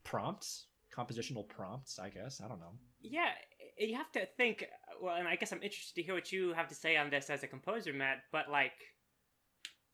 prompts 0.05 0.67
compositional 0.97 1.49
prompts 1.49 1.99
i 1.99 2.09
guess 2.09 2.41
i 2.45 2.49
don't 2.49 2.61
know 2.61 2.73
Yeah, 3.03 3.31
you 3.79 3.97
have 3.97 4.13
to 4.13 4.27
think. 4.37 4.65
Well, 5.01 5.17
and 5.17 5.27
I 5.27 5.37
guess 5.37 5.53
I'm 5.53 5.63
interested 5.63 5.95
to 5.95 6.03
hear 6.03 6.15
what 6.15 6.31
you 6.31 6.53
have 6.53 6.69
to 6.69 6.75
say 6.75 6.97
on 6.97 7.09
this 7.09 7.31
as 7.31 7.43
a 7.43 7.47
composer, 7.47 7.93
Matt. 7.93 8.19
But 8.31 8.51
like, 8.51 8.73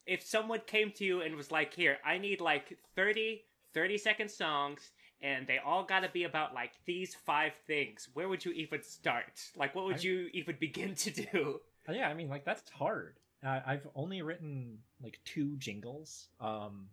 if 0.07 0.23
someone 0.23 0.61
came 0.66 0.92
to 0.92 1.05
you 1.05 1.21
and 1.23 1.35
was 1.37 1.51
like, 1.51 1.75
"Here, 1.75 1.99
I 2.05 2.19
need 2.19 2.40
like 2.40 2.79
30, 2.95 3.42
30 3.75 3.99
second 3.99 4.31
songs." 4.31 4.90
And 5.23 5.47
they 5.47 5.59
all 5.59 5.83
got 5.83 6.01
to 6.01 6.11
be 6.11 6.25
about 6.25 6.55
like 6.55 6.73
these 6.85 7.14
five 7.14 7.53
things. 7.66 8.09
Where 8.12 8.29
would 8.29 8.45
you 8.45 8.53
even 8.53 8.83
start? 8.83 9.40
Like, 9.57 9.75
what 9.75 9.87
would 9.87 9.97
I- 9.97 10.01
you 10.01 10.29
even 10.33 10.57
begin 10.61 10.95
to 10.95 11.11
do? 11.11 11.61
Uh, 11.89 11.93
yeah 11.93 12.09
i 12.09 12.14
mean 12.14 12.28
like 12.28 12.45
that's 12.45 12.68
hard 12.70 13.14
uh, 13.45 13.61
i've 13.64 13.87
only 13.95 14.20
written 14.20 14.76
like 15.01 15.20
two 15.24 15.57
jingles 15.57 16.26
um 16.41 16.89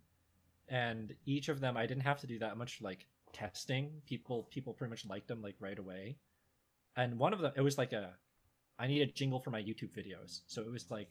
and 0.69 1.15
each 1.25 1.49
of 1.49 1.59
them 1.59 1.75
i 1.75 1.88
didn't 1.88 2.03
have 2.03 2.19
to 2.19 2.27
do 2.27 2.38
that 2.38 2.57
much 2.57 2.79
like 2.79 3.07
testing 3.33 3.89
people 4.05 4.43
people 4.51 4.71
pretty 4.71 4.91
much 4.91 5.03
liked 5.07 5.27
them 5.27 5.41
like 5.41 5.55
right 5.59 5.79
away 5.79 6.15
and 6.95 7.17
one 7.17 7.33
of 7.33 7.39
them 7.39 7.51
it 7.55 7.61
was 7.61 7.77
like 7.79 7.91
a 7.91 8.11
i 8.77 8.85
need 8.85 9.01
a 9.01 9.07
jingle 9.07 9.39
for 9.39 9.49
my 9.49 9.61
youtube 9.63 9.89
videos 9.97 10.41
so 10.45 10.61
it 10.61 10.69
was 10.71 10.91
like 10.91 11.09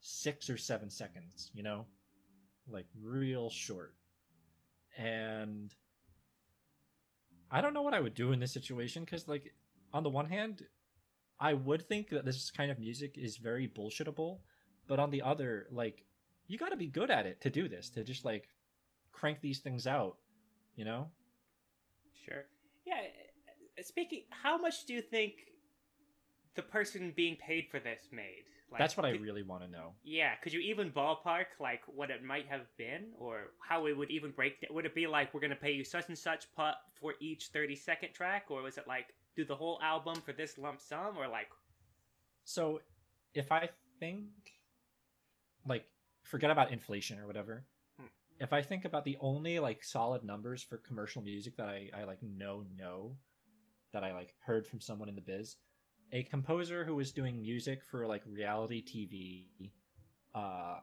six 0.00 0.48
or 0.48 0.56
seven 0.56 0.90
seconds 0.90 1.50
you 1.54 1.62
know 1.62 1.86
like 2.68 2.86
real 3.02 3.50
short 3.50 3.94
and 4.96 5.74
i 7.50 7.60
don't 7.60 7.74
know 7.74 7.82
what 7.82 7.94
i 7.94 8.00
would 8.00 8.14
do 8.14 8.32
in 8.32 8.40
this 8.40 8.52
situation 8.52 9.04
because 9.04 9.26
like 9.26 9.54
on 9.92 10.02
the 10.02 10.10
one 10.10 10.26
hand 10.26 10.62
I 11.40 11.54
would 11.54 11.88
think 11.88 12.10
that 12.10 12.24
this 12.24 12.50
kind 12.50 12.70
of 12.70 12.78
music 12.78 13.16
is 13.16 13.36
very 13.36 13.68
bullshitable, 13.68 14.38
but 14.88 14.98
on 14.98 15.10
the 15.10 15.22
other, 15.22 15.66
like, 15.70 16.04
you 16.48 16.58
got 16.58 16.70
to 16.70 16.76
be 16.76 16.88
good 16.88 17.10
at 17.10 17.26
it 17.26 17.40
to 17.42 17.50
do 17.50 17.68
this, 17.68 17.90
to 17.90 18.02
just 18.02 18.24
like 18.24 18.48
crank 19.12 19.40
these 19.40 19.60
things 19.60 19.86
out, 19.86 20.16
you 20.74 20.84
know? 20.84 21.08
Sure. 22.24 22.46
Yeah. 22.84 23.02
Speaking, 23.82 24.24
how 24.30 24.58
much 24.58 24.86
do 24.86 24.94
you 24.94 25.02
think 25.02 25.34
the 26.56 26.62
person 26.62 27.12
being 27.14 27.36
paid 27.36 27.68
for 27.70 27.78
this 27.78 28.08
made? 28.10 28.44
Like, 28.70 28.78
That's 28.80 28.96
what 28.96 29.06
I 29.06 29.10
really 29.12 29.42
want 29.42 29.62
to 29.62 29.70
know. 29.70 29.94
Yeah, 30.04 30.34
could 30.36 30.52
you 30.52 30.60
even 30.60 30.90
ballpark 30.90 31.46
like 31.58 31.80
what 31.86 32.10
it 32.10 32.22
might 32.22 32.46
have 32.48 32.66
been, 32.76 33.06
or 33.18 33.52
how 33.66 33.86
it 33.86 33.96
would 33.96 34.10
even 34.10 34.30
break? 34.30 34.66
Would 34.68 34.84
it 34.84 34.94
be 34.94 35.06
like 35.06 35.32
we're 35.32 35.40
gonna 35.40 35.56
pay 35.56 35.72
you 35.72 35.84
such 35.84 36.08
and 36.08 36.18
such 36.18 36.52
put 36.54 36.74
for 37.00 37.14
each 37.20 37.46
thirty 37.46 37.74
second 37.74 38.12
track, 38.12 38.46
or 38.50 38.62
was 38.62 38.76
it 38.76 38.86
like 38.86 39.14
do 39.36 39.44
the 39.44 39.56
whole 39.56 39.78
album 39.82 40.16
for 40.20 40.32
this 40.32 40.58
lump 40.58 40.80
sum, 40.82 41.16
or 41.16 41.28
like 41.28 41.48
So, 42.44 42.80
if 43.32 43.50
I 43.50 43.70
think, 44.00 44.28
like, 45.66 45.86
forget 46.24 46.50
about 46.50 46.70
inflation 46.70 47.18
or 47.18 47.26
whatever. 47.26 47.64
Hmm. 47.98 48.06
If 48.38 48.52
I 48.52 48.60
think 48.60 48.84
about 48.84 49.04
the 49.04 49.16
only 49.20 49.58
like 49.60 49.82
solid 49.82 50.24
numbers 50.24 50.62
for 50.62 50.76
commercial 50.76 51.22
music 51.22 51.56
that 51.56 51.68
I, 51.68 51.90
I 51.94 52.04
like 52.04 52.22
know 52.22 52.64
know 52.76 53.16
that 53.92 54.04
I 54.04 54.12
like 54.12 54.34
heard 54.44 54.66
from 54.66 54.80
someone 54.80 55.08
in 55.08 55.14
the 55.14 55.22
biz, 55.22 55.56
a 56.12 56.22
composer 56.24 56.84
who 56.84 56.96
was 56.96 57.12
doing 57.12 57.40
music 57.40 57.82
for 57.90 58.06
like 58.06 58.22
reality 58.26 58.82
TV, 58.82 59.70
uh, 60.34 60.80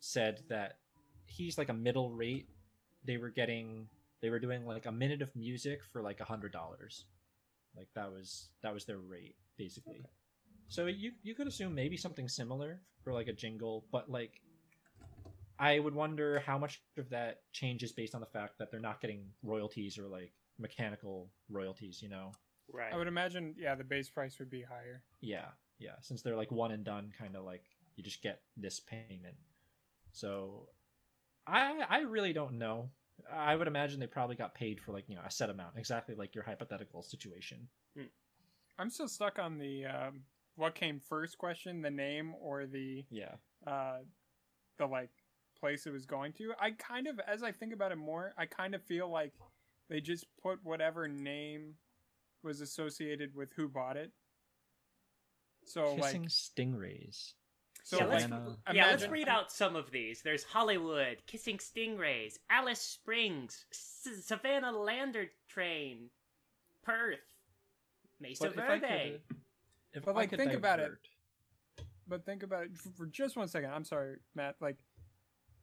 said 0.00 0.42
that 0.48 0.78
he's 1.26 1.58
like 1.58 1.68
a 1.68 1.74
middle 1.74 2.10
rate. 2.10 2.48
They 3.04 3.16
were 3.16 3.30
getting 3.30 3.88
they 4.20 4.30
were 4.30 4.38
doing 4.38 4.66
like 4.66 4.86
a 4.86 4.92
minute 4.92 5.20
of 5.22 5.34
music 5.36 5.80
for 5.92 6.00
like 6.02 6.20
a 6.20 6.24
hundred 6.24 6.52
dollars, 6.52 7.04
like 7.76 7.88
that 7.94 8.10
was 8.10 8.48
that 8.62 8.72
was 8.72 8.84
their 8.84 8.98
rate 8.98 9.36
basically. 9.58 10.04
So 10.68 10.86
you 10.86 11.12
you 11.22 11.34
could 11.34 11.46
assume 11.46 11.74
maybe 11.74 11.96
something 11.96 12.28
similar 12.28 12.80
for 13.02 13.12
like 13.12 13.28
a 13.28 13.32
jingle, 13.32 13.84
but 13.92 14.10
like 14.10 14.40
I 15.58 15.78
would 15.78 15.94
wonder 15.94 16.42
how 16.44 16.58
much 16.58 16.82
of 16.98 17.10
that 17.10 17.42
changes 17.52 17.92
based 17.92 18.14
on 18.14 18.20
the 18.20 18.26
fact 18.26 18.58
that 18.58 18.70
they're 18.70 18.80
not 18.80 19.00
getting 19.00 19.26
royalties 19.42 19.98
or 19.98 20.08
like 20.08 20.32
mechanical 20.58 21.30
royalties, 21.48 22.02
you 22.02 22.08
know? 22.08 22.32
Right? 22.72 22.92
I 22.92 22.96
would 22.96 23.08
imagine, 23.08 23.54
yeah, 23.58 23.74
the 23.74 23.84
base 23.84 24.08
price 24.08 24.38
would 24.38 24.50
be 24.50 24.62
higher. 24.62 25.02
Yeah, 25.20 25.46
yeah. 25.78 25.96
Since 26.00 26.22
they're 26.22 26.36
like 26.36 26.50
one 26.52 26.70
and 26.72 26.84
done, 26.84 27.12
kind 27.18 27.36
of 27.36 27.44
like 27.44 27.64
you 27.96 28.04
just 28.04 28.22
get 28.22 28.40
this 28.56 28.80
payment. 28.80 29.36
So 30.12 30.68
I 31.46 31.84
I 31.88 31.98
really 32.00 32.32
don't 32.32 32.58
know. 32.58 32.90
I 33.32 33.54
would 33.54 33.68
imagine 33.68 34.00
they 34.00 34.06
probably 34.06 34.36
got 34.36 34.54
paid 34.54 34.80
for 34.80 34.92
like 34.92 35.08
you 35.08 35.14
know 35.14 35.22
a 35.24 35.30
set 35.30 35.50
amount, 35.50 35.76
exactly 35.76 36.14
like 36.14 36.34
your 36.34 36.44
hypothetical 36.44 37.02
situation. 37.02 37.68
I'm 38.76 38.90
still 38.90 39.08
stuck 39.08 39.38
on 39.38 39.58
the 39.58 39.86
um, 39.86 40.22
what 40.56 40.74
came 40.74 40.98
first 40.98 41.38
question, 41.38 41.82
the 41.82 41.90
name 41.90 42.34
or 42.40 42.66
the 42.66 43.04
Yeah. 43.10 43.34
uh, 43.66 43.98
the 44.78 44.86
like 44.86 45.10
place 45.58 45.86
it 45.86 45.92
was 45.92 46.06
going 46.06 46.32
to. 46.34 46.52
I 46.60 46.72
kind 46.72 47.06
of, 47.06 47.20
as 47.20 47.42
I 47.44 47.52
think 47.52 47.72
about 47.72 47.92
it 47.92 47.98
more, 47.98 48.34
I 48.36 48.46
kind 48.46 48.74
of 48.74 48.82
feel 48.82 49.08
like 49.08 49.32
they 49.88 50.00
just 50.00 50.26
put 50.42 50.58
whatever 50.64 51.06
name 51.06 51.74
was 52.44 52.60
associated 52.60 53.34
with 53.34 53.52
who 53.54 53.68
bought 53.68 53.96
it. 53.96 54.12
So 55.64 55.96
Kissing 55.96 56.22
like, 56.22 56.30
stingrays. 56.30 57.32
so 57.82 57.96
yeah, 57.96 58.04
let's, 58.04 58.22
Savannah- 58.24 58.56
yeah, 58.72 58.86
let's 58.88 59.08
read 59.08 59.28
out 59.28 59.50
some 59.50 59.76
of 59.76 59.90
these. 59.90 60.20
There's 60.22 60.44
Hollywood, 60.44 61.22
Kissing 61.26 61.56
Stingrays, 61.58 62.38
Alice 62.50 62.80
Springs, 62.80 63.64
S- 63.72 64.24
Savannah 64.24 64.72
Lander 64.72 65.30
Train, 65.48 66.10
Perth, 66.82 67.18
Mesa 68.20 68.44
But 68.44 68.52
if 68.52 68.70
I 68.70 68.78
could, 68.78 69.20
if 69.94 70.04
But, 70.04 70.14
like, 70.14 70.30
could 70.30 70.38
think 70.38 70.52
about 70.52 70.80
it. 70.80 70.92
But 72.06 72.26
think 72.26 72.42
about 72.42 72.64
it 72.64 72.76
for, 72.76 72.90
for 72.90 73.06
just 73.06 73.34
one 73.36 73.48
second. 73.48 73.70
I'm 73.70 73.84
sorry, 73.84 74.16
Matt. 74.34 74.56
Like, 74.60 74.76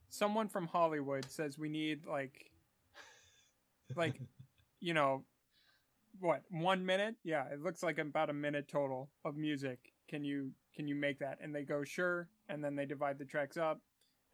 someone 0.10 0.48
from 0.48 0.66
Hollywood 0.66 1.30
says 1.30 1.60
we 1.60 1.70
need 1.70 2.08
like, 2.08 2.50
like, 3.96 4.20
you 4.80 4.96
know, 4.96 5.24
what 6.20 6.44
one 6.50 6.86
minute? 6.86 7.16
Yeah, 7.24 7.46
it 7.52 7.62
looks 7.62 7.82
like 7.84 7.98
about 7.98 8.30
a 8.30 8.34
minute 8.34 8.68
total 8.68 9.10
of 9.26 9.36
music. 9.38 9.94
Can 10.08 10.24
you 10.24 10.52
can 10.76 10.88
you 10.88 10.96
make 10.96 11.20
that? 11.20 11.38
And 11.42 11.54
they 11.56 11.64
go 11.64 11.84
sure, 11.84 12.30
and 12.50 12.64
then 12.64 12.76
they 12.76 12.86
divide 12.86 13.18
the 13.18 13.26
tracks 13.26 13.58
up, 13.58 13.80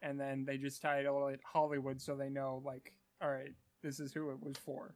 and 0.01 0.19
then 0.19 0.45
they 0.45 0.57
just 0.57 0.81
title 0.81 1.27
it 1.27 1.39
Hollywood 1.45 2.01
so 2.01 2.15
they 2.15 2.29
know 2.29 2.61
like, 2.65 2.93
all 3.21 3.29
right, 3.31 3.53
this 3.83 3.99
is 3.99 4.13
who 4.13 4.31
it 4.31 4.41
was 4.41 4.57
for. 4.57 4.95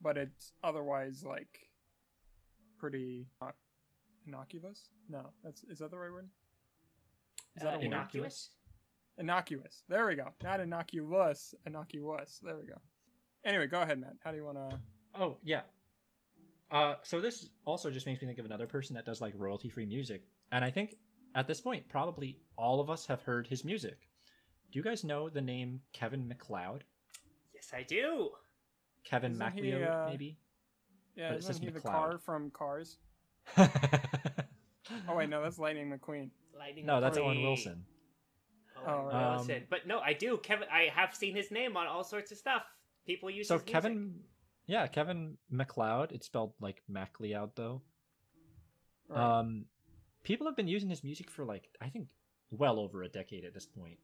But 0.00 0.16
it's 0.16 0.52
otherwise 0.64 1.22
like 1.24 1.70
pretty 2.78 3.26
uh, 3.40 3.50
innocuous. 4.26 4.88
No, 5.08 5.30
that's 5.44 5.62
is 5.64 5.78
that 5.78 5.90
the 5.90 5.98
right 5.98 6.12
word? 6.12 6.28
Is 7.56 7.62
that 7.62 7.68
Uh, 7.68 7.76
a 7.76 7.78
word? 7.78 7.84
innocuous? 7.84 8.50
Innocuous. 9.18 9.82
There 9.88 10.06
we 10.06 10.14
go. 10.14 10.28
Not 10.42 10.60
innocuous. 10.60 11.54
Innocuous. 11.66 12.40
There 12.42 12.56
we 12.56 12.66
go. 12.66 12.78
Anyway, 13.44 13.66
go 13.66 13.82
ahead, 13.82 14.00
Matt. 14.00 14.16
How 14.24 14.30
do 14.30 14.36
you 14.38 14.44
want 14.44 14.56
to? 14.70 14.78
Oh 15.14 15.36
yeah. 15.42 15.62
Uh, 16.72 16.94
so 17.02 17.20
this 17.20 17.50
also 17.66 17.90
just 17.90 18.06
makes 18.06 18.20
me 18.22 18.26
think 18.26 18.38
of 18.38 18.46
another 18.46 18.66
person 18.66 18.94
that 18.94 19.04
does 19.04 19.20
like 19.20 19.34
royalty-free 19.36 19.86
music, 19.86 20.22
and 20.52 20.64
I 20.64 20.70
think 20.70 20.96
at 21.34 21.46
this 21.46 21.60
point 21.60 21.88
probably 21.88 22.38
all 22.56 22.80
of 22.80 22.88
us 22.90 23.06
have 23.06 23.22
heard 23.22 23.46
his 23.46 23.64
music. 23.64 24.08
Do 24.72 24.78
you 24.78 24.82
guys 24.82 25.04
know 25.04 25.28
the 25.28 25.40
name 25.42 25.80
Kevin 25.92 26.24
McLeod? 26.32 26.80
Yes, 27.54 27.72
I 27.74 27.82
do. 27.82 28.30
Kevin 29.04 29.32
Isn't 29.32 29.52
he, 29.52 29.60
MacLeod, 29.72 29.88
uh, 29.88 30.06
maybe. 30.08 30.38
Yeah, 31.14 31.28
But 31.28 31.34
it 31.34 31.38
isn't 31.40 31.54
says 31.54 31.62
he 31.62 31.68
the 31.70 31.80
car 31.80 32.18
from 32.18 32.50
Cars? 32.50 32.96
Oh 35.08 35.16
wait, 35.16 35.28
no, 35.28 35.42
that's 35.42 35.58
Lightning 35.58 35.90
McQueen. 35.90 36.30
Lightning 36.58 36.86
no, 36.86 37.00
that's 37.00 37.16
Owen 37.18 37.42
Wilson. 37.42 37.84
Oh, 38.86 38.90
Owen 38.90 39.06
right. 39.06 39.30
Wilson. 39.36 39.56
Um, 39.56 39.62
but 39.70 39.86
no, 39.86 40.00
I 40.00 40.12
do. 40.12 40.38
Kevin, 40.42 40.66
I 40.72 40.88
have 40.94 41.14
seen 41.14 41.34
his 41.36 41.50
name 41.50 41.76
on 41.76 41.86
all 41.86 42.04
sorts 42.04 42.32
of 42.32 42.38
stuff. 42.38 42.62
People 43.06 43.30
use 43.30 43.48
So 43.48 43.58
his 43.58 43.64
music. 43.64 43.72
Yeah, 44.66 44.86
Kevin 44.86 45.36
McLeod. 45.52 46.12
It's 46.12 46.26
spelled 46.26 46.54
like 46.60 46.82
MacLeod 46.88 47.50
though. 47.56 47.82
Right. 49.08 49.40
Um, 49.40 49.66
people 50.22 50.46
have 50.46 50.56
been 50.56 50.68
using 50.68 50.88
his 50.88 51.02
music 51.04 51.30
for 51.30 51.44
like 51.44 51.68
I 51.80 51.88
think 51.88 52.08
well 52.50 52.78
over 52.78 53.02
a 53.02 53.08
decade 53.08 53.44
at 53.44 53.54
this 53.54 53.66
point, 53.66 53.98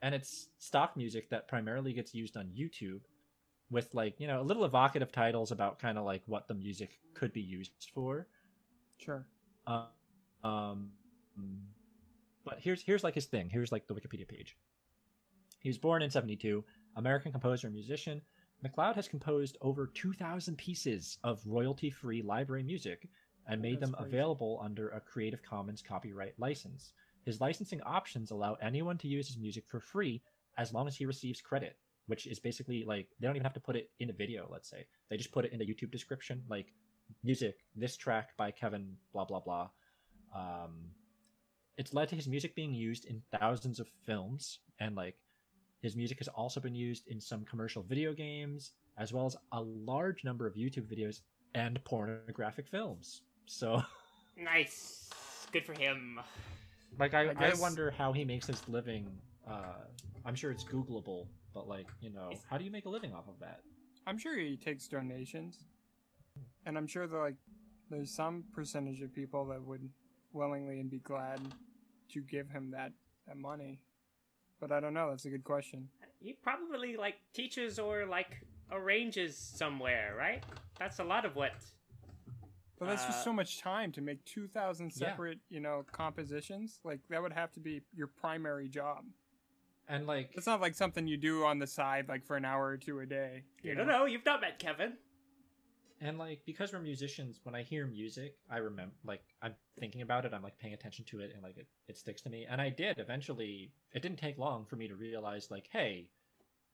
and 0.00 0.14
it's 0.14 0.48
stock 0.58 0.96
music 0.96 1.30
that 1.30 1.48
primarily 1.48 1.92
gets 1.92 2.14
used 2.14 2.36
on 2.36 2.46
YouTube, 2.46 3.00
with 3.70 3.92
like 3.94 4.18
you 4.18 4.26
know 4.26 4.40
a 4.40 4.44
little 4.44 4.64
evocative 4.64 5.12
titles 5.12 5.50
about 5.50 5.78
kind 5.78 5.98
of 5.98 6.04
like 6.04 6.22
what 6.26 6.48
the 6.48 6.54
music 6.54 6.98
could 7.14 7.32
be 7.32 7.42
used 7.42 7.72
for. 7.94 8.26
sure. 8.98 9.26
Uh, 9.66 9.86
um, 10.42 10.90
but 12.44 12.58
here's 12.58 12.82
here's 12.82 13.04
like 13.04 13.14
his 13.14 13.26
thing. 13.26 13.48
Here's 13.50 13.72
like 13.72 13.86
the 13.86 13.94
Wikipedia 13.94 14.26
page. 14.26 14.56
He 15.60 15.68
was 15.68 15.78
born 15.78 16.02
in 16.02 16.10
'72, 16.10 16.64
American 16.96 17.32
composer 17.32 17.66
and 17.68 17.74
musician. 17.74 18.22
McLeod 18.64 18.94
has 18.94 19.08
composed 19.08 19.56
over 19.60 19.86
2,000 19.86 20.56
pieces 20.56 21.18
of 21.24 21.40
royalty-free 21.46 22.22
library 22.22 22.62
music 22.62 23.08
and 23.48 23.60
made 23.60 23.80
That's 23.80 23.90
them 23.90 23.94
crazy. 23.94 24.08
available 24.16 24.60
under 24.62 24.90
a 24.90 25.00
Creative 25.00 25.42
Commons 25.42 25.82
copyright 25.82 26.38
license. 26.38 26.92
His 27.24 27.40
licensing 27.40 27.80
options 27.82 28.30
allow 28.30 28.54
anyone 28.54 28.98
to 28.98 29.08
use 29.08 29.26
his 29.26 29.38
music 29.38 29.64
for 29.68 29.80
free 29.80 30.22
as 30.58 30.72
long 30.72 30.86
as 30.86 30.96
he 30.96 31.06
receives 31.06 31.40
credit, 31.40 31.76
which 32.06 32.26
is 32.26 32.38
basically 32.38 32.84
like 32.84 33.08
they 33.18 33.26
don't 33.26 33.36
even 33.36 33.44
have 33.44 33.54
to 33.54 33.60
put 33.60 33.76
it 33.76 33.90
in 34.00 34.10
a 34.10 34.12
video. 34.12 34.48
Let's 34.50 34.68
say 34.68 34.86
they 35.10 35.16
just 35.16 35.32
put 35.32 35.44
it 35.44 35.52
in 35.52 35.58
the 35.58 35.66
YouTube 35.66 35.90
description, 35.90 36.42
like 36.48 36.72
music, 37.24 37.56
this 37.74 37.96
track 37.96 38.36
by 38.36 38.50
Kevin, 38.50 38.96
blah 39.12 39.24
blah 39.24 39.40
blah. 39.40 39.70
Um, 40.34 40.90
it's 41.78 41.94
led 41.94 42.08
to 42.10 42.16
his 42.16 42.28
music 42.28 42.54
being 42.54 42.74
used 42.74 43.06
in 43.06 43.22
thousands 43.38 43.80
of 43.80 43.88
films, 44.04 44.58
and 44.78 44.94
like 44.94 45.16
his 45.82 45.96
music 45.96 46.18
has 46.18 46.28
also 46.28 46.60
been 46.60 46.74
used 46.74 47.08
in 47.08 47.20
some 47.20 47.44
commercial 47.44 47.82
video 47.82 48.14
games, 48.14 48.72
as 48.98 49.12
well 49.12 49.26
as 49.26 49.36
a 49.52 49.60
large 49.60 50.24
number 50.24 50.46
of 50.46 50.54
YouTube 50.54 50.86
videos 50.86 51.20
and 51.54 51.82
pornographic 51.84 52.68
films. 52.68 53.22
So, 53.46 53.82
Nice. 54.36 55.10
Good 55.52 55.66
for 55.66 55.74
him. 55.74 56.20
like, 56.98 57.12
I, 57.14 57.28
I 57.38 57.50
I, 57.50 57.54
wonder 57.54 57.90
how 57.90 58.12
he 58.12 58.24
makes 58.24 58.46
his 58.46 58.66
living. 58.68 59.06
Uh, 59.46 59.74
I'm 60.24 60.34
sure 60.34 60.50
it's 60.50 60.64
Googleable, 60.64 61.26
but 61.52 61.68
like, 61.68 61.88
you 62.00 62.10
know, 62.10 62.30
Is- 62.32 62.40
how 62.48 62.56
do 62.56 62.64
you 62.64 62.70
make 62.70 62.86
a 62.86 62.88
living 62.88 63.12
off 63.12 63.28
of 63.28 63.38
that? 63.40 63.60
I'm 64.06 64.18
sure 64.18 64.36
he 64.38 64.56
takes 64.56 64.88
donations, 64.88 65.62
and 66.66 66.76
I'm 66.78 66.86
sure 66.86 67.06
that 67.06 67.16
like 67.16 67.36
there's 67.90 68.10
some 68.14 68.44
percentage 68.54 69.00
of 69.02 69.14
people 69.14 69.44
that 69.46 69.62
would 69.62 69.88
willingly 70.32 70.80
and 70.80 70.90
be 70.90 70.98
glad 71.00 71.40
to 72.12 72.20
give 72.22 72.48
him 72.48 72.70
that 72.72 72.92
that 73.28 73.36
money. 73.36 73.80
But 74.62 74.70
I 74.70 74.78
don't 74.78 74.94
know. 74.94 75.10
That's 75.10 75.24
a 75.24 75.28
good 75.28 75.42
question. 75.42 75.88
He 76.20 76.34
probably 76.34 76.96
like 76.96 77.16
teaches 77.34 77.80
or 77.80 78.06
like 78.06 78.46
arranges 78.70 79.36
somewhere, 79.36 80.14
right? 80.16 80.44
That's 80.78 81.00
a 81.00 81.04
lot 81.04 81.24
of 81.24 81.34
what. 81.34 81.50
But 82.78 82.86
that's 82.86 83.02
Uh, 83.02 83.08
just 83.08 83.24
so 83.24 83.32
much 83.32 83.60
time 83.60 83.90
to 83.90 84.00
make 84.00 84.24
2,000 84.24 84.92
Yeah. 84.92 85.08
separate, 85.08 85.40
you 85.48 85.58
know, 85.58 85.84
compositions. 85.90 86.78
Like 86.84 87.00
that 87.08 87.20
would 87.20 87.32
have 87.32 87.52
to 87.54 87.60
be 87.60 87.82
your 87.92 88.06
primary 88.06 88.68
job. 88.68 89.04
And 89.88 90.06
like, 90.06 90.30
It's 90.34 90.46
not 90.46 90.60
like 90.60 90.74
something 90.76 91.08
you 91.08 91.16
do 91.16 91.44
on 91.44 91.58
the 91.58 91.66
side, 91.66 92.08
like 92.08 92.24
for 92.24 92.36
an 92.36 92.44
hour 92.44 92.64
or 92.68 92.76
two 92.76 93.00
a 93.00 93.06
day. 93.06 93.42
You 93.64 93.74
don't 93.74 93.88
know. 93.88 94.04
You've 94.04 94.24
not 94.24 94.40
met 94.40 94.60
Kevin. 94.60 94.96
And 96.02 96.18
like 96.18 96.40
because 96.44 96.72
we're 96.72 96.80
musicians 96.80 97.40
when 97.44 97.54
i 97.54 97.62
hear 97.62 97.86
music 97.86 98.34
i 98.50 98.58
remember 98.58 98.92
like 99.04 99.22
i'm 99.40 99.54
thinking 99.78 100.02
about 100.02 100.24
it 100.24 100.34
i'm 100.34 100.42
like 100.42 100.58
paying 100.58 100.74
attention 100.74 101.04
to 101.04 101.20
it 101.20 101.30
and 101.32 101.42
like 101.42 101.56
it, 101.56 101.66
it 101.88 101.96
sticks 101.96 102.20
to 102.20 102.28
me. 102.28 102.46
And 102.50 102.60
i 102.60 102.68
did 102.68 102.98
eventually 102.98 103.72
it 103.94 104.02
didn't 104.02 104.18
take 104.18 104.36
long 104.36 104.66
for 104.66 104.76
me 104.76 104.88
to 104.88 104.94
realize 104.94 105.50
like 105.50 105.68
hey 105.72 106.08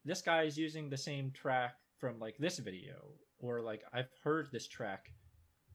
this 0.05 0.23
guy's 0.23 0.57
using 0.57 0.89
the 0.89 0.97
same 0.97 1.31
track 1.31 1.75
from 1.99 2.19
like 2.19 2.39
this 2.39 2.59
video 2.59 2.95
or 3.39 3.61
like 3.61 3.83
i've 3.93 4.09
heard 4.25 4.49
this 4.51 4.67
track 4.67 5.13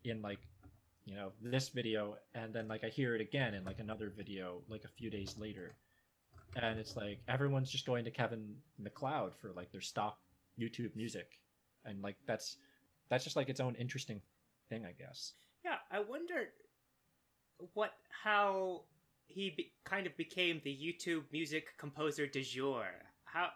in 0.04 0.22
like 0.22 0.40
you 1.06 1.16
know 1.16 1.32
this 1.42 1.70
video 1.70 2.16
and 2.34 2.54
then 2.54 2.68
like 2.68 2.84
i 2.84 2.90
hear 2.90 3.14
it 3.16 3.22
again 3.22 3.54
in 3.54 3.64
like 3.64 3.80
another 3.80 4.12
video 4.16 4.62
like 4.68 4.84
a 4.84 4.90
few 4.98 5.10
days 5.10 5.36
later. 5.38 5.76
And 6.56 6.80
it's 6.80 6.96
like 6.96 7.20
everyone's 7.28 7.72
just 7.72 7.86
going 7.86 8.06
to 8.06 8.12
kevin 8.12 8.56
mcleod 8.82 9.36
for 9.36 9.52
like 9.54 9.72
their 9.72 9.82
stock 9.82 10.18
youtube 10.60 10.96
music. 10.96 11.40
And 11.86 12.02
like 12.02 12.16
that's 12.28 12.58
that's 13.10 13.24
just 13.24 13.36
like 13.36 13.50
its 13.50 13.60
own 13.60 13.76
interesting 13.76 14.22
thing 14.70 14.86
i 14.86 14.92
guess 14.92 15.34
Yeah, 15.66 15.78
I 15.92 16.00
wonder 16.00 16.50
what 17.74 17.94
how 18.24 18.84
he 19.28 19.52
be, 19.56 19.72
kind 19.86 20.06
of 20.06 20.16
became 20.18 20.62
the 20.64 20.76
YouTube 20.76 21.24
music 21.32 21.66
composer 21.78 22.28
de 22.28 22.42
jour. 22.44 22.86
How 23.24 23.48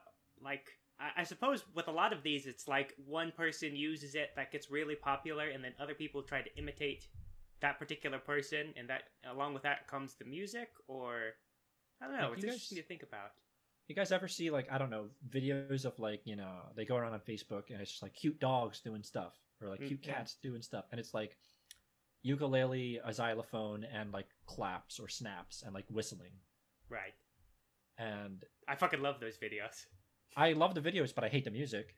like 0.42 0.66
I, 1.00 1.22
I 1.22 1.24
suppose 1.24 1.64
with 1.76 1.88
a 1.88 1.92
lot 1.92 2.14
of 2.14 2.24
these, 2.24 2.48
it's 2.48 2.68
like 2.68 2.94
one 3.06 3.32
person 3.32 3.76
uses 3.76 4.16
it 4.16 4.30
that 4.36 4.52
gets 4.52 4.72
really 4.72 4.96
popular, 4.96 5.50
and 5.50 5.62
then 5.64 5.74
other 5.80 5.94
people 5.94 6.22
try 6.24 6.42
to 6.42 6.50
imitate 6.58 7.08
that 7.60 7.78
particular 7.78 8.18
person, 8.20 8.74
and 8.78 8.88
that 8.90 9.04
along 9.30 9.54
with 9.54 9.64
that 9.64 9.88
comes 9.88 10.16
the 10.16 10.26
music. 10.26 10.70
Or 10.88 11.34
I 12.02 12.08
don't 12.08 12.18
know. 12.18 12.30
Like, 12.30 12.34
it's 12.38 12.44
you 12.44 12.50
guys- 12.50 12.54
interesting 12.56 12.78
to 12.78 12.84
think 12.84 13.04
about. 13.04 13.32
You 13.88 13.96
guys 13.96 14.12
ever 14.12 14.28
see 14.28 14.50
like 14.50 14.68
i 14.72 14.78
don't 14.78 14.90
know 14.90 15.06
videos 15.30 15.86
of 15.86 15.98
like 16.00 16.22
you 16.26 16.36
know 16.36 16.52
they 16.76 16.86
go 16.86 16.96
around 16.98 17.14
on 17.14 17.20
facebook 17.22 17.70
and 17.72 17.80
it's 17.82 17.92
just 17.92 18.04
like 18.04 18.14
cute 18.14 18.40
dogs 18.40 18.82
doing 18.82 19.04
stuff 19.04 19.34
or 19.62 19.70
like 19.70 19.80
Mm, 19.82 19.88
cute 19.88 20.00
yeah. 20.04 20.14
cats 20.16 20.36
doing 20.42 20.62
stuff 20.62 20.86
and 20.92 21.00
it's 21.00 21.14
like 21.14 21.38
ukulele 22.24 23.00
a 23.04 23.14
xylophone 23.14 23.84
and 23.86 24.12
like 24.12 24.28
claps 24.46 25.00
or 25.00 25.08
snaps 25.08 25.64
and 25.66 25.74
like 25.74 25.86
whistling 25.90 26.32
Right. 26.90 27.14
and 27.98 28.44
I 28.68 28.76
fucking 28.76 29.02
love 29.02 29.20
those 29.20 29.38
videos. 29.38 29.86
I 30.38 30.54
love 30.54 30.74
the 30.76 30.82
videos, 30.82 31.14
but 31.16 31.24
I 31.24 31.30
hate 31.30 31.44
the 31.46 31.52
music 31.52 31.96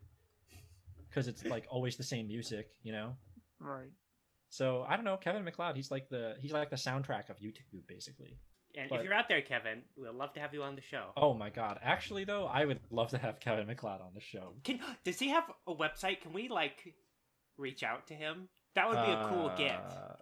because 1.10 1.28
it's 1.28 1.44
like 1.46 1.66
always 1.70 1.96
the 1.98 2.04
same 2.04 2.28
music, 2.28 2.70
you 2.84 2.92
know. 2.92 3.16
Right. 3.60 3.92
So 4.50 4.86
I 4.88 4.96
don't 4.96 5.06
know, 5.06 5.18
Kevin 5.18 5.44
McLeod. 5.44 5.76
He's 5.76 5.92
like 5.92 6.10
the 6.10 6.36
he's 6.40 6.54
like 6.54 6.70
the 6.70 6.76
soundtrack 6.76 7.30
of 7.30 7.38
YouTube, 7.40 7.86
basically. 7.88 8.38
And 8.78 8.90
But- 8.90 9.00
if 9.00 9.04
you're 9.06 9.14
out 9.14 9.28
there, 9.28 9.42
Kevin, 9.42 9.82
we'd 9.98 10.10
love 10.10 10.34
to 10.34 10.40
have 10.40 10.54
you 10.54 10.62
on 10.64 10.76
the 10.76 10.82
show. 10.82 11.12
Oh 11.18 11.34
my 11.34 11.50
god! 11.50 11.80
Actually, 11.82 12.24
though, 12.24 12.46
I 12.46 12.66
would 12.66 12.80
love 12.92 13.10
to 13.10 13.18
have 13.18 13.40
Kevin 13.40 13.68
McLeod 13.68 14.02
on 14.02 14.14
the 14.14 14.22
show. 14.22 14.54
Can 14.64 14.80
does 15.04 15.18
he 15.20 15.30
have 15.30 15.52
a 15.68 15.74
website? 15.74 16.22
Can 16.22 16.34
we 16.34 16.48
like 16.50 16.94
reach 17.58 17.82
out 17.84 18.08
to 18.08 18.14
him? 18.14 18.48
That 18.76 18.88
would 18.88 19.04
be 19.04 19.12
a 19.12 19.28
cool 19.30 19.50
gift. 19.58 19.92
Uh, 19.92 20.16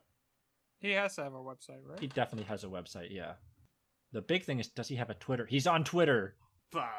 He 0.80 0.92
has 0.92 1.16
to 1.16 1.24
have 1.24 1.34
a 1.34 1.38
website, 1.44 1.86
right? 1.86 2.00
He 2.00 2.08
definitely 2.08 2.46
has 2.46 2.64
a 2.64 2.68
website. 2.68 3.10
Yeah. 3.12 3.34
The 4.14 4.22
big 4.22 4.46
thing 4.46 4.60
is, 4.60 4.70
does 4.70 4.88
he 4.88 4.96
have 4.96 5.10
a 5.10 5.16
Twitter? 5.16 5.46
He's 5.46 5.68
on 5.68 5.84
Twitter. 5.84 6.36
Fuck. 6.72 6.90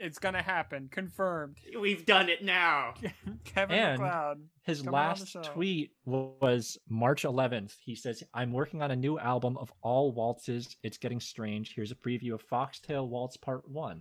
It's 0.00 0.18
gonna 0.18 0.42
happen. 0.42 0.88
Confirmed. 0.90 1.56
We've 1.80 2.04
done 2.04 2.28
it 2.28 2.42
now. 2.44 2.94
Kevin 3.44 3.76
And- 3.76 4.00
McLeod. 4.02 4.34
His 4.62 4.80
Coming 4.80 4.92
last 4.94 5.36
tweet 5.44 5.92
was 6.06 6.78
March 6.88 7.24
11th. 7.24 7.74
He 7.80 7.94
says, 7.94 8.22
I'm 8.32 8.50
working 8.52 8.80
on 8.80 8.90
a 8.90 8.96
new 8.96 9.18
album 9.18 9.56
of 9.58 9.70
all 9.82 10.12
waltzes. 10.12 10.74
It's 10.82 10.96
getting 10.96 11.20
strange. 11.20 11.74
Here's 11.76 11.90
a 11.92 11.94
preview 11.94 12.32
of 12.32 12.40
Foxtail 12.42 13.06
Waltz 13.06 13.36
Part 13.36 13.68
1. 13.68 14.00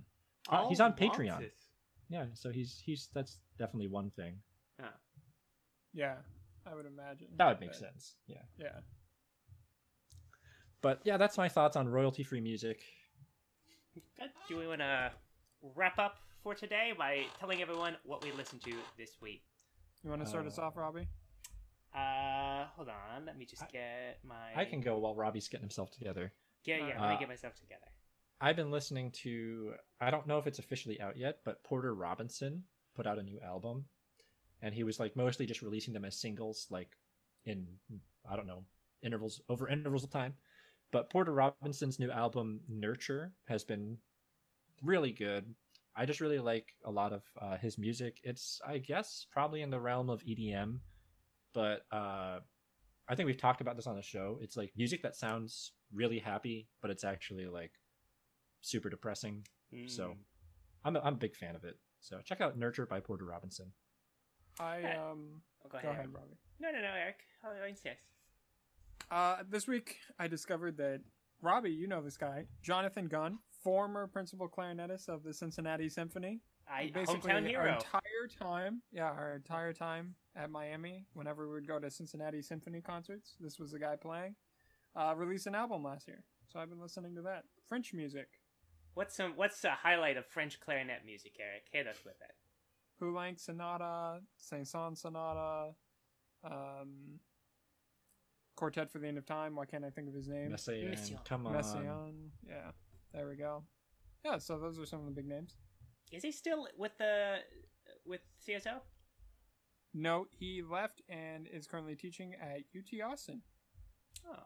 Uh, 0.50 0.70
he's 0.70 0.80
All 0.80 0.88
on 0.88 0.94
Patreon. 0.94 1.32
waltzes. 1.32 1.52
Yeah, 2.10 2.26
so 2.34 2.50
he's 2.50 2.82
he's 2.86 3.10
that's 3.14 3.40
definitely 3.60 3.88
one 3.88 4.10
thing. 4.12 4.36
Yeah, 4.80 4.86
Yeah, 5.94 6.16
I 6.66 6.76
would 6.76 6.86
imagine. 6.86 7.28
That 7.38 7.48
would 7.50 7.60
make 7.60 7.72
But, 7.72 7.80
sense. 7.80 8.16
Yeah. 8.28 8.38
Yeah. 8.58 8.80
But 10.82 11.02
yeah, 11.06 11.18
that's 11.18 11.38
my 11.38 11.50
thoughts 11.50 11.76
on 11.76 11.88
royalty 11.88 12.24
free 12.24 12.42
music. 12.42 12.82
Do 14.50 14.58
we 14.58 14.68
want 14.68 14.80
to 14.82 15.12
wrap 15.76 15.98
up 15.98 16.18
for 16.44 16.54
today 16.54 16.92
by 16.98 17.26
telling 17.40 17.62
everyone 17.62 17.96
what 18.04 18.24
we 18.24 18.32
listened 18.34 18.62
to 18.64 18.74
this 18.98 19.18
week? 19.22 19.44
You 20.04 20.10
want 20.10 20.22
to 20.22 20.28
start 20.28 20.46
us 20.46 20.60
Uh, 20.60 20.64
off, 20.64 20.76
Robbie? 20.78 21.08
Uh, 21.96 22.66
hold 22.76 22.90
on. 22.90 23.26
Let 23.26 23.38
me 23.38 23.46
just 23.46 23.64
I- 23.64 23.68
get 23.72 24.20
my. 24.24 24.54
I 24.56 24.66
can 24.66 24.82
go 24.82 24.98
while 24.98 25.16
Robbie's 25.16 25.48
getting 25.48 25.64
himself 25.64 25.92
together. 25.92 26.34
Yeah, 26.66 26.88
yeah. 26.88 26.98
Uh, 26.98 27.02
let 27.08 27.10
me 27.14 27.20
get 27.20 27.28
myself 27.30 27.56
together. 27.56 27.88
I've 28.42 28.56
been 28.56 28.72
listening 28.72 29.12
to 29.24 29.74
I 30.02 30.12
don't 30.12 30.28
know 30.28 30.38
if 30.38 30.48
it's 30.48 30.60
officially 30.60 31.00
out 31.00 31.18
yet, 31.18 31.40
but 31.46 31.64
Porter 31.64 31.94
Robinson 31.96 32.64
put 32.96 33.08
out 33.08 33.18
a 33.20 33.24
new 33.24 33.40
album 33.40 33.86
and 34.62 34.74
he 34.76 34.84
was 34.84 35.00
like 35.00 35.16
mostly 35.16 35.46
just 35.46 35.62
releasing 35.62 35.94
them 35.94 36.04
as 36.04 36.20
singles 36.20 36.68
like 36.70 36.98
in 37.46 37.66
I 38.30 38.36
don't 38.36 38.48
know, 38.48 38.66
intervals 39.02 39.42
over 39.48 39.70
intervals 39.70 40.04
of 40.04 40.10
time. 40.10 40.34
But 40.92 41.10
Porter 41.10 41.34
Robinson's 41.34 42.00
new 42.00 42.12
album 42.12 42.60
Nurture 42.68 43.34
has 43.48 43.64
been 43.64 43.98
really 44.82 45.12
good. 45.12 45.54
I 45.96 46.06
just 46.06 46.22
really 46.22 46.40
like 46.40 46.74
a 46.86 46.92
lot 46.92 47.14
of 47.14 47.22
uh, 47.40 47.58
his 47.58 47.78
music. 47.78 48.20
It's 48.24 48.60
I 48.68 48.80
guess 48.80 49.28
probably 49.32 49.62
in 49.62 49.70
the 49.70 49.80
realm 49.80 50.10
of 50.10 50.22
EDM, 50.24 50.80
but 51.54 51.82
uh 51.92 52.40
I 53.08 53.16
think 53.16 53.28
we've 53.28 53.38
talked 53.38 53.60
about 53.62 53.76
this 53.76 53.86
on 53.88 53.96
the 53.98 54.02
show. 54.02 54.40
It's 54.42 54.56
like 54.56 54.72
music 54.78 55.04
that 55.04 55.16
sounds 55.16 55.74
really 55.94 56.20
happy, 56.20 56.68
but 56.82 56.90
it's 56.90 57.04
actually 57.04 57.48
like 57.48 57.72
super 58.62 58.90
depressing. 58.90 59.46
so- 59.88 60.10
Mm. 60.12 60.18
I'm 60.86 60.96
a, 60.98 61.00
I'm 61.02 61.14
a 61.14 61.18
big 61.18 61.36
fan 61.36 61.56
of 61.56 61.64
it. 61.64 61.78
So 62.02 62.20
check 62.26 62.42
out 62.42 62.58
Nurture 62.58 62.86
by 62.86 63.00
Porter 63.00 63.26
Robinson. 63.26 63.72
I 64.60 64.82
Hey. 64.82 64.96
um. 64.98 65.42
Oh, 65.66 65.70
go 65.70 65.72
Go 65.72 65.78
ahead. 65.78 65.92
ahead, 65.92 66.14
Robbie. 66.14 66.38
No, 66.60 66.72
no, 66.72 66.80
no, 66.82 66.88
Eric. 66.94 67.20
I'll 67.44 67.66
insist. 67.68 68.04
Uh, 69.12 69.44
this 69.50 69.68
week 69.68 69.98
I 70.20 70.28
discovered 70.28 70.78
that 70.78 71.02
Robbie, 71.42 71.72
you 71.72 71.88
know 71.88 72.02
this 72.02 72.18
guy, 72.18 72.46
Jonathan 72.62 73.08
Gunn, 73.08 73.40
former 73.64 74.08
principal 74.08 74.48
clarinetist 74.50 75.08
of 75.08 75.24
the 75.24 75.34
Cincinnati 75.34 75.90
Symphony. 75.90 76.42
I 76.70 76.92
basically 76.94 77.32
hometown 77.32 77.36
our 77.36 77.48
hero. 77.48 77.74
entire 77.74 78.28
time, 78.40 78.82
yeah, 78.92 79.06
our 79.06 79.36
entire 79.36 79.74
time 79.74 80.16
at 80.36 80.50
Miami, 80.50 81.06
whenever 81.14 81.48
we 81.48 81.56
would 81.56 81.68
go 81.68 81.80
to 81.80 81.90
Cincinnati 81.90 82.42
Symphony 82.42 82.82
concerts, 82.82 83.36
this 83.40 83.60
was 83.60 83.72
the 83.72 83.80
guy 83.80 83.96
playing. 83.96 84.36
Uh, 84.96 85.14
released 85.16 85.48
an 85.48 85.56
album 85.56 85.84
last 85.84 86.08
year, 86.08 86.24
so 86.52 86.60
I've 86.60 86.70
been 86.70 86.82
listening 86.82 87.16
to 87.16 87.22
that 87.24 87.44
French 87.68 87.94
music. 87.94 88.28
What's 88.94 89.16
some? 89.16 89.34
What's 89.36 89.60
the 89.62 89.72
highlight 89.72 90.18
of 90.18 90.26
French 90.28 90.60
clarinet 90.60 91.04
music, 91.06 91.34
Eric? 91.40 91.64
Hit 91.72 91.88
us 91.88 91.98
with 92.06 92.16
it. 92.22 92.36
Poulenc 93.02 93.40
Sonata, 93.40 94.20
Saint-Saëns 94.38 95.00
Sonata, 95.00 95.72
um, 96.44 97.20
Quartet 98.56 98.92
for 98.92 99.00
the 99.00 99.08
End 99.08 99.18
of 99.18 99.26
Time. 99.26 99.56
Why 99.56 99.66
can't 99.66 99.84
I 99.84 99.90
think 99.90 100.10
of 100.10 100.14
his 100.14 100.28
name? 100.28 100.52
Messiaen, 100.52 100.92
Mission. 100.92 101.18
come 101.28 101.48
on. 101.48 101.56
Messiaen. 101.56 102.30
Yeah, 102.48 102.72
there 103.14 103.28
we 103.28 103.36
go. 103.36 103.64
Yeah, 104.26 104.38
so 104.38 104.58
those 104.58 104.80
are 104.80 104.86
some 104.86 105.00
of 105.02 105.06
the 105.06 105.12
big 105.12 105.28
names. 105.28 105.56
Is 106.12 106.24
he 106.24 106.32
still 106.32 106.68
with 106.78 106.98
the 106.98 107.38
with 108.06 108.22
CSO? 108.48 108.80
No, 109.94 110.28
he 110.32 110.62
left 110.64 111.02
and 111.10 111.48
is 111.52 111.68
currently 111.68 111.96
teaching 111.96 112.34
at 112.42 112.60
UT 112.76 113.12
Austin. 113.12 113.42
Oh, 114.28 114.44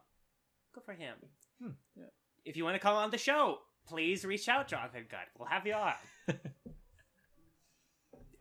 good 0.74 0.84
for 0.84 0.92
him. 0.92 1.14
Hmm. 1.62 1.70
Yeah. 1.96 2.04
If 2.44 2.56
you 2.56 2.64
want 2.64 2.74
to 2.74 2.80
come 2.80 2.94
on 2.94 3.10
the 3.10 3.18
show, 3.18 3.58
please 3.86 4.24
reach 4.24 4.48
out, 4.48 4.68
Jonathan 4.68 5.06
Gunn. 5.10 5.20
We'll 5.38 5.48
have 5.48 5.66
you 5.66 5.74
on. 5.74 5.94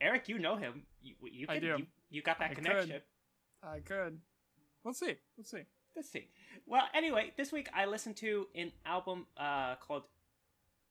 Eric, 0.02 0.30
you 0.30 0.38
know 0.38 0.56
him. 0.58 0.84
You, 1.02 1.16
you 1.32 1.46
I 1.50 1.60
do. 1.60 1.68
You, 1.78 1.86
you 2.10 2.22
got 2.22 2.40
that 2.40 2.52
I 2.52 2.54
could. 2.54 2.64
connection. 2.64 3.02
I 3.64 3.80
could. 3.80 4.20
Let's 4.84 5.00
see. 5.00 5.16
Let's 5.38 5.52
see. 5.52 5.64
Let's 5.96 6.12
see. 6.12 6.28
Well, 6.66 6.84
anyway, 6.94 7.34
this 7.38 7.52
week 7.52 7.70
I 7.74 7.86
listened 7.86 8.18
to 8.18 8.48
an 8.56 8.72
album 8.86 9.26
uh, 9.36 9.76
called 9.76 10.04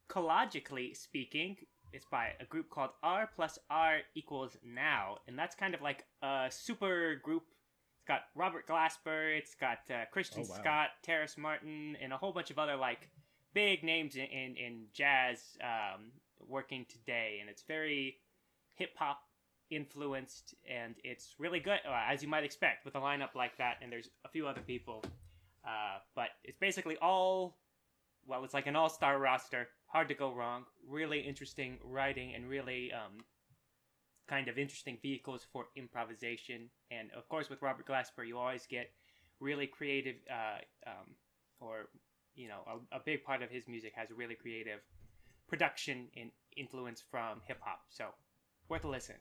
Collagically 0.09 0.97
Speaking. 0.97 1.57
It's 1.93 2.05
by 2.11 2.31
a 2.41 2.45
group 2.45 2.69
called 2.69 2.91
R 3.03 3.31
plus 3.35 3.59
R 3.71 3.99
equals 4.15 4.57
Now, 4.65 5.19
and 5.27 5.39
that's 5.39 5.55
kind 5.55 5.75
of 5.75 5.81
like 5.81 6.05
a 6.23 6.47
super 6.51 7.17
group. 7.23 7.45
It's 7.97 8.05
got 8.07 8.23
Robert 8.35 8.67
Glasper, 8.69 9.37
it's 9.37 9.55
got 9.55 9.79
uh, 9.91 10.05
Christian 10.13 10.43
Oh, 10.45 10.51
wow. 10.51 10.57
Scott, 10.61 10.89
Terrace 11.03 11.39
Martin, 11.39 11.97
and 12.03 12.13
a 12.13 12.17
whole 12.17 12.33
bunch 12.33 12.51
of 12.51 12.59
other 12.59 12.77
like 12.77 13.09
big 13.55 13.83
names 13.83 14.17
in 14.17 14.25
in, 14.27 14.57
in 14.57 14.85
jazz 14.93 15.57
um, 15.63 16.13
working 16.47 16.85
today, 16.89 17.39
and 17.41 17.49
it's 17.49 17.63
very 17.63 18.17
hip 18.75 18.91
hop 18.99 19.21
influenced, 19.71 20.55
and 20.71 20.95
it's 21.03 21.35
really 21.39 21.61
good, 21.61 21.81
uh, 21.89 22.05
as 22.09 22.23
you 22.23 22.29
might 22.29 22.45
expect, 22.45 22.85
with 22.85 22.95
a 22.95 23.01
lineup 23.01 23.35
like 23.35 23.57
that. 23.59 23.77
And 23.81 23.91
there's 23.91 24.11
a 24.25 24.29
few 24.29 24.47
other 24.47 24.61
people, 24.61 25.03
uh, 25.65 25.99
but 26.15 26.29
it's 26.45 26.59
basically 26.59 26.97
all, 26.99 27.57
well, 28.27 28.45
it's 28.45 28.55
like 28.55 28.67
an 28.67 28.77
all-star 28.77 29.19
roster. 29.19 29.69
Hard 29.97 30.09
to 30.09 30.15
go 30.15 30.31
wrong. 30.35 30.67
Really 30.87 31.21
interesting 31.21 31.79
writing 31.83 32.35
and 32.35 32.51
really 32.51 32.93
um, 32.93 33.25
kind 34.29 34.47
of 34.49 34.59
interesting 34.59 34.99
vehicles 35.01 35.47
for 35.51 35.69
improvisation. 35.75 36.69
And 36.91 37.09
of 37.17 37.27
course, 37.31 37.49
with 37.49 37.63
Robert 37.63 37.87
Glasper, 37.87 38.27
you 38.29 38.37
always 38.37 38.67
get 38.67 38.91
really 39.41 39.67
creative, 39.67 40.17
uh, 40.31 40.59
um, 40.87 41.15
or 41.61 41.89
you 42.35 42.47
know, 42.47 42.61
a, 42.93 42.97
a 42.97 43.01
big 43.07 43.25
part 43.25 43.41
of 43.43 43.49
his 43.49 43.67
music 43.69 43.95
has 43.97 44.09
really 44.15 44.35
creative 44.35 44.81
production 45.49 46.09
and 46.15 46.31
influence 46.59 47.03
from 47.11 47.41
hip 47.49 47.61
hop. 47.63 47.81
So 47.89 48.05
worth 48.69 48.85
a 48.85 48.89
listen. 48.89 49.17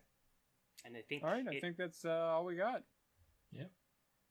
And 0.84 0.97
I 0.97 1.03
think 1.07 1.23
All 1.23 1.30
right, 1.32 1.45
I 1.49 1.53
it- 1.55 1.61
think 1.61 1.78
that's 1.78 2.03
uh, 2.03 2.09
all 2.34 2.43
we 2.43 2.57
got. 2.57 2.84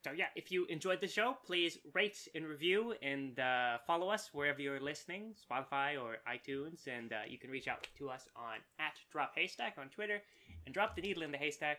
So 0.04 0.12
yeah, 0.12 0.26
if 0.36 0.52
you 0.52 0.66
enjoyed 0.66 1.00
the 1.00 1.08
show, 1.08 1.36
please 1.44 1.78
rate 1.94 2.28
and 2.34 2.46
review 2.46 2.94
and 3.02 3.40
uh, 3.40 3.78
follow 3.86 4.08
us 4.10 4.30
wherever 4.32 4.60
you're 4.60 4.80
listening, 4.80 5.34
Spotify 5.34 6.00
or 6.00 6.18
iTunes, 6.28 6.86
and 6.86 7.12
uh, 7.12 7.20
you 7.26 7.38
can 7.38 7.50
reach 7.50 7.68
out 7.68 7.86
to 7.98 8.10
us 8.10 8.28
on 8.36 8.56
at 8.78 8.94
Drop 9.10 9.32
Haystack 9.34 9.74
on 9.78 9.88
Twitter 9.88 10.20
and 10.66 10.74
Drop 10.74 10.94
the 10.94 11.02
Needle 11.02 11.22
in 11.22 11.32
the 11.32 11.38
Haystack 11.38 11.78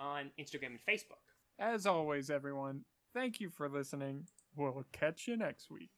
on 0.00 0.30
Instagram 0.40 0.72
and 0.76 0.80
Facebook. 0.88 1.20
As 1.58 1.86
always, 1.86 2.30
everyone, 2.30 2.84
Thank 3.16 3.40
you 3.40 3.48
for 3.48 3.66
listening. 3.66 4.26
We'll 4.54 4.84
catch 4.92 5.26
you 5.26 5.38
next 5.38 5.70
week. 5.70 5.95